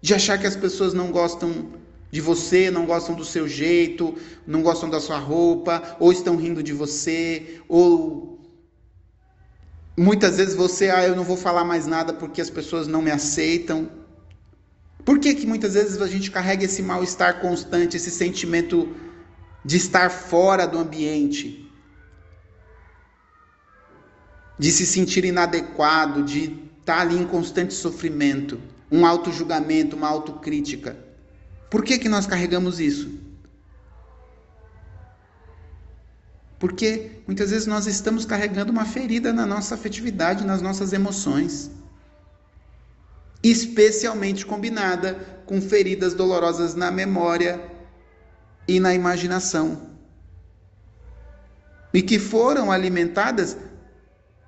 De 0.00 0.14
achar 0.14 0.38
que 0.38 0.46
as 0.46 0.56
pessoas 0.56 0.94
não 0.94 1.10
gostam 1.10 1.72
de 2.10 2.20
você, 2.20 2.70
não 2.70 2.86
gostam 2.86 3.14
do 3.14 3.24
seu 3.24 3.48
jeito, 3.48 4.14
não 4.46 4.62
gostam 4.62 4.88
da 4.88 5.00
sua 5.00 5.18
roupa, 5.18 5.96
ou 5.98 6.12
estão 6.12 6.36
rindo 6.36 6.62
de 6.62 6.72
você, 6.72 7.60
ou 7.68 8.38
muitas 9.96 10.36
vezes 10.36 10.54
você, 10.54 10.90
ah, 10.90 11.06
eu 11.06 11.16
não 11.16 11.24
vou 11.24 11.36
falar 11.36 11.64
mais 11.64 11.86
nada 11.86 12.12
porque 12.12 12.40
as 12.40 12.50
pessoas 12.50 12.86
não 12.86 13.02
me 13.02 13.10
aceitam. 13.10 13.90
Por 15.06 15.18
que 15.18 15.34
que 15.34 15.46
muitas 15.46 15.72
vezes 15.72 16.02
a 16.02 16.06
gente 16.06 16.30
carrega 16.30 16.66
esse 16.66 16.82
mal-estar 16.82 17.40
constante, 17.40 17.96
esse 17.96 18.10
sentimento 18.10 18.94
de 19.64 19.78
estar 19.78 20.10
fora 20.10 20.66
do 20.66 20.76
ambiente? 20.76 21.66
de 24.58 24.70
se 24.72 24.86
sentir 24.86 25.24
inadequado, 25.24 26.22
de 26.22 26.58
estar 26.80 27.00
ali 27.00 27.16
em 27.16 27.26
constante 27.26 27.74
sofrimento, 27.74 28.60
um 28.90 29.04
auto-julgamento, 29.04 29.96
uma 29.96 30.08
autocrítica. 30.08 30.96
Por 31.70 31.84
que, 31.84 31.98
que 31.98 32.08
nós 32.08 32.26
carregamos 32.26 32.80
isso? 32.80 33.18
Porque 36.58 37.10
muitas 37.26 37.50
vezes 37.50 37.66
nós 37.66 37.86
estamos 37.86 38.24
carregando 38.24 38.72
uma 38.72 38.86
ferida 38.86 39.32
na 39.32 39.44
nossa 39.44 39.74
afetividade, 39.74 40.44
nas 40.44 40.62
nossas 40.62 40.92
emoções. 40.92 41.70
Especialmente 43.50 44.44
combinada 44.44 45.14
com 45.46 45.60
feridas 45.60 46.14
dolorosas 46.14 46.74
na 46.74 46.90
memória 46.90 47.60
e 48.66 48.80
na 48.80 48.92
imaginação. 48.92 49.90
E 51.94 52.02
que 52.02 52.18
foram 52.18 52.72
alimentadas 52.72 53.56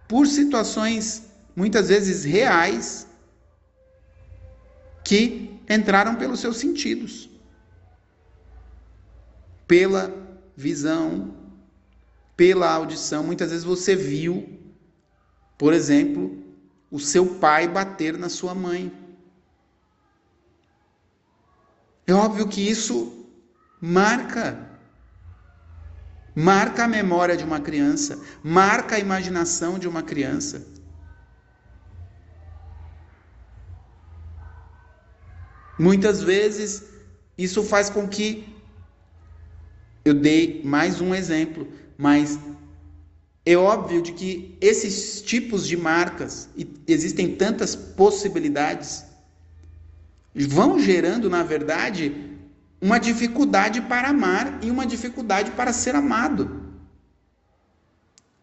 por 0.08 0.26
situações 0.26 1.30
muitas 1.54 1.88
vezes 1.88 2.24
reais 2.24 3.06
que 5.04 5.60
entraram 5.70 6.16
pelos 6.16 6.40
seus 6.40 6.56
sentidos, 6.56 7.30
pela 9.66 10.12
visão, 10.56 11.36
pela 12.36 12.68
audição. 12.68 13.22
Muitas 13.22 13.50
vezes 13.50 13.64
você 13.64 13.94
viu, 13.94 14.58
por 15.56 15.72
exemplo, 15.72 16.37
o 16.90 16.98
seu 16.98 17.34
pai 17.36 17.68
bater 17.68 18.16
na 18.16 18.28
sua 18.28 18.54
mãe. 18.54 18.92
É 22.06 22.12
óbvio 22.12 22.48
que 22.48 22.60
isso 22.60 23.26
marca 23.80 24.66
marca 26.34 26.84
a 26.84 26.88
memória 26.88 27.36
de 27.36 27.42
uma 27.42 27.60
criança, 27.60 28.20
marca 28.44 28.94
a 28.94 28.98
imaginação 29.00 29.76
de 29.76 29.88
uma 29.88 30.04
criança. 30.04 30.64
Muitas 35.76 36.22
vezes 36.22 36.84
isso 37.36 37.64
faz 37.64 37.90
com 37.90 38.08
que 38.08 38.56
eu 40.04 40.14
dei 40.14 40.62
mais 40.64 41.00
um 41.00 41.12
exemplo, 41.12 41.66
mas 41.96 42.38
é 43.44 43.56
óbvio 43.56 44.02
de 44.02 44.12
que 44.12 44.56
esses 44.60 45.22
tipos 45.22 45.66
de 45.66 45.76
marcas, 45.76 46.48
e 46.56 46.68
existem 46.86 47.34
tantas 47.34 47.74
possibilidades, 47.74 49.04
vão 50.34 50.78
gerando, 50.78 51.30
na 51.30 51.42
verdade, 51.42 52.14
uma 52.80 52.98
dificuldade 52.98 53.80
para 53.82 54.08
amar 54.08 54.60
e 54.62 54.70
uma 54.70 54.86
dificuldade 54.86 55.50
para 55.52 55.72
ser 55.72 55.94
amado. 55.94 56.68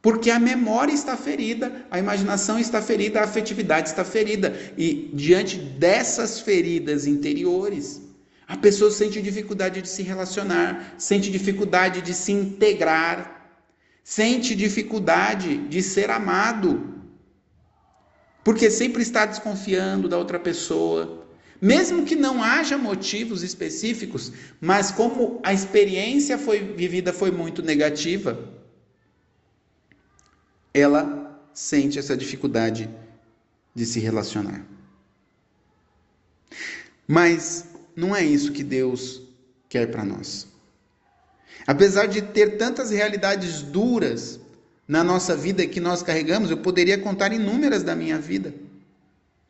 Porque 0.02 0.30
a 0.30 0.40
memória 0.40 0.94
está 0.94 1.18
ferida, 1.18 1.86
a 1.90 1.98
imaginação 1.98 2.60
está 2.60 2.80
ferida, 2.82 3.22
a 3.22 3.24
afetividade 3.24 3.90
está 3.90 4.04
ferida. 4.04 4.56
E 4.78 5.10
diante 5.14 5.58
dessas 5.58 6.40
feridas 6.40 7.08
interiores, 7.08 8.02
a 8.48 8.56
pessoa 8.56 8.92
sente 8.92 9.20
dificuldade 9.22 9.82
de 9.82 9.90
se 9.90 10.04
relacionar, 10.04 10.94
sente 10.98 11.32
dificuldade 11.32 12.02
de 12.02 12.14
se 12.14 12.32
integrar, 12.32 13.35
sente 14.06 14.54
dificuldade 14.54 15.58
de 15.68 15.82
ser 15.82 16.12
amado. 16.12 16.94
Porque 18.44 18.70
sempre 18.70 19.02
está 19.02 19.26
desconfiando 19.26 20.08
da 20.08 20.20
outra 20.20 20.40
pessoa, 20.40 21.28
mesmo 21.60 22.06
que 22.06 22.16
não 22.16 22.44
haja 22.44 22.78
motivos 22.78 23.42
específicos, 23.42 24.32
mas 24.62 24.92
como 24.92 25.42
a 25.44 25.52
experiência 25.52 26.38
foi 26.38 26.60
vivida 26.60 27.12
foi 27.12 27.32
muito 27.32 27.64
negativa, 27.64 28.54
ela 30.72 31.42
sente 31.52 31.98
essa 31.98 32.16
dificuldade 32.16 32.88
de 33.74 33.86
se 33.88 34.00
relacionar. 34.00 34.64
Mas 37.08 37.68
não 37.96 38.16
é 38.16 38.24
isso 38.24 38.52
que 38.52 38.64
Deus 38.64 39.24
quer 39.68 39.90
para 39.90 40.06
nós. 40.06 40.55
Apesar 41.68 42.08
de 42.08 42.22
ter 42.22 42.58
tantas 42.58 42.92
realidades 42.92 43.62
duras 43.62 44.40
na 44.88 45.04
nossa 45.04 45.36
vida 45.36 45.66
que 45.66 45.80
nós 45.80 46.04
carregamos, 46.04 46.52
eu 46.52 46.58
poderia 46.58 46.98
contar 46.98 47.34
inúmeras 47.34 47.82
da 47.82 47.96
minha 47.96 48.20
vida. 48.20 48.54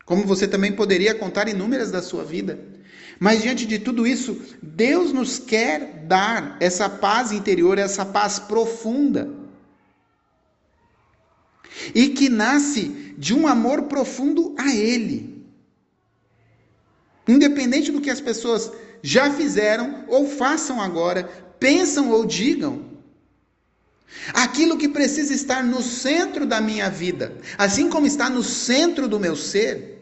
Como 0.05 0.23
você 0.23 0.47
também 0.47 0.71
poderia 0.71 1.13
contar 1.13 1.47
inúmeras 1.49 1.91
da 1.91 2.01
sua 2.01 2.23
vida. 2.23 2.59
Mas 3.19 3.41
diante 3.41 3.65
de 3.65 3.79
tudo 3.79 4.05
isso, 4.05 4.39
Deus 4.61 5.11
nos 5.11 5.39
quer 5.39 6.05
dar 6.07 6.57
essa 6.59 6.87
paz 6.87 7.31
interior, 7.31 7.77
essa 7.77 8.05
paz 8.05 8.39
profunda. 8.39 9.29
E 11.93 12.09
que 12.09 12.29
nasce 12.29 13.15
de 13.17 13.33
um 13.33 13.47
amor 13.47 13.83
profundo 13.83 14.55
a 14.57 14.73
Ele. 14.73 15.43
Independente 17.27 17.91
do 17.91 17.99
que 17.99 18.09
as 18.09 18.21
pessoas 18.21 18.71
já 19.01 19.31
fizeram 19.31 20.05
ou 20.07 20.27
façam 20.27 20.81
agora, 20.81 21.29
pensam 21.65 22.11
ou 22.11 22.23
digam, 22.25 22.85
Aquilo 24.33 24.77
que 24.77 24.89
precisa 24.89 25.33
estar 25.33 25.63
no 25.63 25.83
centro 25.83 26.45
da 26.45 26.59
minha 26.59 26.89
vida, 26.89 27.37
assim 27.57 27.89
como 27.89 28.07
está 28.07 28.27
no 28.27 28.41
centro 28.43 29.07
do 29.07 29.19
meu 29.19 29.35
ser, 29.35 29.99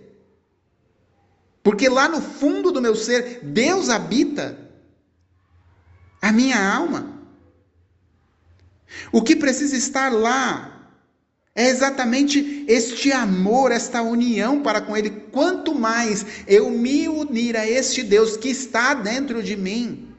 porque 1.62 1.90
lá 1.90 2.08
no 2.08 2.22
fundo 2.22 2.72
do 2.72 2.82
meu 2.82 2.96
ser, 2.96 3.40
Deus 3.44 3.90
habita 3.90 4.58
a 6.22 6.32
minha 6.32 6.58
alma. 6.74 7.22
O 9.12 9.22
que 9.22 9.36
precisa 9.36 9.76
estar 9.76 10.10
lá 10.10 10.88
é 11.56 11.68
exatamente 11.68 12.64
este 12.68 13.12
amor, 13.12 13.72
esta 13.72 14.02
união 14.02 14.62
para 14.62 14.80
com 14.80 14.96
Ele. 14.96 15.10
Quanto 15.10 15.76
mais 15.76 16.26
eu 16.48 16.70
me 16.70 17.10
unir 17.10 17.58
a 17.58 17.68
este 17.68 18.04
Deus 18.04 18.38
que 18.38 18.50
está 18.50 18.94
dentro 18.94 19.44
de 19.44 19.58
mim, 19.58 20.13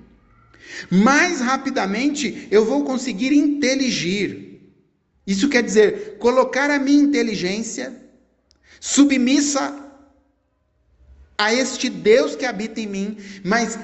mais 0.91 1.41
rapidamente 1.41 2.49
eu 2.51 2.65
vou 2.65 2.85
conseguir 2.85 3.33
inteligir. 3.33 4.61
Isso 5.27 5.49
quer 5.49 5.63
dizer, 5.63 6.19
colocar 6.19 6.71
a 6.71 6.79
minha 6.79 7.03
inteligência 7.03 7.95
submissa 8.81 9.83
a 11.37 11.53
este 11.53 11.89
Deus 11.89 12.37
que 12.37 12.45
habita 12.45 12.81
em 12.81 12.87
mim, 12.87 13.17
mas 13.43 13.79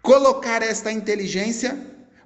colocar 0.00 0.62
esta 0.62 0.90
inteligência 0.90 1.78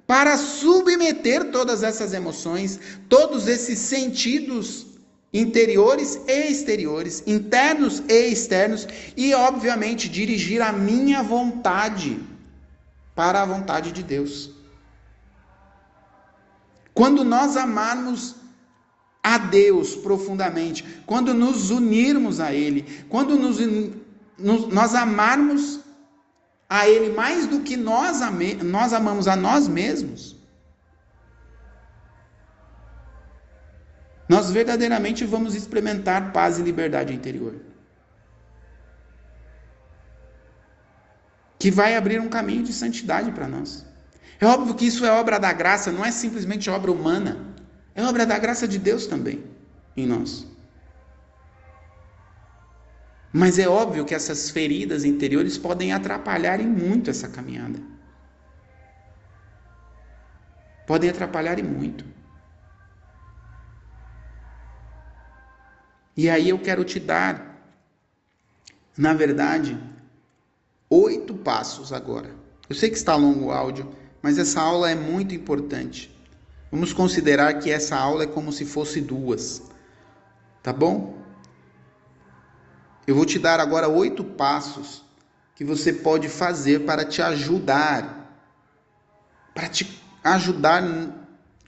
para 0.07 0.37
submeter 0.37 1.51
todas 1.51 1.83
essas 1.83 2.13
emoções, 2.13 2.79
todos 3.09 3.47
esses 3.47 3.77
sentidos 3.77 4.87
interiores 5.33 6.19
e 6.27 6.49
exteriores, 6.49 7.21
internos 7.27 8.01
e 8.07 8.27
externos, 8.27 8.87
e 9.15 9.33
obviamente 9.33 10.07
dirigir 10.07 10.61
a 10.61 10.71
minha 10.71 11.21
vontade 11.21 12.17
para 13.17 13.41
a 13.41 13.45
vontade 13.45 13.91
de 13.91 14.03
Deus. 14.03 14.51
Quando 16.93 17.23
nós 17.23 17.57
amarmos 17.57 18.35
a 19.23 19.39
Deus 19.39 19.95
profundamente, 19.95 20.83
quando 21.05 21.33
nos 21.33 21.71
unirmos 21.71 22.39
a 22.39 22.53
Ele, 22.53 22.81
quando 23.09 23.35
nos 23.35 23.57
nós 24.77 24.93
amarmos 24.93 25.79
a 26.69 26.87
Ele 26.87 27.09
mais 27.15 27.47
do 27.47 27.61
que 27.61 27.75
nós, 27.75 28.21
ame, 28.21 28.53
nós 28.55 28.93
amamos 28.93 29.27
a 29.27 29.35
nós 29.35 29.67
mesmos, 29.67 30.35
nós 34.29 34.51
verdadeiramente 34.51 35.25
vamos 35.25 35.55
experimentar 35.55 36.31
paz 36.31 36.59
e 36.59 36.61
liberdade 36.61 37.13
interior. 37.13 37.55
Que 41.59 41.71
vai 41.71 41.95
abrir 41.95 42.19
um 42.19 42.29
caminho 42.29 42.63
de 42.63 42.73
santidade 42.73 43.31
para 43.31 43.47
nós. 43.47 43.85
É 44.39 44.45
óbvio 44.45 44.75
que 44.75 44.85
isso 44.85 45.05
é 45.05 45.11
obra 45.11 45.39
da 45.39 45.51
graça, 45.51 45.91
não 45.91 46.05
é 46.05 46.11
simplesmente 46.11 46.69
obra 46.69 46.91
humana. 46.91 47.55
É 47.95 48.03
obra 48.03 48.25
da 48.25 48.37
graça 48.37 48.67
de 48.67 48.77
Deus 48.77 49.07
também 49.07 49.43
em 49.95 50.05
nós. 50.05 50.45
Mas 53.33 53.57
é 53.59 53.67
óbvio 53.67 54.05
que 54.05 54.13
essas 54.13 54.49
feridas 54.49 55.03
interiores 55.03 55.57
podem 55.57 55.91
atrapalhar 55.91 56.59
em 56.59 56.67
muito 56.67 57.09
essa 57.09 57.27
caminhada. 57.27 57.79
Podem 60.85 61.09
atrapalhar 61.09 61.59
em 61.59 61.63
muito. 61.63 62.05
E 66.15 66.29
aí 66.29 66.49
eu 66.49 66.57
quero 66.57 66.83
te 66.83 66.99
dar, 66.99 67.61
na 68.97 69.13
verdade, 69.13 69.77
oito 70.89 71.33
passos 71.33 71.91
agora. 71.93 72.33
Eu 72.69 72.75
sei 72.75 72.89
que 72.89 72.97
está 72.97 73.15
longo 73.15 73.45
o 73.45 73.51
áudio, 73.51 73.89
mas 74.21 74.37
essa 74.37 74.61
aula 74.61 74.89
é 74.89 74.95
muito 74.95 75.33
importante. 75.33 76.13
Vamos 76.71 76.93
considerar 76.93 77.53
que 77.59 77.71
essa 77.71 77.95
aula 77.95 78.23
é 78.23 78.27
como 78.27 78.51
se 78.51 78.65
fosse 78.65 78.99
duas, 78.99 79.61
tá 80.61 80.73
bom? 80.73 81.17
Eu 83.05 83.15
vou 83.15 83.25
te 83.25 83.39
dar 83.39 83.59
agora 83.59 83.87
oito 83.87 84.23
passos 84.23 85.03
que 85.55 85.63
você 85.63 85.93
pode 85.93 86.27
fazer 86.27 86.85
para 86.85 87.05
te 87.05 87.21
ajudar, 87.21 88.43
para 89.53 89.69
te 89.69 90.01
ajudar, 90.23 90.83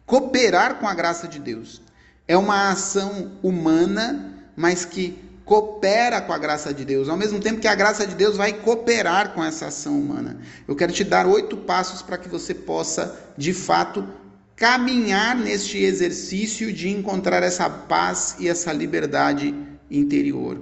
cooperar 0.06 0.76
com 0.80 0.88
a 0.88 0.94
graça 0.94 1.28
de 1.28 1.40
Deus. 1.40 1.82
É 2.28 2.38
uma 2.38 2.70
ação 2.70 3.40
humana 3.42 4.30
mas 4.60 4.84
que 4.84 5.18
coopera 5.50 6.22
com 6.22 6.32
a 6.32 6.38
graça 6.38 6.72
de 6.72 6.86
Deus, 6.86 7.10
ao 7.10 7.18
mesmo 7.18 7.40
tempo 7.40 7.60
que 7.60 7.68
a 7.68 7.74
graça 7.74 8.06
de 8.06 8.14
Deus 8.14 8.38
vai 8.38 8.54
cooperar 8.54 9.34
com 9.34 9.44
essa 9.44 9.66
ação 9.66 10.00
humana. 10.00 10.40
Eu 10.68 10.76
quero 10.76 10.94
te 10.94 11.04
dar 11.04 11.26
oito 11.26 11.58
passos 11.58 12.04
para 12.04 12.20
que 12.20 12.30
você 12.30 12.54
possa, 12.54 13.20
de 13.36 13.52
fato, 13.52 14.08
caminhar 14.56 15.36
neste 15.36 15.80
exercício 15.80 16.72
de 16.72 16.90
encontrar 16.90 17.42
essa 17.42 17.68
paz 17.68 18.36
e 18.38 18.48
essa 18.48 18.72
liberdade 18.72 19.56
interior. 19.90 20.62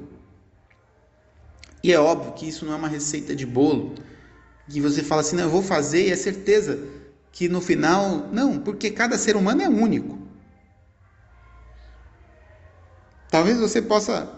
E 1.84 1.92
é 1.92 2.00
óbvio 2.00 2.32
que 2.32 2.48
isso 2.48 2.66
não 2.66 2.72
é 2.72 2.78
uma 2.78 2.88
receita 2.88 3.36
de 3.36 3.46
bolo, 3.46 3.94
que 4.70 4.80
você 4.80 5.04
fala 5.04 5.20
assim, 5.20 5.36
não, 5.36 5.44
eu 5.44 5.50
vou 5.50 5.62
fazer 5.62 6.08
e 6.08 6.12
é 6.12 6.16
certeza 6.16 6.80
que 7.34 7.50
no 7.50 7.60
final, 7.60 8.30
não, 8.32 8.58
porque 8.58 8.90
cada 8.90 9.18
ser 9.18 9.36
humano 9.36 9.62
é 9.62 9.68
único. 9.68 10.18
Talvez 13.30 13.60
você 13.60 13.82
possa 13.82 14.37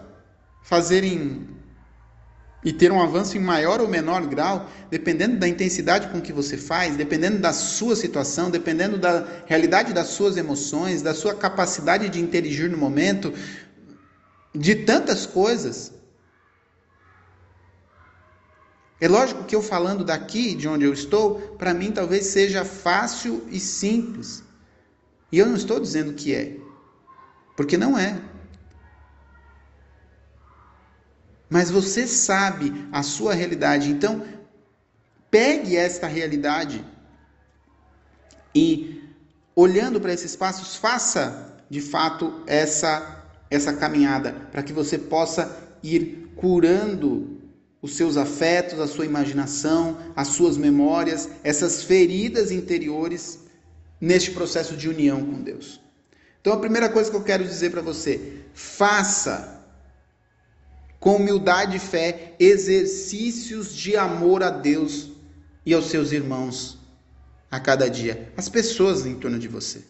fazer 0.62 1.04
em 1.04 1.60
e 2.62 2.72
ter 2.72 2.92
um 2.92 3.02
avanço 3.02 3.36
em 3.36 3.40
maior 3.40 3.80
ou 3.80 3.88
menor 3.88 4.26
grau, 4.26 4.68
dependendo 4.90 5.38
da 5.38 5.48
intensidade 5.48 6.08
com 6.08 6.20
que 6.20 6.32
você 6.32 6.58
faz, 6.58 6.94
dependendo 6.94 7.38
da 7.38 7.52
sua 7.52 7.96
situação, 7.96 8.50
dependendo 8.50 8.98
da 8.98 9.26
realidade 9.46 9.94
das 9.94 10.08
suas 10.08 10.36
emoções, 10.36 11.00
da 11.00 11.14
sua 11.14 11.34
capacidade 11.34 12.08
de 12.10 12.20
interagir 12.20 12.70
no 12.70 12.76
momento, 12.76 13.32
de 14.54 14.74
tantas 14.74 15.24
coisas. 15.24 15.92
É 19.00 19.08
lógico 19.08 19.44
que 19.44 19.56
eu 19.56 19.62
falando 19.62 20.04
daqui, 20.04 20.54
de 20.54 20.68
onde 20.68 20.84
eu 20.84 20.92
estou, 20.92 21.56
para 21.56 21.72
mim 21.72 21.90
talvez 21.90 22.26
seja 22.26 22.62
fácil 22.62 23.46
e 23.50 23.58
simples. 23.58 24.44
E 25.32 25.38
eu 25.38 25.46
não 25.46 25.54
estou 25.54 25.80
dizendo 25.80 26.12
que 26.12 26.34
é, 26.34 26.58
porque 27.56 27.78
não 27.78 27.96
é. 27.96 28.20
Mas 31.50 31.68
você 31.68 32.06
sabe 32.06 32.86
a 32.92 33.02
sua 33.02 33.34
realidade. 33.34 33.90
Então, 33.90 34.24
pegue 35.28 35.76
esta 35.76 36.06
realidade 36.06 36.84
e, 38.54 39.02
olhando 39.54 40.00
para 40.00 40.12
esses 40.12 40.36
passos, 40.36 40.76
faça 40.76 41.56
de 41.68 41.80
fato 41.80 42.42
essa, 42.46 43.24
essa 43.50 43.72
caminhada, 43.72 44.32
para 44.52 44.62
que 44.62 44.72
você 44.72 44.96
possa 44.96 45.56
ir 45.82 46.30
curando 46.36 47.40
os 47.82 47.96
seus 47.96 48.16
afetos, 48.16 48.78
a 48.78 48.86
sua 48.86 49.06
imaginação, 49.06 49.98
as 50.14 50.28
suas 50.28 50.56
memórias, 50.56 51.28
essas 51.42 51.82
feridas 51.82 52.52
interiores 52.52 53.40
neste 54.00 54.30
processo 54.30 54.76
de 54.76 54.88
união 54.88 55.24
com 55.24 55.42
Deus. 55.42 55.80
Então, 56.40 56.52
a 56.52 56.58
primeira 56.58 56.88
coisa 56.88 57.10
que 57.10 57.16
eu 57.16 57.22
quero 57.22 57.44
dizer 57.44 57.70
para 57.70 57.82
você, 57.82 58.42
faça 58.54 59.59
com 61.00 61.16
humildade 61.16 61.78
e 61.78 61.80
fé, 61.80 62.34
exercícios 62.38 63.74
de 63.74 63.96
amor 63.96 64.42
a 64.42 64.50
Deus 64.50 65.08
e 65.64 65.72
aos 65.72 65.88
seus 65.88 66.12
irmãos 66.12 66.78
a 67.50 67.58
cada 67.58 67.88
dia, 67.88 68.30
as 68.36 68.48
pessoas 68.48 69.06
em 69.06 69.14
torno 69.14 69.38
de 69.38 69.48
você. 69.48 69.82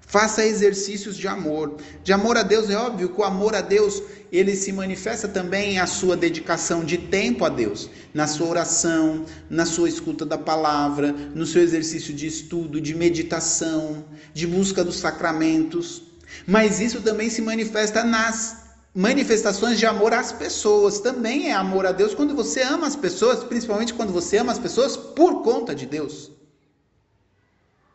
Faça 0.00 0.44
exercícios 0.44 1.16
de 1.16 1.28
amor. 1.28 1.76
De 2.02 2.12
amor 2.12 2.36
a 2.36 2.42
Deus, 2.42 2.68
é 2.68 2.76
óbvio 2.76 3.10
que 3.10 3.20
o 3.20 3.24
amor 3.24 3.54
a 3.54 3.60
Deus, 3.60 4.02
ele 4.32 4.56
se 4.56 4.72
manifesta 4.72 5.28
também 5.28 5.78
a 5.78 5.86
sua 5.86 6.16
dedicação 6.16 6.84
de 6.84 6.98
tempo 6.98 7.44
a 7.44 7.48
Deus, 7.48 7.88
na 8.12 8.26
sua 8.26 8.48
oração, 8.48 9.24
na 9.48 9.64
sua 9.64 9.88
escuta 9.88 10.26
da 10.26 10.36
palavra, 10.36 11.12
no 11.12 11.46
seu 11.46 11.62
exercício 11.62 12.12
de 12.12 12.26
estudo, 12.26 12.80
de 12.80 12.92
meditação, 12.92 14.04
de 14.34 14.48
busca 14.48 14.82
dos 14.82 14.98
sacramentos. 14.98 16.02
Mas 16.44 16.80
isso 16.80 17.00
também 17.02 17.30
se 17.30 17.40
manifesta 17.40 18.02
nas 18.02 18.69
manifestações 18.94 19.78
de 19.78 19.86
amor 19.86 20.12
às 20.12 20.32
pessoas. 20.32 21.00
Também 21.00 21.48
é 21.48 21.52
amor 21.52 21.86
a 21.86 21.92
Deus 21.92 22.14
quando 22.14 22.34
você 22.34 22.62
ama 22.62 22.86
as 22.86 22.96
pessoas, 22.96 23.44
principalmente 23.44 23.94
quando 23.94 24.12
você 24.12 24.38
ama 24.38 24.52
as 24.52 24.58
pessoas 24.58 24.96
por 24.96 25.42
conta 25.42 25.74
de 25.74 25.86
Deus. 25.86 26.30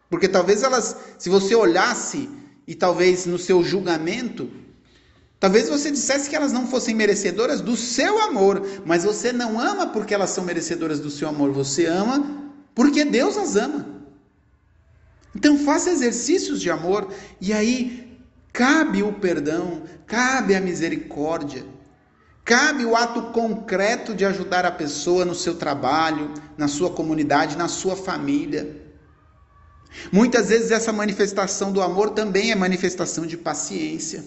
Porque 0.09 0.27
talvez 0.27 0.63
elas, 0.63 0.95
se 1.17 1.29
você 1.29 1.55
olhasse 1.55 2.29
e 2.67 2.75
talvez 2.75 3.25
no 3.25 3.37
seu 3.37 3.63
julgamento, 3.63 4.49
talvez 5.39 5.67
você 5.67 5.91
dissesse 5.91 6.29
que 6.29 6.35
elas 6.35 6.53
não 6.53 6.67
fossem 6.67 6.95
merecedoras 6.95 7.61
do 7.61 7.75
seu 7.75 8.19
amor, 8.19 8.65
mas 8.85 9.03
você 9.03 9.33
não 9.33 9.59
ama 9.59 9.87
porque 9.87 10.13
elas 10.13 10.29
são 10.29 10.43
merecedoras 10.43 10.99
do 10.99 11.09
seu 11.09 11.27
amor, 11.27 11.51
você 11.51 11.85
ama 11.85 12.43
porque 12.73 13.03
Deus 13.03 13.37
as 13.37 13.55
ama. 13.55 13.95
Então 15.35 15.57
faça 15.59 15.89
exercícios 15.89 16.61
de 16.61 16.69
amor 16.69 17.11
e 17.41 17.51
aí 17.51 18.04
Cabe 18.55 19.03
o 19.03 19.11
perdão, 19.11 19.83
cabe 20.07 20.55
a 20.55 20.61
misericórdia, 20.61 21.65
cabe 22.45 22.85
o 22.85 22.95
ato 22.95 23.33
concreto 23.33 24.15
de 24.15 24.23
ajudar 24.23 24.63
a 24.65 24.71
pessoa 24.71 25.25
no 25.25 25.35
seu 25.35 25.55
trabalho, 25.55 26.33
na 26.57 26.69
sua 26.69 26.89
comunidade, 26.89 27.57
na 27.57 27.67
sua 27.67 27.97
família. 27.97 28.81
Muitas 30.09 30.47
vezes 30.47 30.71
essa 30.71 30.93
manifestação 30.93 31.73
do 31.73 31.81
amor 31.81 32.11
também 32.11 32.49
é 32.49 32.55
manifestação 32.55 33.25
de 33.25 33.35
paciência. 33.35 34.23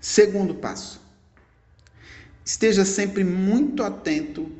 Segundo 0.00 0.56
passo, 0.56 1.00
esteja 2.44 2.84
sempre 2.84 3.22
muito 3.22 3.84
atento 3.84 4.50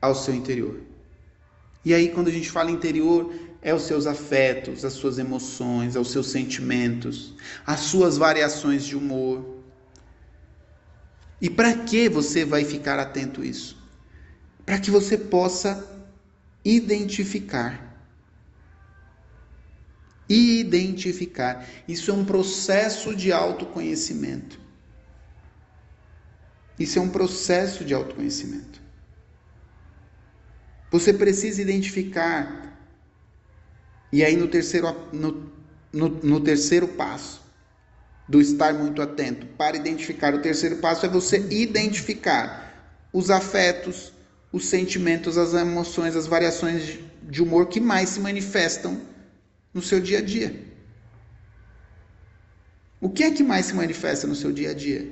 ao 0.00 0.14
seu 0.14 0.32
interior. 0.32 0.78
E 1.84 1.92
aí, 1.92 2.10
quando 2.10 2.28
a 2.28 2.32
gente 2.32 2.48
fala 2.48 2.70
interior, 2.70 3.32
é 3.60 3.74
os 3.74 3.82
seus 3.82 4.06
afetos, 4.06 4.84
as 4.84 4.92
suas 4.92 5.18
emoções, 5.18 5.96
aos 5.96 6.10
seus 6.10 6.30
sentimentos, 6.30 7.34
as 7.66 7.80
suas 7.80 8.16
variações 8.16 8.84
de 8.84 8.96
humor. 8.96 9.56
E 11.40 11.50
para 11.50 11.74
que 11.74 12.08
você 12.08 12.44
vai 12.44 12.64
ficar 12.64 12.98
atento 12.98 13.42
a 13.42 13.46
isso? 13.46 13.76
Para 14.64 14.78
que 14.78 14.90
você 14.90 15.16
possa 15.16 15.86
identificar. 16.64 17.84
Identificar. 20.28 21.66
Isso 21.86 22.10
é 22.10 22.14
um 22.14 22.24
processo 22.24 23.14
de 23.14 23.32
autoconhecimento. 23.32 24.60
Isso 26.78 26.98
é 26.98 27.02
um 27.02 27.08
processo 27.08 27.84
de 27.84 27.92
autoconhecimento. 27.92 28.80
Você 30.90 31.12
precisa 31.12 31.60
identificar 31.60 32.67
e 34.12 34.24
aí 34.24 34.36
no 34.36 34.48
terceiro, 34.48 34.94
no, 35.12 35.52
no, 35.92 36.08
no 36.08 36.40
terceiro 36.40 36.88
passo, 36.88 37.42
do 38.28 38.40
estar 38.40 38.74
muito 38.74 39.00
atento, 39.00 39.46
para 39.46 39.76
identificar, 39.76 40.34
o 40.34 40.42
terceiro 40.42 40.76
passo 40.76 41.06
é 41.06 41.08
você 41.08 41.38
identificar 41.50 42.68
os 43.12 43.30
afetos, 43.30 44.12
os 44.52 44.66
sentimentos, 44.66 45.38
as 45.38 45.54
emoções, 45.54 46.14
as 46.14 46.26
variações 46.26 46.98
de 47.22 47.42
humor 47.42 47.66
que 47.66 47.80
mais 47.80 48.10
se 48.10 48.20
manifestam 48.20 49.00
no 49.72 49.80
seu 49.80 50.00
dia 50.00 50.18
a 50.18 50.22
dia. 50.22 50.68
O 53.00 53.08
que 53.08 53.22
é 53.22 53.30
que 53.30 53.42
mais 53.42 53.66
se 53.66 53.74
manifesta 53.74 54.26
no 54.26 54.34
seu 54.34 54.52
dia 54.52 54.70
a 54.70 54.74
dia? 54.74 55.10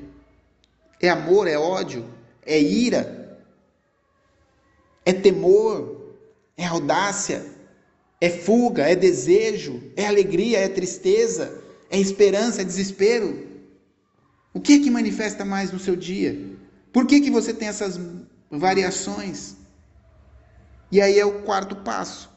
É 1.00 1.08
amor, 1.08 1.46
é 1.46 1.56
ódio, 1.56 2.08
é 2.44 2.60
ira, 2.60 3.38
é 5.04 5.12
temor, 5.12 6.14
é 6.56 6.66
audácia, 6.66 7.46
é 8.20 8.30
fuga, 8.30 8.84
é 8.84 8.94
desejo, 8.96 9.82
é 9.96 10.06
alegria, 10.06 10.58
é 10.58 10.68
tristeza, 10.68 11.62
é 11.90 11.98
esperança, 11.98 12.62
é 12.62 12.64
desespero. 12.64 13.46
O 14.54 14.60
que 14.60 14.74
é 14.74 14.78
que 14.78 14.90
manifesta 14.90 15.44
mais 15.44 15.70
no 15.70 15.78
seu 15.78 15.94
dia? 15.94 16.56
Por 16.92 17.06
que, 17.06 17.20
que 17.20 17.30
você 17.30 17.52
tem 17.52 17.68
essas 17.68 17.98
variações. 18.50 19.56
E 20.90 21.00
aí 21.00 21.18
é 21.18 21.24
o 21.24 21.42
quarto 21.42 21.76
passo. 21.76 22.30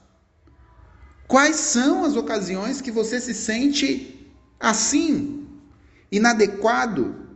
Quais 1.27 1.57
são 1.57 2.03
as 2.03 2.15
ocasiões 2.15 2.81
que 2.81 2.91
você 2.91 3.21
se 3.21 3.33
sente 3.33 4.33
assim, 4.59 5.47
inadequado? 6.11 7.27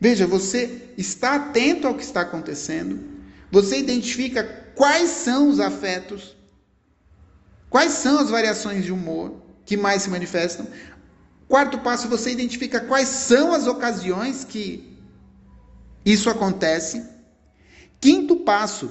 Veja, 0.00 0.26
você 0.26 0.92
está 0.96 1.36
atento 1.36 1.86
ao 1.86 1.94
que 1.94 2.02
está 2.02 2.20
acontecendo, 2.20 3.00
você 3.50 3.78
identifica 3.78 4.44
quais 4.78 5.10
são 5.10 5.48
os 5.48 5.58
afetos, 5.58 6.36
quais 7.68 7.94
são 7.94 8.20
as 8.20 8.30
variações 8.30 8.84
de 8.84 8.92
humor 8.92 9.42
que 9.66 9.76
mais 9.76 10.02
se 10.02 10.08
manifestam. 10.08 10.68
Quarto 11.48 11.80
passo, 11.80 12.08
você 12.08 12.30
identifica 12.30 12.80
quais 12.80 13.08
são 13.08 13.52
as 13.52 13.66
ocasiões 13.66 14.44
que 14.44 14.96
isso 16.04 16.30
acontece. 16.30 17.04
Quinto 18.00 18.36
passo, 18.36 18.90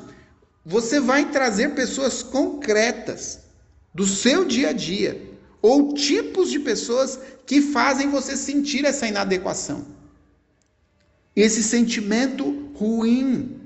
você 0.65 0.99
vai 0.99 1.31
trazer 1.31 1.73
pessoas 1.73 2.21
concretas 2.21 3.39
do 3.93 4.05
seu 4.05 4.43
dia 4.43 4.71
a 4.71 4.73
dia 4.73 5.25
ou 5.61 5.93
tipos 5.93 6.51
de 6.51 6.59
pessoas 6.59 7.17
que 7.45 7.61
fazem 7.61 8.09
você 8.09 8.35
sentir 8.35 8.83
essa 8.83 9.07
inadequação. 9.07 9.85
Esse 11.33 11.63
sentimento 11.63 12.71
ruim. 12.75 13.56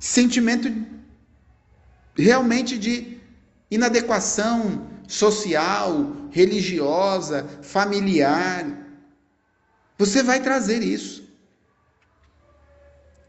Sentimento 0.00 0.72
realmente 2.16 2.78
de 2.78 3.18
inadequação 3.70 4.88
social, 5.06 6.28
religiosa, 6.30 7.46
familiar. 7.62 8.66
Você 9.98 10.22
vai 10.22 10.40
trazer 10.40 10.82
isso. 10.82 11.28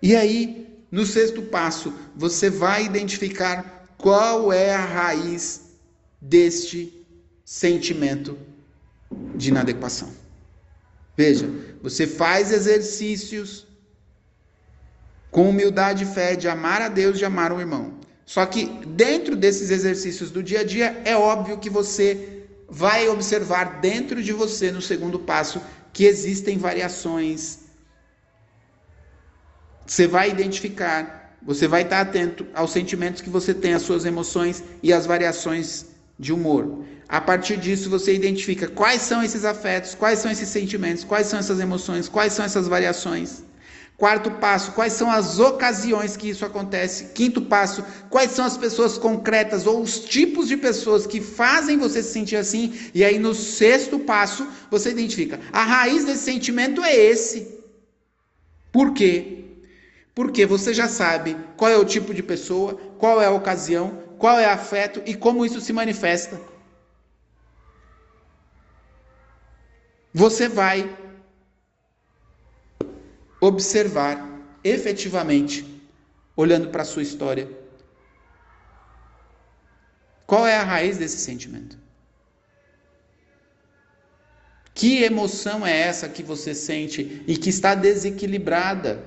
E 0.02 0.16
aí, 0.16 0.68
no 0.90 1.06
sexto 1.06 1.42
passo, 1.44 1.94
você 2.16 2.50
vai 2.50 2.86
identificar 2.86 3.86
qual 3.98 4.52
é 4.52 4.74
a 4.74 4.84
raiz 4.84 5.78
deste 6.20 7.06
sentimento 7.44 8.38
de 9.36 9.50
inadequação. 9.50 10.10
Veja, 11.18 11.50
você 11.84 12.08
faz 12.08 12.52
exercícios 12.52 13.68
com 15.32 15.50
humildade 15.50 16.04
e 16.04 16.08
fé 16.08 16.36
de 16.36 16.48
amar 16.50 16.82
a 16.82 16.90
Deus 16.90 17.16
e 17.16 17.20
de 17.20 17.26
amar 17.26 17.54
o 17.54 17.60
irmão. 17.60 17.94
Só 18.26 18.46
que 18.46 18.66
dentro 18.86 19.36
desses 19.36 19.72
exercícios 19.72 20.30
do 20.30 20.44
dia 20.44 20.60
a 20.60 20.64
dia, 20.64 21.02
é 21.06 21.16
óbvio 21.16 21.58
que 21.58 21.70
você 21.70 22.44
vai 22.70 23.08
observar 23.10 23.80
dentro 23.82 24.22
de 24.22 24.32
você, 24.32 24.72
no 24.72 24.82
segundo 24.82 25.20
passo, 25.20 25.62
que 25.92 26.06
existem 26.06 26.58
variações. 26.58 27.60
Você 29.86 30.08
vai 30.08 30.30
identificar, 30.30 31.36
você 31.42 31.68
vai 31.68 31.82
estar 31.82 32.02
atento 32.02 32.46
aos 32.54 32.72
sentimentos 32.72 33.22
que 33.22 33.30
você 33.30 33.54
tem, 33.54 33.74
às 33.74 33.82
suas 33.82 34.06
emoções 34.06 34.64
e 34.84 34.94
às 34.94 35.06
variações 35.06 35.88
de 36.18 36.32
humor. 36.32 36.86
A 37.10 37.20
partir 37.20 37.58
disso, 37.58 37.90
você 37.90 38.14
identifica 38.14 38.70
quais 38.70 39.02
são 39.02 39.22
esses 39.22 39.44
afetos, 39.44 39.96
quais 39.96 40.20
são 40.20 40.32
esses 40.32 40.48
sentimentos, 40.48 41.04
quais 41.04 41.28
são 41.28 41.40
essas 41.40 41.60
emoções, 41.60 42.08
quais 42.08 42.32
são 42.32 42.46
essas 42.46 42.68
variações. 42.68 43.44
Quarto 44.02 44.32
passo, 44.32 44.72
quais 44.72 44.94
são 44.94 45.12
as 45.12 45.38
ocasiões 45.38 46.18
que 46.18 46.28
isso 46.28 46.44
acontece? 46.44 47.10
Quinto 47.14 47.40
passo, 47.40 47.86
quais 48.10 48.32
são 48.32 48.44
as 48.44 48.58
pessoas 48.58 48.98
concretas 48.98 49.68
ou 49.68 49.80
os 49.80 50.00
tipos 50.00 50.48
de 50.48 50.58
pessoas 50.58 51.06
que 51.06 51.22
fazem 51.22 51.78
você 51.78 52.02
se 52.02 52.12
sentir 52.12 52.36
assim? 52.36 52.74
E 52.96 53.04
aí 53.06 53.20
no 53.20 53.36
sexto 53.36 54.00
passo, 54.00 54.48
você 54.72 54.90
identifica, 54.90 55.40
a 55.54 55.64
raiz 55.64 56.04
desse 56.04 56.24
sentimento 56.24 56.84
é 56.84 56.96
esse. 56.96 57.60
Por 58.72 58.92
quê? 58.92 59.46
Porque 60.16 60.48
você 60.48 60.74
já 60.74 60.88
sabe 60.88 61.38
qual 61.56 61.70
é 61.70 61.78
o 61.78 61.86
tipo 61.86 62.12
de 62.12 62.24
pessoa, 62.24 62.74
qual 62.98 63.22
é 63.22 63.28
a 63.28 63.32
ocasião, 63.32 64.02
qual 64.18 64.40
é 64.40 64.48
o 64.48 64.52
afeto 64.52 65.04
e 65.06 65.14
como 65.14 65.46
isso 65.46 65.62
se 65.62 65.72
manifesta. 65.72 66.42
Você 70.12 70.48
vai 70.50 70.90
observar 73.42 74.30
efetivamente, 74.64 75.66
olhando 76.38 76.70
para 76.70 76.84
a 76.84 76.86
sua 76.86 77.02
história, 77.02 77.50
qual 80.28 80.48
é 80.48 80.56
a 80.56 80.64
raiz 80.64 80.98
desse 80.98 81.18
sentimento? 81.18 81.78
Que 84.74 85.04
emoção 85.04 85.66
é 85.66 85.78
essa 85.78 86.08
que 86.08 86.24
você 86.24 86.56
sente 86.56 87.24
e 87.28 87.36
que 87.36 87.50
está 87.50 87.76
desequilibrada? 87.76 89.04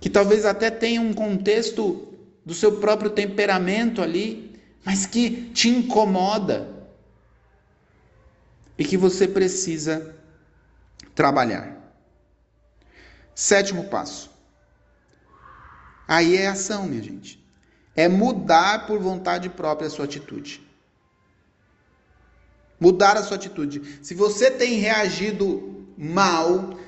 Que 0.00 0.10
talvez 0.10 0.44
até 0.44 0.70
tenha 0.70 1.00
um 1.00 1.12
contexto 1.12 2.08
do 2.44 2.54
seu 2.54 2.80
próprio 2.80 3.10
temperamento 3.10 4.02
ali, 4.02 4.58
mas 4.84 5.06
que 5.06 5.50
te 5.50 5.68
incomoda 5.68 6.68
e 8.76 8.84
que 8.84 8.96
você 8.96 9.28
precisa 9.28 10.16
trabalhar. 11.18 11.76
Sétimo 13.34 13.88
passo. 13.88 14.30
Aí 16.06 16.36
é 16.36 16.46
ação, 16.46 16.86
minha 16.86 17.02
gente. 17.02 17.44
É 17.96 18.06
mudar 18.06 18.86
por 18.86 19.00
vontade 19.00 19.48
própria 19.48 19.88
a 19.88 19.90
sua 19.90 20.04
atitude. 20.04 20.64
Mudar 22.78 23.16
a 23.16 23.24
sua 23.24 23.36
atitude. 23.36 23.98
Se 24.00 24.14
você 24.14 24.48
tem 24.48 24.78
reagido 24.78 25.84
mal, 25.98 26.78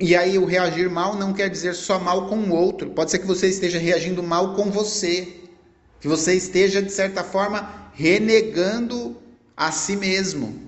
e 0.00 0.16
aí 0.16 0.36
o 0.36 0.44
reagir 0.44 0.90
mal 0.90 1.14
não 1.14 1.32
quer 1.32 1.48
dizer 1.48 1.74
só 1.74 2.00
mal 2.00 2.26
com 2.28 2.38
o 2.38 2.52
outro. 2.52 2.90
Pode 2.90 3.12
ser 3.12 3.20
que 3.20 3.26
você 3.26 3.46
esteja 3.46 3.78
reagindo 3.78 4.20
mal 4.20 4.56
com 4.56 4.68
você. 4.68 5.44
Que 6.00 6.08
você 6.08 6.34
esteja, 6.34 6.82
de 6.82 6.90
certa 6.90 7.22
forma, 7.22 7.88
renegando 7.94 9.16
a 9.56 9.70
si 9.70 9.94
mesmo. 9.94 10.65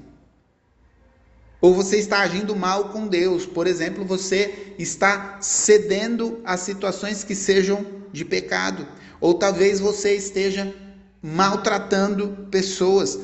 Ou 1.60 1.74
você 1.74 1.96
está 1.96 2.20
agindo 2.20 2.54
mal 2.54 2.90
com 2.90 3.06
Deus. 3.06 3.44
Por 3.44 3.66
exemplo, 3.66 4.04
você 4.04 4.74
está 4.78 5.38
cedendo 5.40 6.40
a 6.44 6.56
situações 6.56 7.24
que 7.24 7.34
sejam 7.34 7.84
de 8.12 8.24
pecado. 8.24 8.86
Ou 9.20 9.34
talvez 9.34 9.80
você 9.80 10.14
esteja 10.14 10.72
maltratando 11.20 12.46
pessoas. 12.50 13.18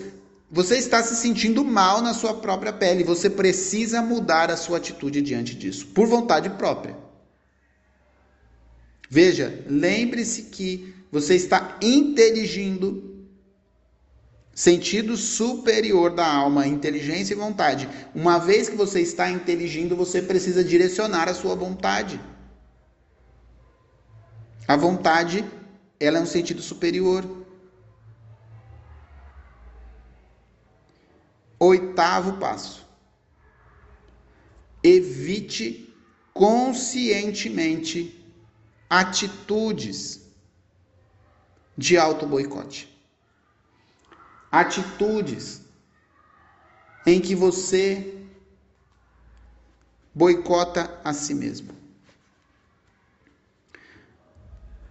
Você 0.51 0.77
está 0.77 1.03
se 1.03 1.17
sentindo 1.17 1.65
mal 1.65 2.03
na 2.03 2.13
sua 2.13 2.35
própria 2.35 2.73
pele. 2.73 3.05
Você 3.05 3.31
precisa 3.31 4.03
mudar 4.03 4.51
a 4.51 4.57
sua 4.57 4.79
atitude 4.79 5.23
diante 5.23 5.55
disso, 5.55 5.87
por 5.87 6.07
vontade 6.07 6.51
própria. 6.51 6.97
Veja, 9.09 9.65
lembre-se 9.69 10.45
que 10.45 10.93
você 11.11 11.37
está 11.37 11.79
inteligindo 11.81 13.14
Sentido 14.55 15.17
superior 15.17 16.13
da 16.13 16.33
alma, 16.33 16.65
inteligência 16.65 17.35
e 17.35 17.37
vontade. 17.37 17.89
Uma 18.15 18.39
vez 18.39 18.69
que 18.69 18.77
você 18.77 19.01
está 19.01 19.29
inteligindo, 19.29 19.97
você 19.97 20.23
precisa 20.23 20.63
direcionar 20.63 21.29
a 21.29 21.35
sua 21.35 21.57
vontade. 21.57 22.21
A 24.69 24.77
vontade, 24.77 25.45
ela 25.99 26.19
é 26.19 26.21
um 26.21 26.27
sentido 26.27 26.63
superior. 26.63 27.25
Oitavo 31.59 32.35
passo. 32.39 32.87
Evite 34.85 35.93
conscientemente 36.33 38.25
atitudes 38.89 40.21
de 41.77 41.99
auto 41.99 42.25
boicote 42.25 42.94
atitudes 44.61 45.63
em 47.05 47.21
que 47.21 47.35
você 47.35 48.25
boicota 50.15 51.01
a 51.03 51.13
si 51.13 51.35
mesmo. 51.35 51.73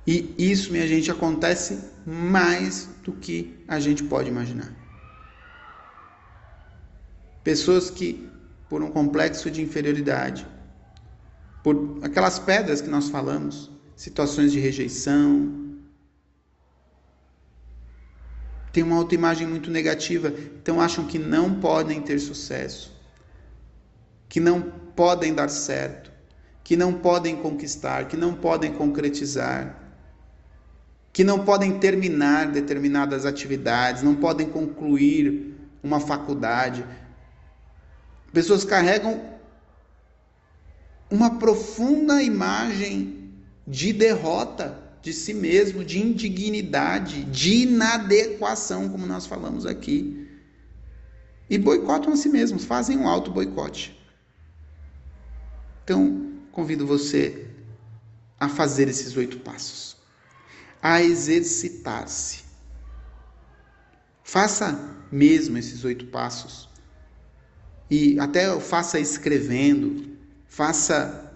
E 0.05 0.35
isso, 0.37 0.69
minha 0.69 0.85
gente, 0.85 1.09
acontece 1.09 1.79
mais 2.05 2.89
do 3.03 3.13
que 3.13 3.63
a 3.65 3.79
gente 3.79 4.03
pode 4.03 4.27
imaginar. 4.27 4.69
Pessoas 7.41 7.89
que, 7.89 8.29
por 8.67 8.83
um 8.83 8.91
complexo 8.91 9.49
de 9.49 9.61
inferioridade, 9.61 10.45
por 11.63 11.99
aquelas 12.03 12.37
pedras 12.37 12.81
que 12.81 12.89
nós 12.89 13.07
falamos, 13.07 13.71
situações 13.95 14.51
de 14.51 14.59
rejeição, 14.59 15.62
têm 18.73 18.83
uma 18.83 18.97
autoimagem 18.97 19.45
muito 19.45 19.69
negativa, 19.69 20.33
então 20.59 20.81
acham 20.81 21.05
que 21.05 21.19
não 21.19 21.59
podem 21.59 22.01
ter 22.01 22.19
sucesso, 22.19 22.91
que 24.27 24.39
não 24.39 24.61
podem 24.95 25.31
dar 25.31 25.47
certo, 25.47 26.11
que 26.63 26.75
não 26.75 26.91
podem 26.91 27.35
conquistar, 27.35 28.07
que 28.07 28.17
não 28.17 28.33
podem 28.33 28.73
concretizar, 28.73 29.79
que 31.13 31.23
não 31.23 31.45
podem 31.45 31.77
terminar 31.77 32.51
determinadas 32.51 33.27
atividades, 33.27 34.01
não 34.01 34.15
podem 34.15 34.49
concluir 34.49 35.55
uma 35.83 35.99
faculdade. 35.99 36.83
Pessoas 38.31 38.65
carregam 38.65 39.21
uma 41.11 41.37
profunda 41.37 42.23
imagem 42.23 43.31
de 43.67 43.93
derrota 43.93 44.82
de 45.03 45.11
si 45.11 45.33
mesmo, 45.33 45.83
de 45.83 45.99
indignidade, 45.99 47.25
de 47.25 47.63
inadequação, 47.63 48.87
como 48.87 49.05
nós 49.05 49.25
falamos 49.25 49.65
aqui. 49.65 50.29
E 51.49 51.57
boicotam 51.57 52.13
a 52.13 52.15
si 52.15 52.29
mesmos, 52.29 52.63
fazem 52.63 52.97
um 52.97 53.07
auto 53.07 53.29
boicote. 53.29 53.99
Então, 55.83 56.31
convido 56.53 56.87
você 56.87 57.47
a 58.39 58.47
fazer 58.47 58.87
esses 58.87 59.17
oito 59.17 59.39
passos, 59.39 59.97
a 60.81 61.03
exercitar-se. 61.03 62.45
Faça 64.23 64.97
mesmo 65.11 65.57
esses 65.57 65.83
oito 65.83 66.05
passos. 66.05 66.69
E 67.91 68.17
até 68.19 68.57
faça 68.61 69.01
escrevendo, 69.01 70.17
faça 70.47 71.29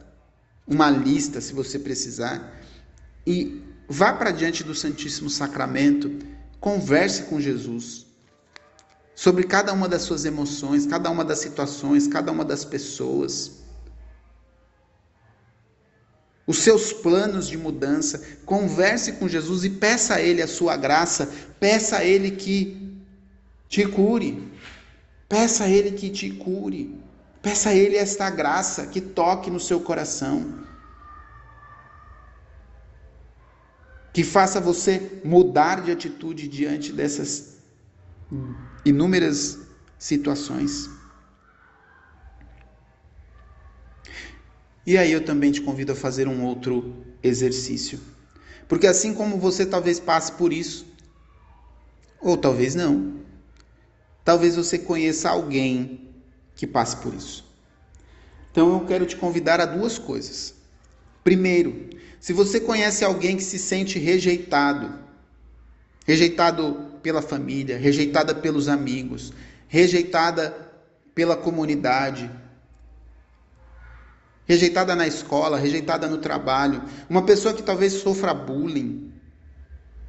uma 0.66 0.90
lista 0.90 1.42
se 1.42 1.54
você 1.54 1.78
precisar. 1.78 2.57
E 3.28 3.62
vá 3.90 4.14
para 4.14 4.32
diante 4.32 4.64
do 4.64 4.74
Santíssimo 4.74 5.30
Sacramento, 5.30 6.10
converse 6.62 7.24
com 7.24 7.42
Jesus 7.42 8.06
sobre 9.14 9.44
cada 9.44 9.74
uma 9.74 9.90
das 9.90 10.04
suas 10.04 10.24
emoções, 10.24 10.86
cada 10.86 11.10
uma 11.12 11.26
das 11.26 11.40
situações, 11.40 12.08
cada 12.08 12.32
uma 12.32 12.46
das 12.46 12.64
pessoas. 12.64 13.52
Os 16.48 16.60
seus 16.60 16.94
planos 16.94 17.50
de 17.50 17.58
mudança, 17.58 18.24
converse 18.46 19.12
com 19.14 19.28
Jesus 19.28 19.66
e 19.66 19.72
peça 19.72 20.16
a 20.16 20.22
Ele 20.22 20.42
a 20.42 20.48
sua 20.48 20.78
graça, 20.78 21.30
peça 21.60 21.98
a 21.98 22.06
Ele 22.06 22.32
que 22.32 22.98
te 23.68 23.86
cure, 23.86 24.50
peça 25.28 25.66
a 25.66 25.70
Ele 25.70 25.92
que 25.92 26.10
te 26.10 26.30
cure, 26.30 26.98
peça 27.42 27.72
a 27.72 27.76
Ele 27.76 27.98
esta 27.98 28.30
graça 28.30 28.88
que 28.88 29.02
toque 29.02 29.52
no 29.52 29.60
seu 29.60 29.82
coração, 29.82 30.66
que 34.18 34.24
faça 34.24 34.60
você 34.60 35.22
mudar 35.24 35.84
de 35.84 35.92
atitude 35.92 36.48
diante 36.48 36.92
dessas 36.92 37.58
inúmeras 38.84 39.60
situações. 40.00 40.90
E 44.84 44.98
aí 44.98 45.12
eu 45.12 45.24
também 45.24 45.52
te 45.52 45.62
convido 45.62 45.92
a 45.92 45.96
fazer 45.96 46.28
um 46.28 46.44
outro 46.44 46.96
exercício. 47.22 48.00
Porque 48.68 48.88
assim 48.88 49.14
como 49.14 49.38
você 49.38 49.68
talvez 49.68 50.00
passe 50.00 50.32
por 50.32 50.52
isso, 50.52 50.88
ou 52.20 52.36
talvez 52.36 52.74
não, 52.74 53.20
talvez 54.26 54.56
você 54.56 54.80
conheça 54.80 55.30
alguém 55.30 56.10
que 56.56 56.66
passe 56.66 56.98
por 56.98 57.14
isso. 57.14 57.46
Então 58.52 58.74
eu 58.74 58.84
quero 58.88 59.06
te 59.06 59.16
convidar 59.16 59.62
a 59.62 59.66
duas 59.68 60.00
coisas. 60.00 60.56
Primeiro, 61.24 61.97
se 62.20 62.34
você 62.34 62.60
conhece 62.60 63.06
alguém 63.06 63.38
que 63.38 63.44
se 63.44 63.60
sente 63.60 64.00
rejeitado, 64.00 64.94
rejeitado 66.06 66.86
pela 67.02 67.22
família, 67.22 67.78
rejeitada 67.78 68.34
pelos 68.34 68.68
amigos, 68.68 69.32
rejeitada 69.68 70.56
pela 71.14 71.36
comunidade, 71.36 72.30
rejeitada 74.48 74.96
na 74.96 75.06
escola, 75.06 75.58
rejeitada 75.58 76.08
no 76.08 76.18
trabalho, 76.18 76.82
uma 77.10 77.24
pessoa 77.24 77.54
que 77.54 77.62
talvez 77.62 77.94
sofra 77.94 78.34
bullying, 78.34 79.12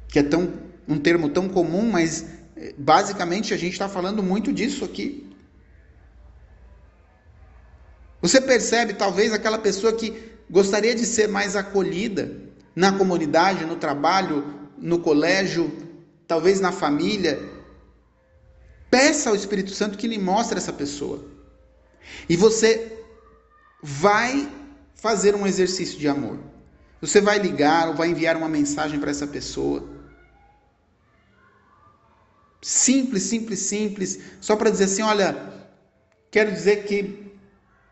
que 0.07 0.19
é 0.19 0.23
tão, 0.23 0.53
um 0.87 0.97
termo 0.97 1.29
tão 1.29 1.49
comum, 1.49 1.91
mas 1.91 2.25
eh, 2.55 2.73
basicamente 2.77 3.53
a 3.53 3.57
gente 3.57 3.73
está 3.73 3.89
falando 3.89 4.23
muito 4.23 4.51
disso 4.53 4.85
aqui. 4.85 5.29
Você 8.21 8.41
percebe 8.41 8.93
talvez 8.93 9.31
aquela 9.33 9.57
pessoa 9.57 9.93
que 9.93 10.28
gostaria 10.49 10.95
de 10.95 11.05
ser 11.05 11.27
mais 11.27 11.55
acolhida 11.55 12.35
na 12.75 12.91
comunidade, 12.91 13.65
no 13.65 13.75
trabalho, 13.75 14.53
no 14.77 14.99
colégio, 14.99 15.71
talvez 16.27 16.59
na 16.59 16.71
família. 16.71 17.39
Peça 18.89 19.29
ao 19.29 19.35
Espírito 19.35 19.71
Santo 19.71 19.97
que 19.97 20.07
lhe 20.07 20.17
mostre 20.17 20.57
essa 20.57 20.73
pessoa. 20.73 21.23
E 22.27 22.35
você 22.35 23.03
vai 23.81 24.51
fazer 24.95 25.35
um 25.35 25.45
exercício 25.45 25.99
de 25.99 26.07
amor. 26.07 26.39
Você 27.01 27.21
vai 27.21 27.37
ligar 27.39 27.87
ou 27.87 27.95
vai 27.95 28.09
enviar 28.09 28.35
uma 28.35 28.49
mensagem 28.49 28.99
para 28.99 29.11
essa 29.11 29.27
pessoa. 29.27 29.87
Simples, 32.61 33.23
simples, 33.23 33.59
simples, 33.59 34.19
só 34.41 34.55
para 34.55 34.69
dizer 34.69 34.85
assim: 34.85 35.01
olha, 35.01 35.53
quero 36.29 36.51
dizer 36.51 36.83
que 36.83 37.28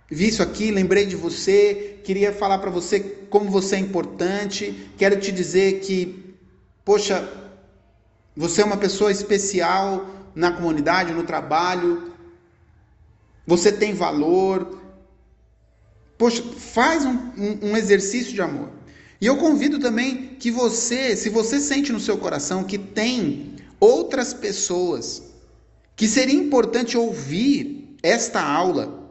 vi 0.09 0.27
isso 0.27 0.41
aqui, 0.41 0.71
lembrei 0.71 1.05
de 1.05 1.15
você, 1.15 1.99
queria 2.03 2.31
falar 2.33 2.59
para 2.59 2.71
você 2.71 2.99
como 3.29 3.49
você 3.49 3.75
é 3.75 3.79
importante, 3.79 4.89
quero 4.97 5.19
te 5.19 5.31
dizer 5.31 5.79
que, 5.81 6.35
poxa, 6.85 7.27
você 8.35 8.61
é 8.61 8.65
uma 8.65 8.77
pessoa 8.77 9.11
especial 9.11 10.05
na 10.33 10.51
comunidade, 10.51 11.13
no 11.13 11.23
trabalho, 11.23 12.11
você 13.45 13.71
tem 13.71 13.93
valor, 13.93 14.77
Poxa, 16.17 16.43
faz 16.57 17.05
um, 17.05 17.13
um, 17.37 17.69
um 17.69 17.77
exercício 17.77 18.33
de 18.33 18.41
amor. 18.41 18.69
E 19.21 19.25
eu 19.25 19.37
convido 19.37 19.79
também 19.79 20.35
que 20.39 20.49
você, 20.49 21.15
se 21.15 21.29
você 21.29 21.59
sente 21.59 21.91
no 21.91 21.99
seu 21.99 22.17
coração 22.17 22.63
que 22.63 22.77
tem 22.77 23.55
outras 23.79 24.33
pessoas 24.33 25.21
que 25.95 26.07
seria 26.07 26.35
importante 26.35 26.97
ouvir 26.97 27.95
esta 28.01 28.41
aula, 28.41 29.06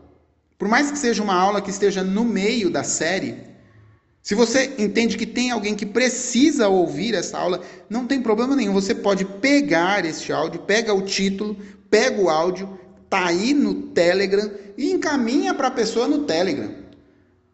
por 0.58 0.68
mais 0.68 0.90
que 0.90 0.98
seja 0.98 1.22
uma 1.22 1.34
aula 1.34 1.60
que 1.60 1.70
esteja 1.70 2.02
no 2.02 2.24
meio 2.24 2.70
da 2.70 2.82
série, 2.82 3.44
se 4.22 4.34
você 4.34 4.74
entende 4.78 5.16
que 5.16 5.26
tem 5.26 5.50
alguém 5.50 5.74
que 5.74 5.86
precisa 5.86 6.68
ouvir 6.68 7.14
essa 7.14 7.38
aula, 7.38 7.60
não 7.88 8.06
tem 8.06 8.20
problema 8.20 8.56
nenhum. 8.56 8.72
Você 8.72 8.94
pode 8.94 9.24
pegar 9.24 10.04
este 10.04 10.32
áudio, 10.32 10.62
pega 10.62 10.92
o 10.92 11.02
título, 11.02 11.56
pega 11.88 12.20
o 12.20 12.28
áudio, 12.28 12.78
tá 13.08 13.26
aí 13.26 13.54
no 13.54 13.74
Telegram 13.74 14.50
e 14.76 14.90
encaminha 14.90 15.54
para 15.54 15.68
a 15.68 15.70
pessoa 15.70 16.08
no 16.08 16.24
Telegram. 16.24 16.70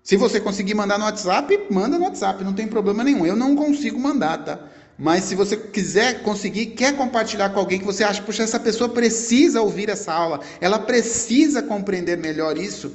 Se 0.03 0.17
você 0.17 0.41
conseguir 0.41 0.75
mandar 0.75 0.99
no 0.99 1.05
WhatsApp, 1.05 1.67
manda 1.71 1.99
no 1.99 2.05
WhatsApp, 2.05 2.43
não 2.43 2.55
tem 2.55 2.67
problema 2.67 3.05
nenhum. 3.05 3.27
Eu 3.27 3.37
não 3.37 3.55
consigo 3.55 4.01
mandar, 4.01 4.39
tá? 4.39 4.59
Mas 5.03 5.25
se 5.25 5.35
você 5.35 5.57
quiser 5.57 6.23
conseguir, 6.23 6.67
quer 6.67 6.97
compartilhar 6.97 7.51
com 7.51 7.59
alguém 7.59 7.81
que 7.81 7.85
você 7.85 8.05
acha, 8.05 8.23
puxa, 8.23 8.45
essa 8.45 8.61
pessoa 8.61 8.89
precisa 8.89 9.61
ouvir 9.61 9.89
essa 9.89 10.13
aula, 10.13 10.39
ela 10.61 10.79
precisa 10.79 11.61
compreender 11.61 12.17
melhor 12.17 12.57
isso, 12.57 12.95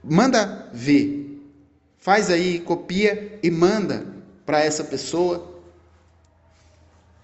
manda 0.00 0.70
ver. 0.72 1.42
Faz 1.98 2.30
aí, 2.30 2.60
copia 2.60 3.36
e 3.42 3.50
manda 3.50 4.06
para 4.46 4.60
essa 4.60 4.84
pessoa. 4.84 5.60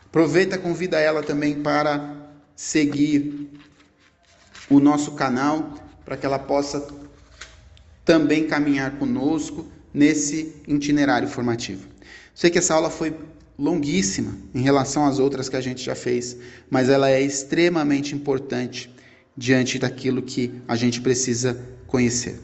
Aproveita, 0.06 0.58
convida 0.58 0.98
ela 0.98 1.22
também 1.22 1.62
para 1.62 2.16
seguir 2.56 3.48
o 4.68 4.80
nosso 4.80 5.12
canal, 5.12 5.72
para 6.04 6.16
que 6.16 6.26
ela 6.26 6.40
possa 6.40 6.84
também 8.04 8.48
caminhar 8.48 8.98
conosco 8.98 9.64
nesse 9.94 10.52
itinerário 10.66 11.28
formativo. 11.28 11.87
Sei 12.38 12.50
que 12.50 12.58
essa 12.58 12.72
aula 12.72 12.88
foi 12.88 13.18
longuíssima 13.58 14.32
em 14.54 14.60
relação 14.60 15.04
às 15.04 15.18
outras 15.18 15.48
que 15.48 15.56
a 15.56 15.60
gente 15.60 15.82
já 15.82 15.96
fez, 15.96 16.36
mas 16.70 16.88
ela 16.88 17.10
é 17.10 17.20
extremamente 17.20 18.14
importante 18.14 18.94
diante 19.36 19.76
daquilo 19.76 20.22
que 20.22 20.62
a 20.68 20.76
gente 20.76 21.00
precisa 21.00 21.60
conhecer. 21.88 22.40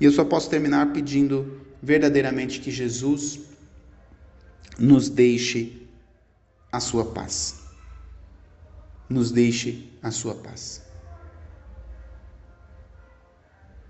E 0.00 0.04
eu 0.04 0.10
só 0.10 0.24
posso 0.24 0.50
terminar 0.50 0.92
pedindo 0.92 1.60
verdadeiramente 1.80 2.58
que 2.58 2.72
Jesus 2.72 3.38
nos 4.80 5.08
deixe 5.08 5.88
a 6.72 6.80
sua 6.80 7.04
paz. 7.04 7.60
Nos 9.08 9.30
deixe 9.30 9.92
a 10.02 10.10
sua 10.10 10.34
paz. 10.34 10.82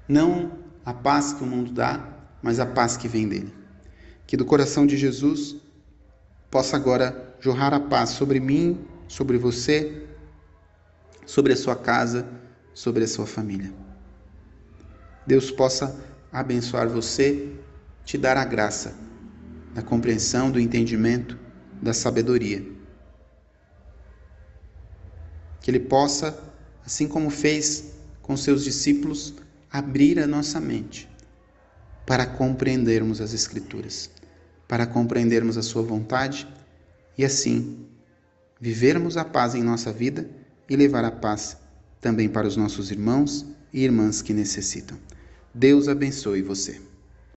Não 0.07 0.59
a 0.85 0.93
paz 0.93 1.33
que 1.33 1.43
o 1.43 1.47
mundo 1.47 1.73
dá, 1.73 2.15
mas 2.43 2.61
a 2.61 2.67
paz 2.67 2.99
que 2.99 3.09
vem 3.09 3.27
dele. 3.27 3.66
Que 4.27 4.37
do 4.37 4.45
coração 4.45 4.87
de 4.87 4.97
Jesus 4.97 5.57
possa 6.51 6.77
agora 6.77 7.37
jorrar 7.41 7.73
a 7.73 7.81
paz 7.81 8.11
sobre 8.11 8.41
mim, 8.41 8.85
sobre 9.09 9.39
você, 9.39 10.07
sobre 11.25 11.53
a 11.53 11.57
sua 11.57 11.77
casa, 11.77 12.27
sobre 12.75 13.05
a 13.05 13.09
sua 13.09 13.27
família. 13.27 13.73
Deus 15.27 15.51
possa 15.51 15.99
abençoar 16.33 16.89
você, 16.89 17.53
te 18.05 18.17
dar 18.17 18.37
a 18.37 18.45
graça 18.45 18.95
da 19.75 19.83
compreensão, 19.83 20.51
do 20.51 20.61
entendimento, 20.61 21.39
da 21.83 21.93
sabedoria. 21.93 22.65
Que 25.61 25.71
Ele 25.71 25.81
possa, 25.81 26.39
assim 26.85 27.09
como 27.09 27.29
fez 27.29 27.93
com 28.23 28.37
seus 28.37 28.65
discípulos, 28.65 29.35
abrir 29.71 30.19
a 30.19 30.27
nossa 30.27 30.61
mente 30.61 31.09
para 32.07 32.25
compreendermos 32.25 33.21
as 33.21 33.35
Escrituras, 33.35 34.09
para 34.69 34.87
compreendermos 34.87 35.57
a 35.57 35.63
Sua 35.63 35.83
vontade 35.83 36.47
e 37.17 37.25
assim 37.25 37.87
vivermos 38.61 39.17
a 39.17 39.25
paz 39.25 39.55
em 39.55 39.63
nossa 39.63 39.93
vida 39.93 40.29
e 40.69 40.77
levar 40.77 41.05
a 41.05 41.11
paz 41.11 41.57
também 42.01 42.29
para 42.29 42.47
os 42.47 42.57
nossos 42.57 42.91
irmãos 42.91 43.45
e 43.73 43.83
irmãs 43.83 44.23
que 44.23 44.33
necessitam. 44.33 44.99
Deus 45.55 45.89
abençoe 45.89 46.43
você. 46.43 46.86